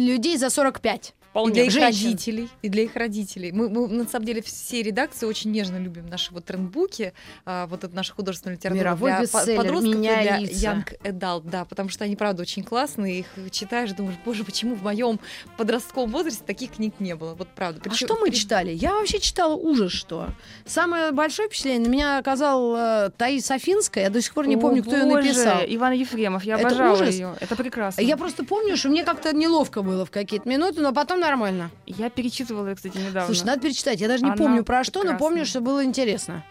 людей 0.08 0.38
за 0.38 0.50
45. 0.50 1.14
И 1.34 1.36
Вполне. 1.36 1.54
для 1.54 1.64
их 1.66 1.72
Женщин. 1.72 2.06
родителей. 2.06 2.50
И 2.62 2.70
для 2.70 2.84
их 2.84 2.96
родителей. 2.96 3.52
Мы, 3.52 3.68
мы, 3.68 3.88
на 3.88 4.08
самом 4.08 4.26
деле, 4.26 4.44
все 4.44 4.84
редакции 4.84 5.26
очень 5.26 5.50
нежно 5.52 5.78
любим 5.78 6.06
наши 6.06 6.32
вот 6.32 6.46
трендбуки, 6.46 7.14
а, 7.44 7.66
вот 7.66 7.84
это 7.84 7.96
наша 7.96 8.14
художественная 8.14 8.56
литература 8.56 8.80
Мировой 8.84 9.12
для 9.12 9.22
бестселлер, 9.22 9.58
подростков 9.58 9.94
и 9.94 9.98
«Меняя 9.98 10.22
для 10.24 10.38
лица». 10.38 10.54
young 10.68 11.02
adult, 11.04 11.42
да, 11.50 11.66
потому 11.66 11.90
что 11.90 12.04
они, 12.04 12.16
правда, 12.16 12.44
очень 12.44 12.64
классные, 12.64 13.22
их 13.22 13.26
читаешь, 13.52 13.92
думаешь, 13.94 14.18
боже, 14.24 14.44
почему 14.44 14.76
в 14.76 14.84
моем 14.84 15.20
подростковом 15.58 16.12
возрасте 16.12 16.44
таких 16.46 16.74
книг 16.74 16.94
не 17.00 17.16
было, 17.16 17.34
вот 17.34 17.48
правда. 17.48 17.80
А 17.80 17.90
Причем- 17.90 18.08
что 18.08 18.16
мы 18.20 18.28
при- 18.30 18.36
читали? 18.36 18.70
Я 18.72 18.94
вообще 18.94 19.20
читала 19.20 19.56
ужас 19.56 19.92
что. 19.92 20.28
Самое 20.66 21.12
большое 21.12 21.48
впечатление 21.50 21.88
на 21.88 21.92
меня 21.92 22.18
оказал 22.20 22.76
э, 22.78 23.10
Таис 23.18 23.50
Афинская. 23.50 24.04
Я 24.04 24.10
до 24.12 24.22
сих 24.22 24.36
пор 24.36 24.46
не 24.46 24.56
О, 24.56 24.60
помню, 24.60 24.84
кто 24.84 24.96
ее 24.96 25.06
боже, 25.06 25.30
написал. 25.30 25.62
Иван 25.68 25.94
Ефремов, 25.94 26.44
я 26.44 26.56
Это 26.60 26.68
обожала 26.68 26.94
ужас. 26.94 27.10
ее. 27.16 27.34
Это 27.40 27.56
прекрасно. 27.56 28.02
Я 28.02 28.18
просто 28.18 28.44
помню, 28.46 28.78
что 28.78 28.90
мне 28.90 29.04
как-то 29.04 29.34
неловко 29.36 29.82
было 29.82 30.06
в 30.06 30.12
какие-то 30.12 30.48
минуты, 30.48 30.82
но 30.82 30.94
потом 30.94 31.23
нормально. 31.24 31.72
Я 31.86 32.10
перечитывала, 32.10 32.68
ее, 32.68 32.76
кстати, 32.76 32.98
недавно. 32.98 33.26
Слушай, 33.26 33.46
надо 33.46 33.62
перечитать. 33.62 34.00
Я 34.02 34.08
даже 34.08 34.24
не 34.24 34.30
Она 34.32 34.38
помню 34.38 34.64
про 34.64 34.84
что, 34.84 35.00
но 35.00 35.12
прекрасна. 35.12 35.26
помню, 35.28 35.46
что 35.46 35.62
было 35.62 35.84
интересно. 35.84 36.44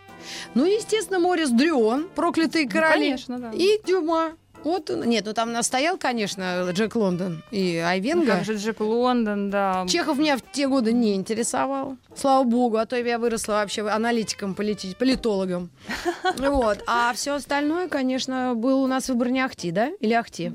Ну, 0.54 0.64
естественно, 0.64 1.18
Морис 1.18 1.50
Дрюон, 1.50 2.08
проклятые 2.14 2.64
Ну, 2.66 2.70
короли. 2.70 2.94
конечно, 2.94 3.38
да. 3.38 3.50
И 3.52 3.80
Дюма. 3.85 4.32
Вот. 4.64 4.90
Нет, 5.04 5.24
ну 5.26 5.32
там 5.32 5.52
настоял, 5.52 5.96
конечно, 5.98 6.68
Джек 6.70 6.94
Лондон 6.94 7.42
и 7.50 7.80
Ну, 7.82 7.88
Айвенга. 7.88 8.32
как 8.37 8.44
же 8.44 8.54
Джек 8.54 8.78
Лондон, 8.78 9.50
да. 9.50 9.85
Чехов 9.88 10.18
меня 10.18 10.37
в 10.37 10.42
те 10.52 10.68
годы 10.68 10.92
не 10.92 11.16
интересовал. 11.16 11.96
Слава 12.14 12.44
богу, 12.44 12.76
а 12.76 12.87
то 12.87 12.94
я 12.96 13.18
выросла 13.18 13.54
вообще 13.54 13.82
аналитиком, 13.88 14.54
полити- 14.54 14.94
политологом. 14.96 15.70
Вот. 16.38 16.78
А 16.87 17.12
все 17.14 17.35
остальное, 17.35 17.88
конечно, 17.88 18.52
был 18.54 18.85
у 18.85 18.87
нас 18.87 19.08
выбор 19.08 19.30
не 19.30 19.40
Ахти, 19.40 19.72
да? 19.72 19.90
Или 19.98 20.12
Ахти? 20.12 20.52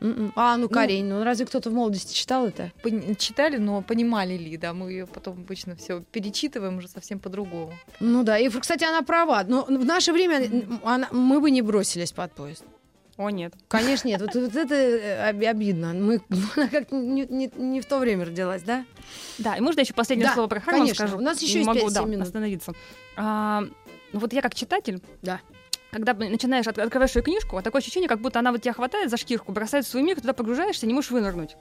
М-м. 0.00 0.32
А, 0.36 0.56
ну 0.56 0.68
Карень. 0.68 1.06
Ну 1.06 1.24
разве 1.24 1.46
кто-то 1.46 1.70
в 1.70 1.72
молодости 1.72 2.14
читал 2.14 2.46
это? 2.46 2.72
Пон- 2.82 3.14
читали, 3.16 3.56
но 3.58 3.80
понимали 3.82 4.36
ли, 4.36 4.56
да, 4.56 4.72
мы 4.74 4.90
ее 4.90 5.06
потом 5.06 5.34
обычно 5.40 5.76
все 5.76 6.00
перечитываем 6.12 6.78
уже 6.78 6.88
совсем 6.88 7.18
по-другому. 7.18 7.72
Ну 8.00 8.22
да, 8.22 8.38
и, 8.38 8.48
кстати, 8.48 8.84
она 8.84 9.02
права. 9.02 9.44
Но 9.46 9.64
в 9.64 9.84
наше 9.84 10.12
время 10.12 10.44
м, 10.44 10.80
она- 10.84 11.08
мы 11.12 11.40
бы 11.40 11.50
не 11.50 11.62
бросились 11.62 12.12
под 12.12 12.32
поезд. 12.32 12.64
О, 13.16 13.30
нет. 13.30 13.54
Конечно, 13.68 14.08
нет. 14.08 14.20
Вот, 14.20 14.34
вот 14.34 14.56
это 14.56 14.74
э, 14.74 15.28
об- 15.30 15.44
обидно. 15.44 15.94
Мы 15.94 16.20
она 16.56 16.68
как-то 16.68 16.96
не, 16.96 17.24
не- 17.26 17.50
не 17.56 17.80
в 17.80 17.86
то 17.86 17.98
время 18.00 18.24
родилась, 18.24 18.62
да? 18.62 18.84
Да, 19.38 19.54
и 19.56 19.60
можно 19.60 19.80
еще 19.80 19.94
последнее 19.94 20.26
Да, 20.28 20.34
слово 20.34 20.48
про 20.48 20.60
Харман 20.60 20.80
конечно. 20.82 21.06
скажу? 21.06 21.18
У 21.18 21.24
нас 21.24 21.40
еще 21.40 21.52
Не 21.54 21.58
есть 21.60 21.66
могу, 21.68 21.86
5-7 21.88 21.92
да, 21.94 22.04
минут. 22.06 22.26
остановиться. 22.26 22.72
А, 23.16 23.62
ну 24.12 24.18
вот 24.20 24.32
я 24.32 24.42
как 24.42 24.54
читатель, 24.56 25.00
Да. 25.22 25.40
Когда 25.94 26.12
начинаешь, 26.12 26.66
от- 26.66 26.78
открываешь 26.78 27.14
ее 27.14 27.22
книжку, 27.22 27.62
такое 27.62 27.80
ощущение, 27.80 28.08
как 28.08 28.20
будто 28.20 28.40
она 28.40 28.50
вот 28.50 28.60
тебя 28.60 28.72
хватает 28.72 29.10
за 29.10 29.16
шкирку, 29.16 29.52
бросает 29.52 29.86
в 29.86 29.88
свой 29.88 30.02
мир, 30.02 30.20
туда 30.20 30.32
погружаешься, 30.32 30.86
не 30.86 30.92
можешь 30.92 31.12
вынырнуть. 31.12 31.56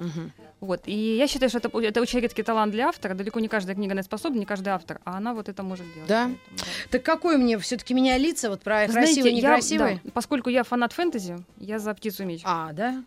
Вот. 0.59 0.81
И 0.87 1.17
я 1.17 1.27
считаю, 1.27 1.49
что 1.49 1.59
это, 1.59 1.69
это 1.79 2.01
очень 2.01 2.19
редкий 2.19 2.41
талант 2.41 2.71
для 2.71 2.87
автора. 2.87 3.13
Далеко 3.13 3.39
не 3.39 3.47
каждая 3.47 3.75
книга 3.75 3.93
на 3.93 3.99
это 3.99 4.05
способна, 4.07 4.39
не 4.39 4.45
каждый 4.45 4.69
автор, 4.69 4.99
а 5.05 5.17
она 5.17 5.33
вот 5.33 5.49
это 5.49 5.61
может 5.61 5.85
делать. 5.93 6.07
Да? 6.07 6.23
Поэтому, 6.23 6.37
да. 6.57 6.63
Так 6.89 7.03
какой 7.03 7.37
мне 7.37 7.59
все-таки 7.59 7.93
меня 7.93 8.17
лица, 8.17 8.49
вот 8.49 8.61
про 8.61 8.87
Знаете, 8.87 8.93
красивый, 9.21 9.31
я- 9.31 9.37
некрасивый? 9.37 10.01
да, 10.03 10.11
поскольку 10.13 10.49
я 10.49 10.63
фанат 10.63 10.93
фэнтези, 10.93 11.37
я 11.57 11.79
за 11.79 11.93
птицу 11.93 12.25
меч. 12.25 12.41
А, 12.45 12.71
да? 12.73 13.03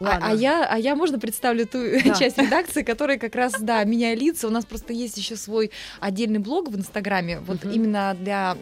А, 0.00 0.18
а 0.22 0.34
я, 0.34 0.64
а 0.70 0.78
я, 0.78 0.94
можно 0.94 1.18
представлю 1.18 1.66
ту 1.66 1.78
Да. 2.04 2.14
часть 2.18 2.38
редакции, 2.38 2.82
которая 2.82 3.18
как 3.18 3.34
раз, 3.34 3.54
да, 3.60 3.82
меняя 3.84 4.14
лица. 4.14 4.46
У 4.46 4.50
нас 4.50 4.64
просто 4.64 4.92
есть 4.92 5.16
еще 5.18 5.36
свой 5.36 5.70
отдельный 6.00 6.38
блог 6.38 6.68
в 6.68 6.76
Инстаграме, 6.76 7.40
вот 7.40 7.64
Мгм. 7.64 7.72
именно 7.74 8.16
для 8.18 8.56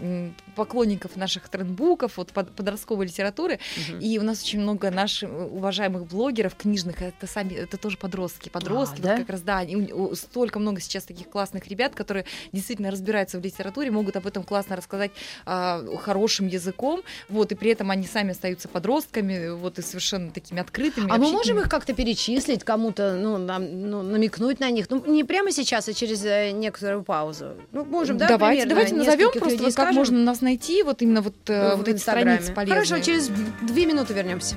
поклонников 0.55 1.17
наших 1.17 1.49
трендбуков, 1.49 2.17
вот 2.17 2.33
под- 2.33 2.51
подростковой 2.53 3.07
литературы. 3.07 3.59
Мгм. 3.91 3.99
И 4.01 4.19
у 4.19 4.23
нас 4.23 4.43
очень 4.43 4.61
много 4.61 4.91
наших 4.91 5.29
э, 5.29 5.33
уважаемых 5.45 6.07
блогеров 6.07 6.55
книжных, 6.55 7.03
это 7.03 7.27
сами, 7.27 7.53
это 7.55 7.77
тоже 7.77 7.99
подростки, 7.99 8.49
подростки, 8.49 9.01
А, 9.01 9.03
да? 9.03 9.11
вот 9.11 9.19
как 9.21 9.29
раз, 9.31 9.43
да, 9.43 9.63
и 9.63 9.75
у- 9.93 10.15
столько 10.15 10.59
много 10.59 10.81
сейчас 10.81 11.05
таких 11.05 11.29
классных 11.29 11.67
ребят, 11.69 11.95
которые 11.95 12.25
действительно 12.53 12.91
разбираются 12.91 13.39
в 13.39 13.45
литературе, 13.45 13.91
могут 13.91 14.17
об 14.17 14.27
этом 14.27 14.43
классно 14.43 14.77
рассказать 14.77 15.11
а, 15.45 15.85
хорошим 15.99 16.47
языком, 16.47 17.03
вот, 17.29 17.53
и 17.53 17.55
при 17.55 17.71
этом 17.73 17.91
они 17.91 18.07
сами 18.07 18.31
остаются 18.31 18.69
подростками, 18.69 19.51
вот, 19.51 19.79
и 19.79 19.83
совершенно 19.83 20.31
такими 20.31 20.61
открытыми. 20.61 21.11
А 21.11 21.19
мы 21.27 21.33
можем 21.33 21.59
их 21.61 21.69
как-то 21.69 21.93
перечислить, 21.93 22.65
кому-то, 22.65 23.15
ну, 23.15 23.39
нам, 23.39 23.91
ну, 23.91 24.03
намекнуть 24.03 24.61
на 24.61 24.71
них? 24.71 24.87
Ну, 24.91 25.05
не 25.07 25.25
прямо 25.25 25.53
сейчас, 25.53 25.89
а 25.89 25.93
через 25.95 26.25
э, 26.25 26.51
некоторую 26.51 27.03
паузу. 27.03 27.55
Ну, 27.73 27.85
можем, 27.85 28.19
да, 28.19 28.29
давайте, 28.29 28.63
примерно 28.63 28.89
давайте 28.91 28.95
назовем 28.95 29.31
просто, 29.33 29.51
людей 29.51 29.67
вот 29.67 29.75
как 29.75 29.85
скажем? 29.85 29.95
можно 29.95 30.19
нас 30.19 30.41
найти, 30.41 30.83
вот 30.83 31.03
именно 31.03 31.23
вот, 31.23 31.35
э, 31.49 31.75
в 31.75 31.79
вот 31.79 31.89
эти 31.89 31.97
Инстаграме. 31.97 32.37
страницы 32.37 32.55
полезные. 32.55 32.85
Хорошо, 32.85 33.05
через 33.05 33.31
две 33.63 33.87
минуты 33.87 34.15
вернемся. 34.15 34.57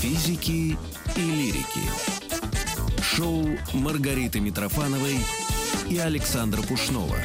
Физики 0.00 0.76
и 1.16 1.20
лирики. 1.20 1.80
Шоу 3.02 3.46
Маргариты 3.72 4.40
Митрофановой 4.40 5.16
и 5.88 5.98
Александра 5.98 6.62
Пушнова. 6.62 7.16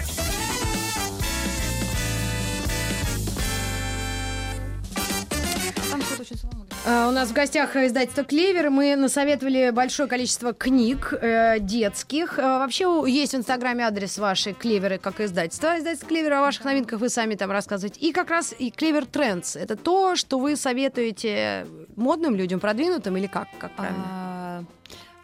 У 6.84 7.12
нас 7.12 7.30
в 7.30 7.34
гостях 7.34 7.76
издательство 7.76 8.24
«Клевер». 8.24 8.72
Мы 8.72 8.96
насоветовали 8.96 9.70
большое 9.70 10.10
количество 10.10 10.52
книг 10.52 11.14
э, 11.14 11.60
детских. 11.60 12.40
А, 12.40 12.58
Вообще 12.58 13.04
есть 13.08 13.34
в 13.34 13.38
Инстаграме 13.38 13.86
адрес 13.86 14.18
вашей 14.18 14.54
«Клеверы» 14.54 14.98
как 14.98 15.22
издательство. 15.22 15.78
Издательство 15.78 16.08
«Клевер» 16.08 16.34
о 16.34 16.42
ваших 16.42 16.66
новинках 16.66 17.00
вы 17.00 17.10
сами 17.10 17.36
там 17.36 17.52
рассказываете. 17.52 18.00
И 18.00 18.12
как 18.12 18.32
раз 18.32 18.56
и 18.58 18.72
«Клевер 18.72 19.06
Трендс». 19.06 19.56
Это 19.56 19.76
то, 19.76 20.16
что 20.16 20.40
вы 20.40 20.56
советуете 20.56 21.68
модным 21.96 22.36
людям, 22.36 22.60
продвинутым 22.60 23.16
или 23.16 23.28
как? 23.28 23.48
как 23.60 23.72
правильно? 23.74 24.04
А, 24.04 24.64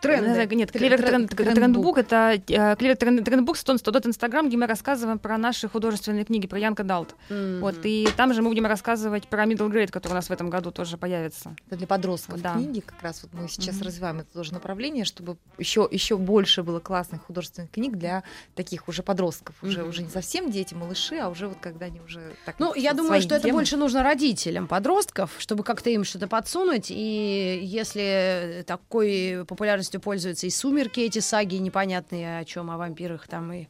Тренды. 0.07 0.55
Нет, 0.55 0.71
Клевер 0.71 0.99
тр- 0.99 1.27
Тренд- 1.27 1.55
трендбук. 1.55 1.97
Это 1.97 2.33
э, 2.47 2.75
Клевер 2.77 2.95
Тренд- 2.97 3.23
Трендбук, 3.23 3.57
тот 3.57 4.05
Инстаграм, 4.05 4.47
где 4.47 4.57
мы 4.57 4.65
рассказываем 4.67 5.19
про 5.19 5.37
наши 5.37 5.67
художественные 5.69 6.25
книги, 6.25 6.47
про 6.47 6.59
Янка 6.59 6.83
Далт. 6.83 7.15
Мгм. 7.29 7.59
Вот, 7.61 7.75
и 7.83 8.07
там 8.17 8.33
же 8.33 8.41
мы 8.41 8.49
будем 8.49 8.65
рассказывать 8.65 9.27
про 9.27 9.45
Middle 9.45 9.69
Grade, 9.71 9.89
который 9.91 10.13
у 10.13 10.15
нас 10.15 10.29
в 10.29 10.31
этом 10.31 10.49
году 10.49 10.71
тоже 10.71 10.97
появится. 10.97 11.55
Это 11.67 11.77
для 11.77 11.87
подростков 11.87 12.41
Да. 12.41 12.53
книги, 12.53 12.79
как 12.79 13.01
раз 13.01 13.23
вот 13.23 13.33
мы 13.33 13.47
сейчас 13.49 13.75
Мгм. 13.75 13.85
развиваем 13.85 14.19
это 14.19 14.33
тоже 14.33 14.53
направление, 14.53 15.05
чтобы 15.05 15.37
еще, 15.57 15.87
еще 15.91 16.17
больше 16.17 16.63
было 16.63 16.79
классных 16.79 17.23
художественных 17.25 17.71
книг 17.71 17.95
для 17.95 18.23
таких 18.55 18.87
уже 18.87 19.03
подростков, 19.03 19.55
уже, 19.61 19.79
Мгм. 19.81 19.89
уже 19.89 20.03
не 20.03 20.09
совсем 20.09 20.51
дети, 20.51 20.73
малыши, 20.73 21.17
а 21.17 21.29
уже 21.29 21.47
вот 21.47 21.57
когда 21.61 21.87
они 21.87 21.99
уже 22.01 22.33
так 22.45 22.59
Ну, 22.59 22.67
вот 22.67 22.77
я 22.77 22.93
думаю, 22.93 23.21
что 23.21 23.35
это 23.35 23.45
темой. 23.45 23.59
больше 23.59 23.77
нужно 23.77 24.03
родителям 24.03 24.67
подростков, 24.67 25.31
чтобы 25.37 25.63
как-то 25.63 25.89
им 25.89 26.03
что-то 26.03 26.27
подсунуть. 26.27 26.87
И 26.89 27.59
если 27.63 28.63
такой 28.67 29.45
популярностью 29.47 29.96
пользуются 29.99 30.47
и 30.47 30.49
сумерки, 30.49 30.99
эти 30.99 31.19
саги 31.19 31.55
непонятные 31.55 32.39
о 32.39 32.45
чем, 32.45 32.69
о 32.71 32.77
вампирах 32.77 33.27
там 33.27 33.51
и. 33.51 33.67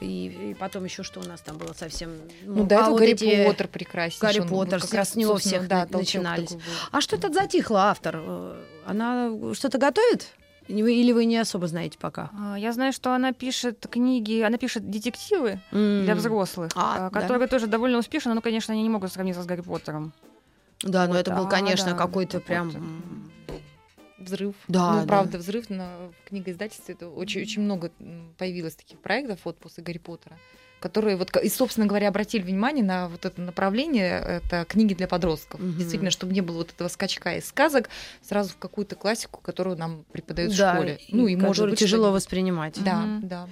И, 0.00 0.50
и 0.50 0.54
потом 0.54 0.84
еще 0.84 1.02
что 1.02 1.18
у 1.18 1.24
нас 1.24 1.40
там 1.40 1.58
было 1.58 1.72
совсем. 1.72 2.12
Ну, 2.44 2.64
до 2.64 2.76
а 2.76 2.80
этого 2.82 2.90
вот 2.92 3.00
Гарри 3.00 3.12
эти- 3.14 3.44
Поттер 3.44 3.66
прекраснейший. 3.66 4.20
Гарри 4.20 4.38
ну, 4.38 4.48
Поттер, 4.48 4.80
как 4.80 4.94
раз, 4.94 5.10
с 5.10 5.16
него 5.16 5.36
всех 5.38 5.66
да, 5.66 5.88
начинались. 5.90 6.56
А 6.92 7.00
что 7.00 7.16
это 7.16 7.32
затихло 7.32 7.90
автор? 7.90 8.20
Э, 8.20 8.64
Она 8.86 9.32
что-то 9.54 9.78
готовит? 9.78 10.28
Или 10.68 11.12
вы- 11.12 11.24
не 11.24 11.38
особо 11.38 11.66
знаете 11.66 11.98
пока? 11.98 12.30
А, 12.38 12.56
Я 12.56 12.72
знаю, 12.72 12.92
что 12.92 13.12
она 13.12 13.32
пишет 13.32 13.86
книги, 13.90 14.40
она 14.42 14.56
пишет 14.58 14.88
детективы 14.88 15.60
для 15.72 16.12
М. 16.12 16.18
взрослых, 16.18 16.70
А, 16.76 17.06
а, 17.06 17.10
да. 17.10 17.20
которые 17.20 17.48
тоже 17.48 17.66
довольно 17.66 17.98
успешны, 17.98 18.34
но, 18.34 18.40
конечно, 18.40 18.74
они 18.74 18.82
не 18.84 18.90
могут 18.90 19.12
сравниться 19.12 19.42
с 19.42 19.46
Гарри 19.46 19.62
Поттером. 19.62 20.12
Да, 20.82 21.06
но 21.06 21.14
Вот, 21.14 21.18
это 21.20 21.34
был, 21.34 21.46
а, 21.46 21.50
конечно, 21.50 21.90
да, 21.90 21.96
какой-то 21.96 22.38
прям. 22.38 22.70
Взрыв. 24.18 24.54
Да, 24.66 24.94
ну, 24.94 25.00
да. 25.00 25.06
правда, 25.06 25.38
взрыв 25.38 25.70
на 25.70 26.12
книгоиздательстве. 26.26 26.94
Это 26.94 27.08
очень, 27.08 27.40
очень 27.42 27.62
много 27.62 27.92
появилось 28.36 28.74
таких 28.74 28.98
проектов 28.98 29.40
вот 29.44 29.58
после 29.58 29.84
Гарри 29.84 29.98
Поттера, 29.98 30.38
которые 30.80 31.16
вот, 31.16 31.36
и, 31.36 31.48
собственно 31.48 31.86
говоря, 31.86 32.08
обратили 32.08 32.42
внимание 32.42 32.84
на 32.84 33.08
вот 33.08 33.24
это 33.24 33.40
направление, 33.40 34.40
это 34.44 34.64
книги 34.66 34.94
для 34.94 35.06
подростков. 35.08 35.60
Мгм. 35.60 35.78
Действительно, 35.78 36.10
чтобы 36.10 36.32
не 36.32 36.40
было 36.40 36.58
вот 36.58 36.70
этого 36.70 36.88
скачка 36.88 37.36
из 37.36 37.48
сказок 37.48 37.88
сразу 38.22 38.50
в 38.50 38.56
какую-то 38.56 38.96
классику, 38.96 39.40
которую 39.42 39.76
нам 39.76 40.04
преподают 40.12 40.54
Да, 40.56 40.72
в 40.72 40.74
школе. 40.76 40.98
Ну, 41.08 41.26
и 41.26 41.36
может 41.36 41.68
быть, 41.70 41.78
тяжело 41.78 42.04
что-нибудь- 42.04 42.14
воспринимать. 42.22 42.74
Да, 42.84 42.94
Мгм. 42.96 43.28
да. 43.28 43.48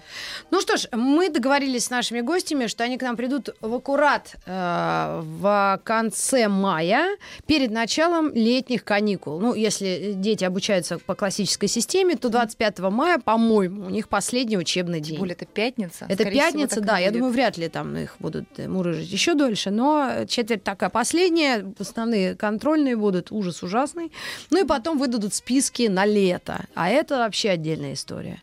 Ну 0.50 0.60
что 0.60 0.76
ж, 0.76 0.88
мы 0.92 1.30
договорились 1.30 1.84
с 1.86 1.90
нашими 1.90 2.20
гостями, 2.20 2.66
что 2.66 2.84
они 2.84 2.98
к 2.98 3.02
нам 3.02 3.16
придут 3.16 3.50
в 3.60 3.74
аккурат 3.74 4.36
э, 4.46 5.20
в 5.24 5.80
конце 5.84 6.48
мая, 6.48 7.16
перед 7.46 7.70
началом 7.70 8.32
летних 8.32 8.84
каникул. 8.84 9.40
Ну, 9.40 9.54
если 9.54 10.12
дети 10.14 10.44
обучаются 10.44 10.98
по 10.98 11.14
классической 11.14 11.68
системе, 11.68 12.16
то 12.16 12.28
25 12.28 12.78
мая, 12.90 13.18
по-моему, 13.18 13.86
у 13.86 13.90
них 13.90 14.08
последний 14.08 14.56
учебный 14.58 15.00
Тем 15.00 15.10
день. 15.10 15.18
более, 15.18 15.34
это 15.34 15.46
пятница. 15.46 16.04
Это 16.08 16.22
Скорее 16.22 16.40
всего, 16.42 16.52
пятница, 16.60 16.80
и 16.80 16.82
да. 16.82 16.98
Я. 16.98 17.10
думаю, 17.16 17.32
вряд 17.32 17.58
ли 17.58 17.68
там 17.68 17.96
их 17.96 18.16
будут 18.18 18.46
э, 18.56 18.68
мурыжить 18.68 19.10
еще 19.10 19.34
дольше, 19.34 19.70
но 19.70 20.24
четверть 20.28 20.62
такая 20.62 20.90
последняя, 20.90 21.72
основные 21.78 22.34
контрольные 22.34 22.96
будут, 22.96 23.32
ужас 23.32 23.62
ужасный. 23.62 24.12
Ну 24.50 24.62
и 24.62 24.66
потом 24.66 24.98
выдадут 24.98 25.34
списки 25.34 25.88
на 25.88 26.04
лето. 26.04 26.66
А 26.74 26.88
это 26.88 27.18
вообще 27.18 27.50
отдельная 27.50 27.94
история. 27.94 28.42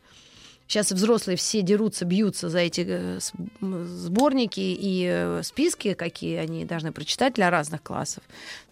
Сейчас 0.73 0.91
взрослые 0.91 1.37
все 1.37 1.61
дерутся, 1.61 2.03
бьются 2.03 2.49
за 2.49 2.57
эти 2.57 2.83
э, 2.87 3.19
сборники 3.61 4.59
и 4.59 5.05
э, 5.07 5.41
списки, 5.43 5.93
какие 5.93 6.37
они 6.37 6.65
должны 6.65 6.91
прочитать 6.91 7.33
для 7.35 7.51
разных 7.51 7.83
классов. 7.83 8.23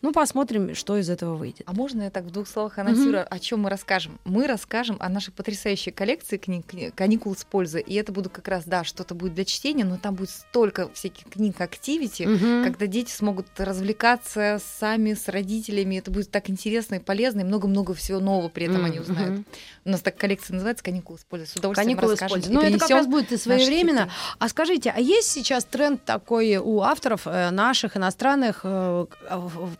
Ну, 0.01 0.11
посмотрим, 0.11 0.73
что 0.73 0.97
из 0.97 1.11
этого 1.11 1.35
выйдет. 1.35 1.61
А 1.67 1.73
можно 1.73 2.01
я 2.01 2.09
так 2.09 2.23
в 2.23 2.31
двух 2.31 2.47
словах 2.47 2.79
анонсирую, 2.79 3.23
о 3.31 3.37
чем 3.37 3.59
мы 3.59 3.69
расскажем? 3.69 4.17
Мы 4.25 4.47
расскажем 4.47 4.97
о 4.99 5.09
нашей 5.09 5.31
потрясающей 5.31 5.91
коллекции 5.91 6.37
книг 6.37 6.65
кни- 6.67 6.89
«Каникул 6.89 7.35
с 7.35 7.43
пользой». 7.43 7.81
И 7.81 7.93
это 7.93 8.11
будут 8.11 8.33
как 8.33 8.47
раз, 8.47 8.63
да, 8.65 8.83
что-то 8.83 9.13
будет 9.13 9.35
для 9.35 9.45
чтения, 9.45 9.85
но 9.85 9.97
там 9.97 10.15
будет 10.15 10.31
столько 10.31 10.89
всяких 10.93 11.25
книг 11.25 11.61
активити, 11.61 12.23
Мгм. 12.23 12.63
когда 12.63 12.87
дети 12.87 13.11
смогут 13.11 13.45
развлекаться 13.57 14.59
сами 14.79 15.13
с 15.13 15.27
родителями. 15.27 15.97
Это 15.99 16.09
будет 16.09 16.31
так 16.31 16.49
интересно 16.49 16.95
и 16.95 16.99
полезно, 16.99 17.41
и 17.41 17.43
много-много 17.43 17.93
всего 17.93 18.19
нового 18.19 18.49
при 18.49 18.65
этом 18.65 18.83
они 18.85 18.97
Мгм. 18.97 19.01
узнают. 19.03 19.45
У 19.85 19.89
нас 19.91 20.01
так 20.01 20.17
коллекция 20.17 20.55
называется 20.55 20.83
«Каникулы 20.83 21.19
с 21.19 21.23
пользой». 21.25 21.45
С 21.47 21.55
удовольствием 21.55 21.90
Каникулы 21.95 22.15
с 22.17 22.21
расскажем 22.21 22.35
пользой. 22.41 22.51
и 22.51 22.55
Ну, 22.55 22.61
это 22.61 22.79
как 22.79 22.89
раз 22.89 23.07
будет 23.07 23.31
и 23.31 23.37
своевременно. 23.37 24.09
А 24.39 24.49
скажите, 24.49 24.93
а 24.95 24.99
есть 24.99 25.29
сейчас 25.29 25.65
тренд 25.65 26.03
такой 26.05 26.57
у 26.57 26.81
авторов 26.81 27.21
э, 27.25 27.49
наших, 27.51 27.97
иностранных, 27.97 28.61
э, 28.63 29.05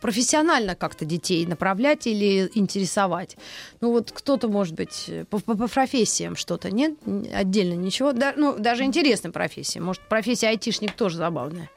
профессионально 0.02 0.76
как-то 0.76 1.06
детей 1.06 1.46
направлять 1.46 2.08
или 2.08 2.50
интересовать? 2.54 3.38
Ну 3.82 3.92
вот 3.92 4.12
кто-то, 4.12 4.48
может 4.48 4.76
быть, 4.76 5.10
по, 5.30 5.40
по- 5.40 5.56
по 5.58 5.68
профессиям 5.68 6.36
что-то, 6.36 6.72
нет? 6.72 6.96
Отдельно 7.34 7.74
ничего? 7.74 8.14
Да, 8.14 8.34
ну, 8.36 8.58
даже 8.58 8.84
интересная 8.84 9.32
профессия. 9.32 9.80
Может, 9.80 10.02
профессия 10.04 10.50
айтишник 10.50 10.94
тоже 10.94 11.18
забавная. 11.18 11.70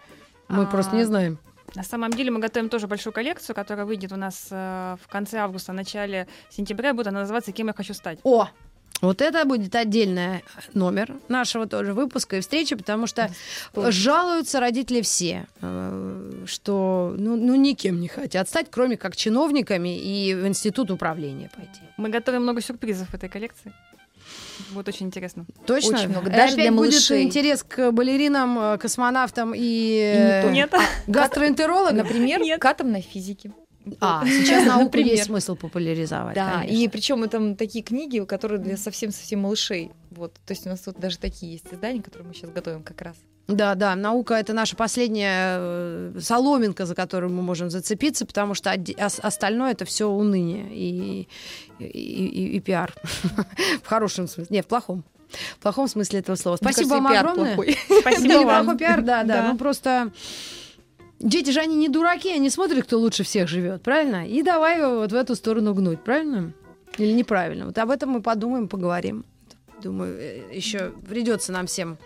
Мы 0.48 0.64
А, 0.64 0.66
просто 0.66 0.96
не 0.96 1.04
знаем. 1.04 1.38
На 1.74 1.82
самом 1.82 2.12
деле 2.12 2.30
мы 2.30 2.38
готовим 2.38 2.68
тоже 2.68 2.86
большую 2.86 3.12
коллекцию, 3.12 3.56
которая 3.56 3.84
выйдет 3.84 4.12
у 4.12 4.16
нас 4.16 4.46
э, 4.50 4.96
в 5.02 5.08
конце 5.10 5.38
августа, 5.38 5.72
начале 5.72 6.28
сентября. 6.50 6.94
Будет 6.94 7.08
она 7.08 7.20
называться 7.20 7.50
«Кем 7.52 7.66
я 7.68 7.72
хочу 7.72 7.94
стать». 7.94 8.18
О! 8.22 8.48
Вот 9.00 9.20
это 9.20 9.44
будет 9.44 9.74
отдельный 9.74 10.44
номер 10.72 11.14
нашего 11.28 11.66
тоже 11.66 11.92
выпуска 11.92 12.36
и 12.36 12.40
встречи, 12.40 12.74
потому 12.74 13.06
что 13.06 13.30
Точно. 13.72 13.90
жалуются 13.90 14.60
родители 14.60 15.02
все, 15.02 15.46
э, 15.60 16.44
что 16.46 17.14
ну, 17.18 17.36
ну 17.36 17.54
никем 17.54 18.00
не 18.00 18.08
хотят 18.08 18.48
стать, 18.48 18.68
кроме 18.70 18.96
как 18.96 19.16
чиновниками 19.16 19.98
и 19.98 20.34
в 20.34 20.46
институт 20.46 20.90
управления 20.90 21.50
пойти. 21.54 21.80
Мы 21.96 22.08
готовим 22.08 22.42
много 22.42 22.60
сюрпризов 22.60 23.08
в 23.08 23.14
этой 23.14 23.28
коллекции. 23.28 23.72
Будет 24.70 24.88
очень 24.88 25.06
интересно. 25.06 25.44
Точно? 25.66 25.98
Очень 25.98 26.08
много. 26.08 26.30
Даже 26.30 26.54
опять 26.54 26.56
для 26.56 26.72
будет 26.72 26.92
малышей. 26.92 27.22
интерес 27.22 27.62
к 27.62 27.90
балеринам, 27.90 28.58
э, 28.58 28.78
космонавтам 28.78 29.52
и, 29.54 30.42
И 30.46 30.50
не 30.50 30.64
э, 30.64 30.68
гастроэнтерологам. 31.06 31.98
Например, 31.98 32.40
Нет. 32.40 32.60
к 32.60 32.64
атомной 32.64 33.02
физике. 33.02 33.52
А, 34.00 34.24
сейчас 34.26 34.64
науку 34.66 34.84
Например. 34.84 35.12
есть 35.12 35.24
смысл 35.24 35.56
популяризовать. 35.56 36.34
Да, 36.34 36.60
конечно. 36.60 36.76
и 36.76 36.88
причем 36.88 37.22
это 37.24 37.54
такие 37.54 37.84
книги, 37.84 38.20
которые 38.24 38.58
для 38.60 38.76
совсем-совсем 38.76 39.40
малышей. 39.40 39.90
Вот, 40.10 40.34
то 40.46 40.52
есть 40.52 40.66
у 40.66 40.70
нас 40.70 40.82
вот 40.86 40.98
даже 40.98 41.18
такие 41.18 41.52
есть 41.52 41.66
издания, 41.72 42.02
которые 42.02 42.28
мы 42.28 42.34
сейчас 42.34 42.50
готовим 42.50 42.82
как 42.82 43.00
раз. 43.02 43.16
Да, 43.46 43.74
да, 43.74 43.94
наука 43.94 44.34
это 44.34 44.54
наша 44.54 44.74
последняя 44.74 45.56
э, 45.58 46.18
соломинка, 46.18 46.86
за 46.86 46.94
которую 46.94 47.30
мы 47.30 47.42
можем 47.42 47.68
зацепиться, 47.68 48.24
потому 48.24 48.54
что 48.54 48.74
остальное 49.22 49.72
это 49.72 49.84
все 49.84 50.08
уныние 50.08 50.66
и, 50.74 51.28
и, 51.78 51.84
и- 51.84 52.56
и 52.56 52.60
пиар. 52.60 52.94
В 53.82 53.86
хорошем 53.86 54.28
смысле. 54.28 54.56
Не, 54.56 54.62
в 54.62 54.66
плохом. 54.66 55.04
В 55.58 55.62
плохом 55.62 55.88
смысле 55.88 56.20
этого 56.20 56.36
слова. 56.36 56.56
Спасибо 56.56 56.88
кажется, 56.90 56.94
вам 56.94 57.06
огромное. 57.06 57.54
плохой. 57.56 57.76
Спасибо 58.00 58.32
вам. 58.32 58.40
неплохой 58.62 58.78
пиар, 58.78 59.02
да. 59.02 59.24
Да. 59.24 59.48
Ну 59.52 59.58
просто 59.58 60.10
дети 61.20 61.50
же 61.50 61.60
они 61.60 61.76
не 61.76 61.88
дураки, 61.88 62.32
они 62.32 62.50
смотрят, 62.50 62.84
кто 62.84 62.98
лучше 62.98 63.24
всех 63.24 63.48
живет, 63.48 63.82
правильно? 63.82 64.28
И 64.28 64.42
давай 64.42 64.80
вот 64.80 65.12
в 65.12 65.14
эту 65.14 65.34
сторону 65.34 65.74
гнуть, 65.74 66.02
правильно? 66.02 66.52
Или 66.98 67.12
неправильно? 67.12 67.66
Вот 67.66 67.78
об 67.78 67.90
этом 67.90 68.10
мы 68.10 68.22
подумаем, 68.22 68.68
поговорим. 68.68 69.24
Думаю, 69.82 70.16
еще 70.54 70.92
придется 71.08 71.52
нам 71.52 71.66
всем 71.66 71.98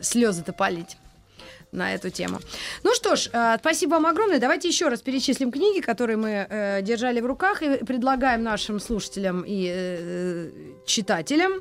слезы-то 0.00 0.52
полить 0.52 0.96
на 1.74 1.94
эту 1.94 2.10
тему. 2.10 2.38
Ну 2.82 2.94
что 2.94 3.16
ж, 3.16 3.28
э, 3.32 3.56
спасибо 3.60 3.92
вам 3.94 4.06
огромное. 4.06 4.38
Давайте 4.38 4.68
еще 4.68 4.88
раз 4.88 5.00
перечислим 5.02 5.50
книги, 5.50 5.80
которые 5.80 6.16
мы 6.16 6.46
э, 6.48 6.82
держали 6.82 7.20
в 7.20 7.26
руках 7.26 7.62
и 7.62 7.84
предлагаем 7.84 8.42
нашим 8.42 8.80
слушателям 8.80 9.44
и 9.46 9.70
э, 9.74 10.50
читателям. 10.86 11.52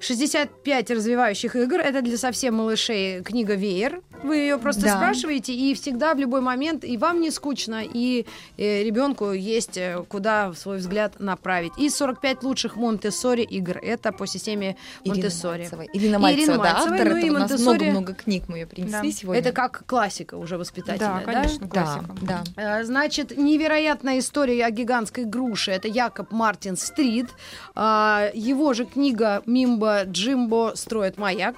65 0.00 0.90
развивающих 0.90 1.54
игр. 1.56 1.80
Это 1.80 2.02
для 2.02 2.16
совсем 2.18 2.54
малышей 2.54 3.22
книга 3.22 3.54
«Веер». 3.54 4.00
Вы 4.24 4.36
ее 4.36 4.58
просто 4.58 4.82
Да. 4.82 4.96
спрашиваете, 4.96 5.52
и 5.52 5.74
всегда 5.74 6.14
в 6.14 6.18
любой 6.18 6.40
момент 6.40 6.84
и 6.84 6.96
вам 6.96 7.20
не 7.20 7.30
скучно, 7.30 7.82
и 7.84 8.26
э, 8.56 8.82
ребенку 8.82 9.32
есть 9.32 9.76
э, 9.76 10.02
куда 10.08 10.52
свой 10.54 10.78
взгляд 10.78 11.20
направить. 11.20 11.72
И 11.78 11.88
45 11.88 12.42
лучших 12.42 12.76
Монтессори 12.76 13.42
игр. 13.42 13.78
Это 13.80 14.10
по 14.12 14.26
системе 14.26 14.76
Ирина 15.04 15.14
Монтессори. 15.14 15.60
Мальцева. 15.62 15.84
Ирина 15.92 16.16
И 16.16 16.18
Мальцева, 16.18 16.40
Ирина 16.42 16.52
да, 16.56 16.58
Мальцева, 16.72 16.94
автор. 16.94 17.08
ну 17.10 17.16
и 17.16 17.20
это 17.24 17.32
у 17.34 17.38
нас 17.38 17.60
много-много 17.60 18.14
книг 18.14 18.42
мы 18.48 18.58
ее 18.58 18.66
принесли 18.66 19.10
Да. 19.12 19.16
сегодня. 19.16 19.40
Это 19.40 19.52
как 19.58 19.82
классика 19.86 20.36
уже 20.36 20.56
воспитательная, 20.56 21.24
Да, 21.26 21.32
конечно, 21.32 21.66
да, 21.66 21.82
классика. 21.82 22.14
да. 22.22 22.44
Э, 22.80 22.84
Значит, 22.84 23.36
невероятная 23.36 24.20
история 24.20 24.64
о 24.64 24.70
гигантской 24.70 25.24
груше. 25.24 25.72
Это 25.72 25.88
Якоб 25.88 26.30
Мартин 26.30 26.76
Стрит. 26.76 27.26
А, 27.74 28.30
Его 28.34 28.72
же 28.72 28.84
книга 28.84 29.42
Мимба 29.46 30.04
Джимбо 30.04 30.74
строит 30.76 31.18
маяк. 31.18 31.56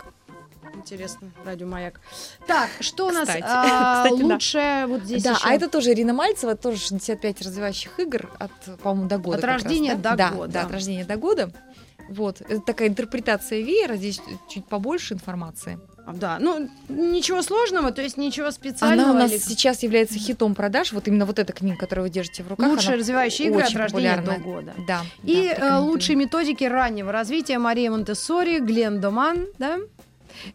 Интересно, 0.75 1.31
радиомаяк. 1.45 2.01
Так, 2.47 2.71
что 2.81 3.09
у 3.09 3.11
нас 3.11 3.29
Кстати. 3.29 3.45
а, 3.47 4.03
Кстати, 4.05 4.21
да. 4.23 4.27
лучше 4.35 4.85
вот 4.89 5.03
здесь 5.03 5.23
да, 5.23 5.33
еще? 5.33 5.41
а 5.45 5.53
это 5.53 5.69
тоже 5.69 5.91
Ирина 5.93 6.15
Мальцева, 6.15 6.57
тоже 6.57 6.79
65 6.79 7.43
развивающих 7.43 7.99
игр 8.01 8.31
от, 8.39 8.51
по-моему, 8.83 9.09
до 9.11 9.19
года. 9.19 9.37
От 9.37 9.45
раз, 9.45 9.63
рождения 9.63 9.95
да? 9.95 10.13
до 10.13 10.17
Да, 10.17 10.31
года. 10.31 10.53
Да, 10.55 10.63
от 10.63 10.71
рождения 10.73 11.05
до 11.05 11.17
года. 11.17 11.51
Вот, 12.09 12.41
это 12.41 12.61
такая 12.61 12.89
интерпретация 12.89 13.61
веера, 13.61 13.95
здесь 13.97 14.21
чуть 14.49 14.65
побольше 14.67 15.15
информации. 15.15 15.79
Да, 16.13 16.39
ну 16.41 16.69
ничего 16.89 17.43
сложного, 17.43 17.93
то 17.93 18.03
есть 18.03 18.17
ничего 18.17 18.51
специального. 18.51 19.11
Она 19.11 19.19
у 19.19 19.23
нас 19.23 19.31
или- 19.33 19.39
сейчас 19.39 19.83
является 19.83 20.19
хитом 20.19 20.55
продаж. 20.55 20.93
Вот 20.93 21.07
именно 21.09 21.25
вот 21.27 21.39
эта 21.39 21.53
книга, 21.53 21.77
которую 21.79 22.05
вы 22.07 22.11
держите 22.11 22.43
в 22.43 22.49
руках. 22.49 22.69
Лучшие 22.69 22.97
развивающие 22.97 23.49
игры 23.49 23.63
от 23.63 23.75
рождения 23.75 24.21
до 24.21 24.35
года. 24.39 24.75
Да. 24.87 25.03
И 25.23 25.55
да, 25.59 25.79
э, 25.79 25.81
лучшие 25.81 26.17
методики 26.17 26.65
раннего 26.65 27.13
развития 27.13 27.59
Мария 27.59 27.91
Монтессори, 27.91 28.59
Глен 28.59 29.01
Доман, 29.01 29.47
да? 29.59 29.79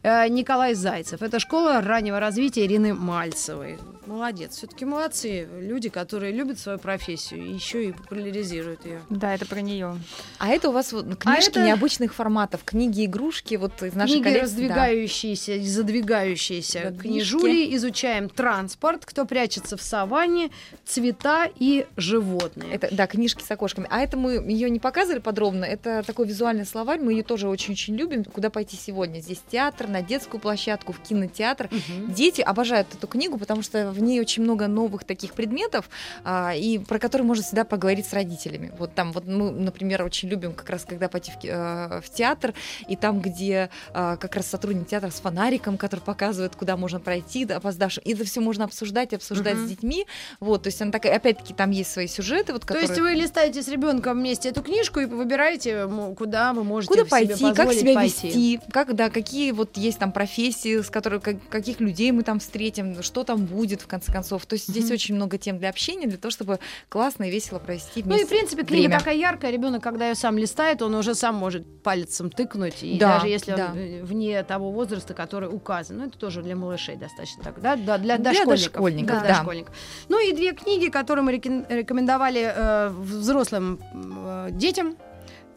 Э, 0.03 0.27
Николай 0.27 0.73
Зайцев. 0.73 1.21
Это 1.21 1.39
школа 1.39 1.81
раннего 1.81 2.19
развития 2.19 2.65
Ирины 2.65 2.93
Мальцевой. 2.93 3.77
Молодец. 4.05 4.55
Все-таки 4.57 4.85
молодцы 4.85 5.47
люди, 5.59 5.89
которые 5.89 6.31
любят 6.31 6.59
свою 6.59 6.77
профессию 6.79 7.43
и 7.45 7.53
еще 7.53 7.85
и 7.85 7.91
популяризируют 7.91 8.85
ее. 8.85 9.01
Да, 9.09 9.33
это 9.33 9.45
про 9.45 9.61
нее. 9.61 9.97
А 10.39 10.49
это 10.49 10.69
у 10.69 10.71
вас 10.71 10.91
вот 10.93 11.05
книжки 11.17 11.49
это- 11.49 11.65
необычных 11.65 12.13
форматов, 12.13 12.63
книги, 12.63 13.05
игрушки, 13.05 13.55
вот 13.55 13.81
из 13.83 13.93
нашей 13.93 14.13
Книги 14.13 14.23
коллекции. 14.23 14.67
да. 14.67 14.75
раздвигающиеся 14.75 15.53
и 15.53 15.65
задвигающиеся 15.67 16.91
Да, 16.91 16.97
книжули. 17.01 17.75
Изучаем 17.75 18.29
транспорт, 18.29 19.05
кто 19.05 19.25
прячется 19.25 19.77
в 19.77 19.81
саванне, 19.81 20.49
цвета 20.85 21.49
и 21.57 21.85
животные. 21.97 22.71
Это, 22.73 22.89
да, 22.93 23.07
книжки 23.07 23.43
с 23.43 23.51
окошками. 23.51 23.87
А 23.89 24.01
это 24.01 24.17
мы 24.17 24.33
ее 24.33 24.69
не 24.69 24.79
показывали 24.79 25.19
подробно. 25.19 25.65
Это 25.65 26.03
такой 26.03 26.27
визуальный 26.27 26.65
словарь. 26.65 26.99
Мы 26.99 27.13
ее 27.13 27.23
тоже 27.23 27.47
очень-очень 27.47 27.95
любим. 27.95 28.23
Куда 28.23 28.49
пойти 28.49 28.75
сегодня? 28.77 29.19
Здесь 29.19 29.41
театр, 29.51 29.87
на 29.87 30.01
детскую 30.01 30.39
площадку, 30.39 30.93
в 30.93 30.99
кинотеатр. 30.99 31.69
Мгм. 31.71 32.13
Дети 32.13 32.41
обожают 32.41 32.87
эту 32.93 33.07
книгу, 33.07 33.37
потому 33.37 33.61
что 33.61 33.91
в 33.95 34.01
ней 34.01 34.19
очень 34.19 34.43
много 34.43 34.67
новых 34.67 35.03
таких 35.03 35.33
предметов, 35.33 35.89
а, 36.23 36.53
и 36.55 36.77
про 36.79 36.99
которые 36.99 37.25
можно 37.25 37.43
всегда 37.43 37.63
поговорить 37.63 38.05
с 38.05 38.13
родителями. 38.13 38.71
Вот 38.77 38.93
там, 38.93 39.11
вот 39.11 39.25
мы, 39.25 39.51
например, 39.51 40.03
очень 40.03 40.29
любим 40.29 40.53
как 40.53 40.69
раз, 40.69 40.85
когда 40.85 41.07
пойти 41.09 41.31
в, 41.31 41.43
э, 41.43 42.01
в 42.01 42.09
театр, 42.09 42.53
и 42.87 42.95
там, 42.95 43.21
где 43.21 43.69
а, 43.93 44.17
как 44.17 44.35
раз 44.35 44.47
сотрудник 44.47 44.87
театра 44.87 45.09
с 45.09 45.19
фонариком, 45.21 45.77
который 45.77 46.01
показывает, 46.01 46.55
куда 46.55 46.77
можно 46.77 46.99
пройти, 46.99 47.45
да, 47.45 47.57
опоздавшим. 47.57 48.03
И 48.05 48.13
это 48.13 48.25
все 48.25 48.41
можно 48.41 48.65
обсуждать, 48.65 49.13
обсуждать 49.13 49.55
Мгм. 49.55 49.65
с 49.65 49.69
детьми. 49.69 50.05
Вот, 50.39 50.63
то 50.63 50.67
есть 50.67 50.81
она 50.81 50.91
такая, 50.91 51.15
опять-таки, 51.15 51.53
там 51.53 51.71
есть 51.71 51.91
свои 51.91 52.07
сюжеты, 52.07 52.53
вот, 52.53 52.61
То 52.61 52.67
которые... 52.67 52.87
есть 52.87 52.99
вы 52.99 53.11
листаете 53.13 53.61
с 53.63 53.67
ребенком 53.67 54.19
вместе 54.19 54.49
эту 54.49 54.61
книжку 54.61 54.99
и 54.99 55.05
выбираете, 55.05 55.87
куда 56.17 56.53
вы 56.53 56.63
можете 56.63 56.89
Куда 56.93 57.03
себе 57.03 57.09
пойти, 57.09 57.43
как 57.53 57.55
позволить 57.67 57.79
себя 57.79 57.93
пойти. 57.95 58.27
вести, 58.27 58.59
как, 58.71 58.95
да, 58.95 59.09
какие 59.09 59.51
вот 59.51 59.77
есть 59.77 59.99
там 59.99 60.11
профессии, 60.11 60.81
с 60.81 60.89
которой, 60.89 61.19
как- 61.21 61.47
каких 61.49 61.79
людей 61.79 62.11
мы 62.11 62.23
там 62.23 62.39
встретим, 62.39 63.01
что 63.03 63.23
там 63.23 63.45
будет, 63.45 63.84
в 63.85 63.87
конце 63.87 64.11
концов. 64.11 64.45
То 64.45 64.53
есть 64.55 64.67
здесь 64.67 64.91
очень 64.91 65.15
много 65.15 65.37
тем 65.37 65.57
для 65.57 65.69
общения, 65.69 66.07
для 66.07 66.17
того, 66.17 66.31
чтобы 66.31 66.59
классно 66.89 67.23
и 67.23 67.31
весело 67.31 67.59
провести 67.59 68.03
Ну 68.03 68.11
и, 68.11 68.17
вместе 68.17 68.25
в 68.25 68.29
принципе, 68.29 68.63
книга 68.63 68.87
время. 68.87 68.99
такая 68.99 69.15
яркая. 69.15 69.51
Ребенок, 69.51 69.81
когда 69.81 70.09
ее 70.09 70.15
сам 70.15 70.37
листает, 70.37 70.81
он 70.81 70.93
уже 70.95 71.15
сам 71.15 71.35
может 71.35 71.65
пальцем 71.83 72.29
тыкнуть. 72.29 72.83
И 72.83 72.97
Да, 72.97 73.15
даже 73.15 73.27
если 73.27 73.55
да. 73.55 73.71
он 73.71 74.05
вне 74.05 74.43
того 74.43 74.71
возраста, 74.71 75.13
который 75.13 75.47
указан. 75.49 75.97
Ну, 75.97 76.07
это 76.07 76.17
тоже 76.17 76.41
для 76.41 76.55
малышей 76.55 76.95
достаточно 76.97 77.43
так, 77.43 77.61
да? 77.61 77.75
Да, 77.75 77.97
для, 77.97 78.17
Для 78.17 78.31
дошкольников. 78.31 78.73
дошкольников, 78.73 79.19
для 79.19 79.27
да. 79.29 79.37
дошкольников. 79.37 79.75
Ну 80.09 80.19
и 80.19 80.33
две 80.33 80.53
книги, 80.53 80.89
которые 80.89 81.23
мы 81.23 81.31
рекомендовали 81.33 82.51
э, 82.55 82.89
взрослым 82.89 83.79
э, 83.93 84.49
детям. 84.51 84.97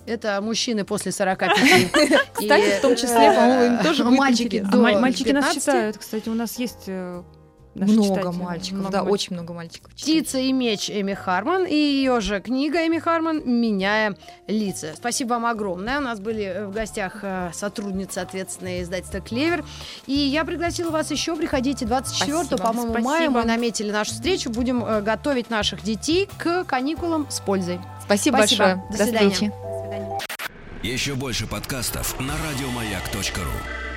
Это 0.06 0.40
мужчины 0.40 0.84
после 0.84 1.12
45. 1.12 1.50
Кстати, 2.32 2.78
в 2.78 2.80
том 2.80 2.96
числе, 2.96 3.26
э, 3.26 3.34
по-моему, 3.34 3.76
им 3.76 3.82
тоже 3.82 4.04
мальчики. 4.04 4.66
А 4.72 4.76
мальчики 4.76 5.32
нас 5.32 5.54
15. 5.54 5.62
читают, 5.62 5.98
кстати, 5.98 6.28
у 6.30 6.34
нас 6.34 6.58
есть 6.58 6.84
э, 6.86 7.22
наши 7.74 7.92
Много 7.92 8.20
читатели. 8.20 8.42
мальчиков, 8.42 8.78
Много 8.78 8.92
да, 8.92 8.98
мальчиков. 8.98 9.12
очень 9.12 9.32
много 9.34 9.52
мальчиков. 9.54 9.94
читают. 9.94 10.18
«Птица 10.24 10.38
и 10.38 10.52
меч» 10.52 10.90
Эми 10.90 11.14
Харман 11.14 11.64
и 11.66 11.74
ее 11.74 12.20
же 12.20 12.40
книга 12.40 12.86
Эми 12.86 12.98
Харман 12.98 13.42
«Меняя 13.44 14.16
лица». 14.46 14.94
Спасибо 14.96 15.30
вам 15.30 15.46
огромное. 15.46 15.98
У 15.98 16.02
нас 16.02 16.20
были 16.20 16.44
э, 16.44 16.66
в 16.66 16.72
гостях 16.72 17.18
э, 17.22 17.50
сотрудницы 17.54 18.18
ответственные 18.18 18.82
издательства 18.82 19.20
«Клевер». 19.20 19.64
И 20.06 20.12
я 20.12 20.44
пригласила 20.44 20.90
вас 20.90 21.10
еще. 21.10 21.36
Приходите 21.36 21.86
24 21.86 22.44
Спасибо. 22.44 22.56
по-моему, 22.62 22.98
мая. 23.00 23.30
Мы 23.30 23.44
наметили 23.44 23.90
нашу 23.90 24.12
встречу. 24.12 24.50
Будем 24.50 24.84
э, 24.84 25.00
готовить 25.02 25.50
наших 25.50 25.82
детей 25.82 26.28
к 26.38 26.64
каникулам 26.64 27.26
с 27.30 27.40
пользой. 27.40 27.78
Спасибо, 28.04 28.36
Спасибо. 28.38 28.64
большое. 28.64 28.84
До 28.90 28.98
До 28.98 29.04
свидания. 29.04 29.30
встречи. 29.30 29.52
Еще 30.82 31.14
больше 31.14 31.46
подкастов 31.46 32.18
на 32.20 32.32
радиомаяк.ру. 32.50 33.87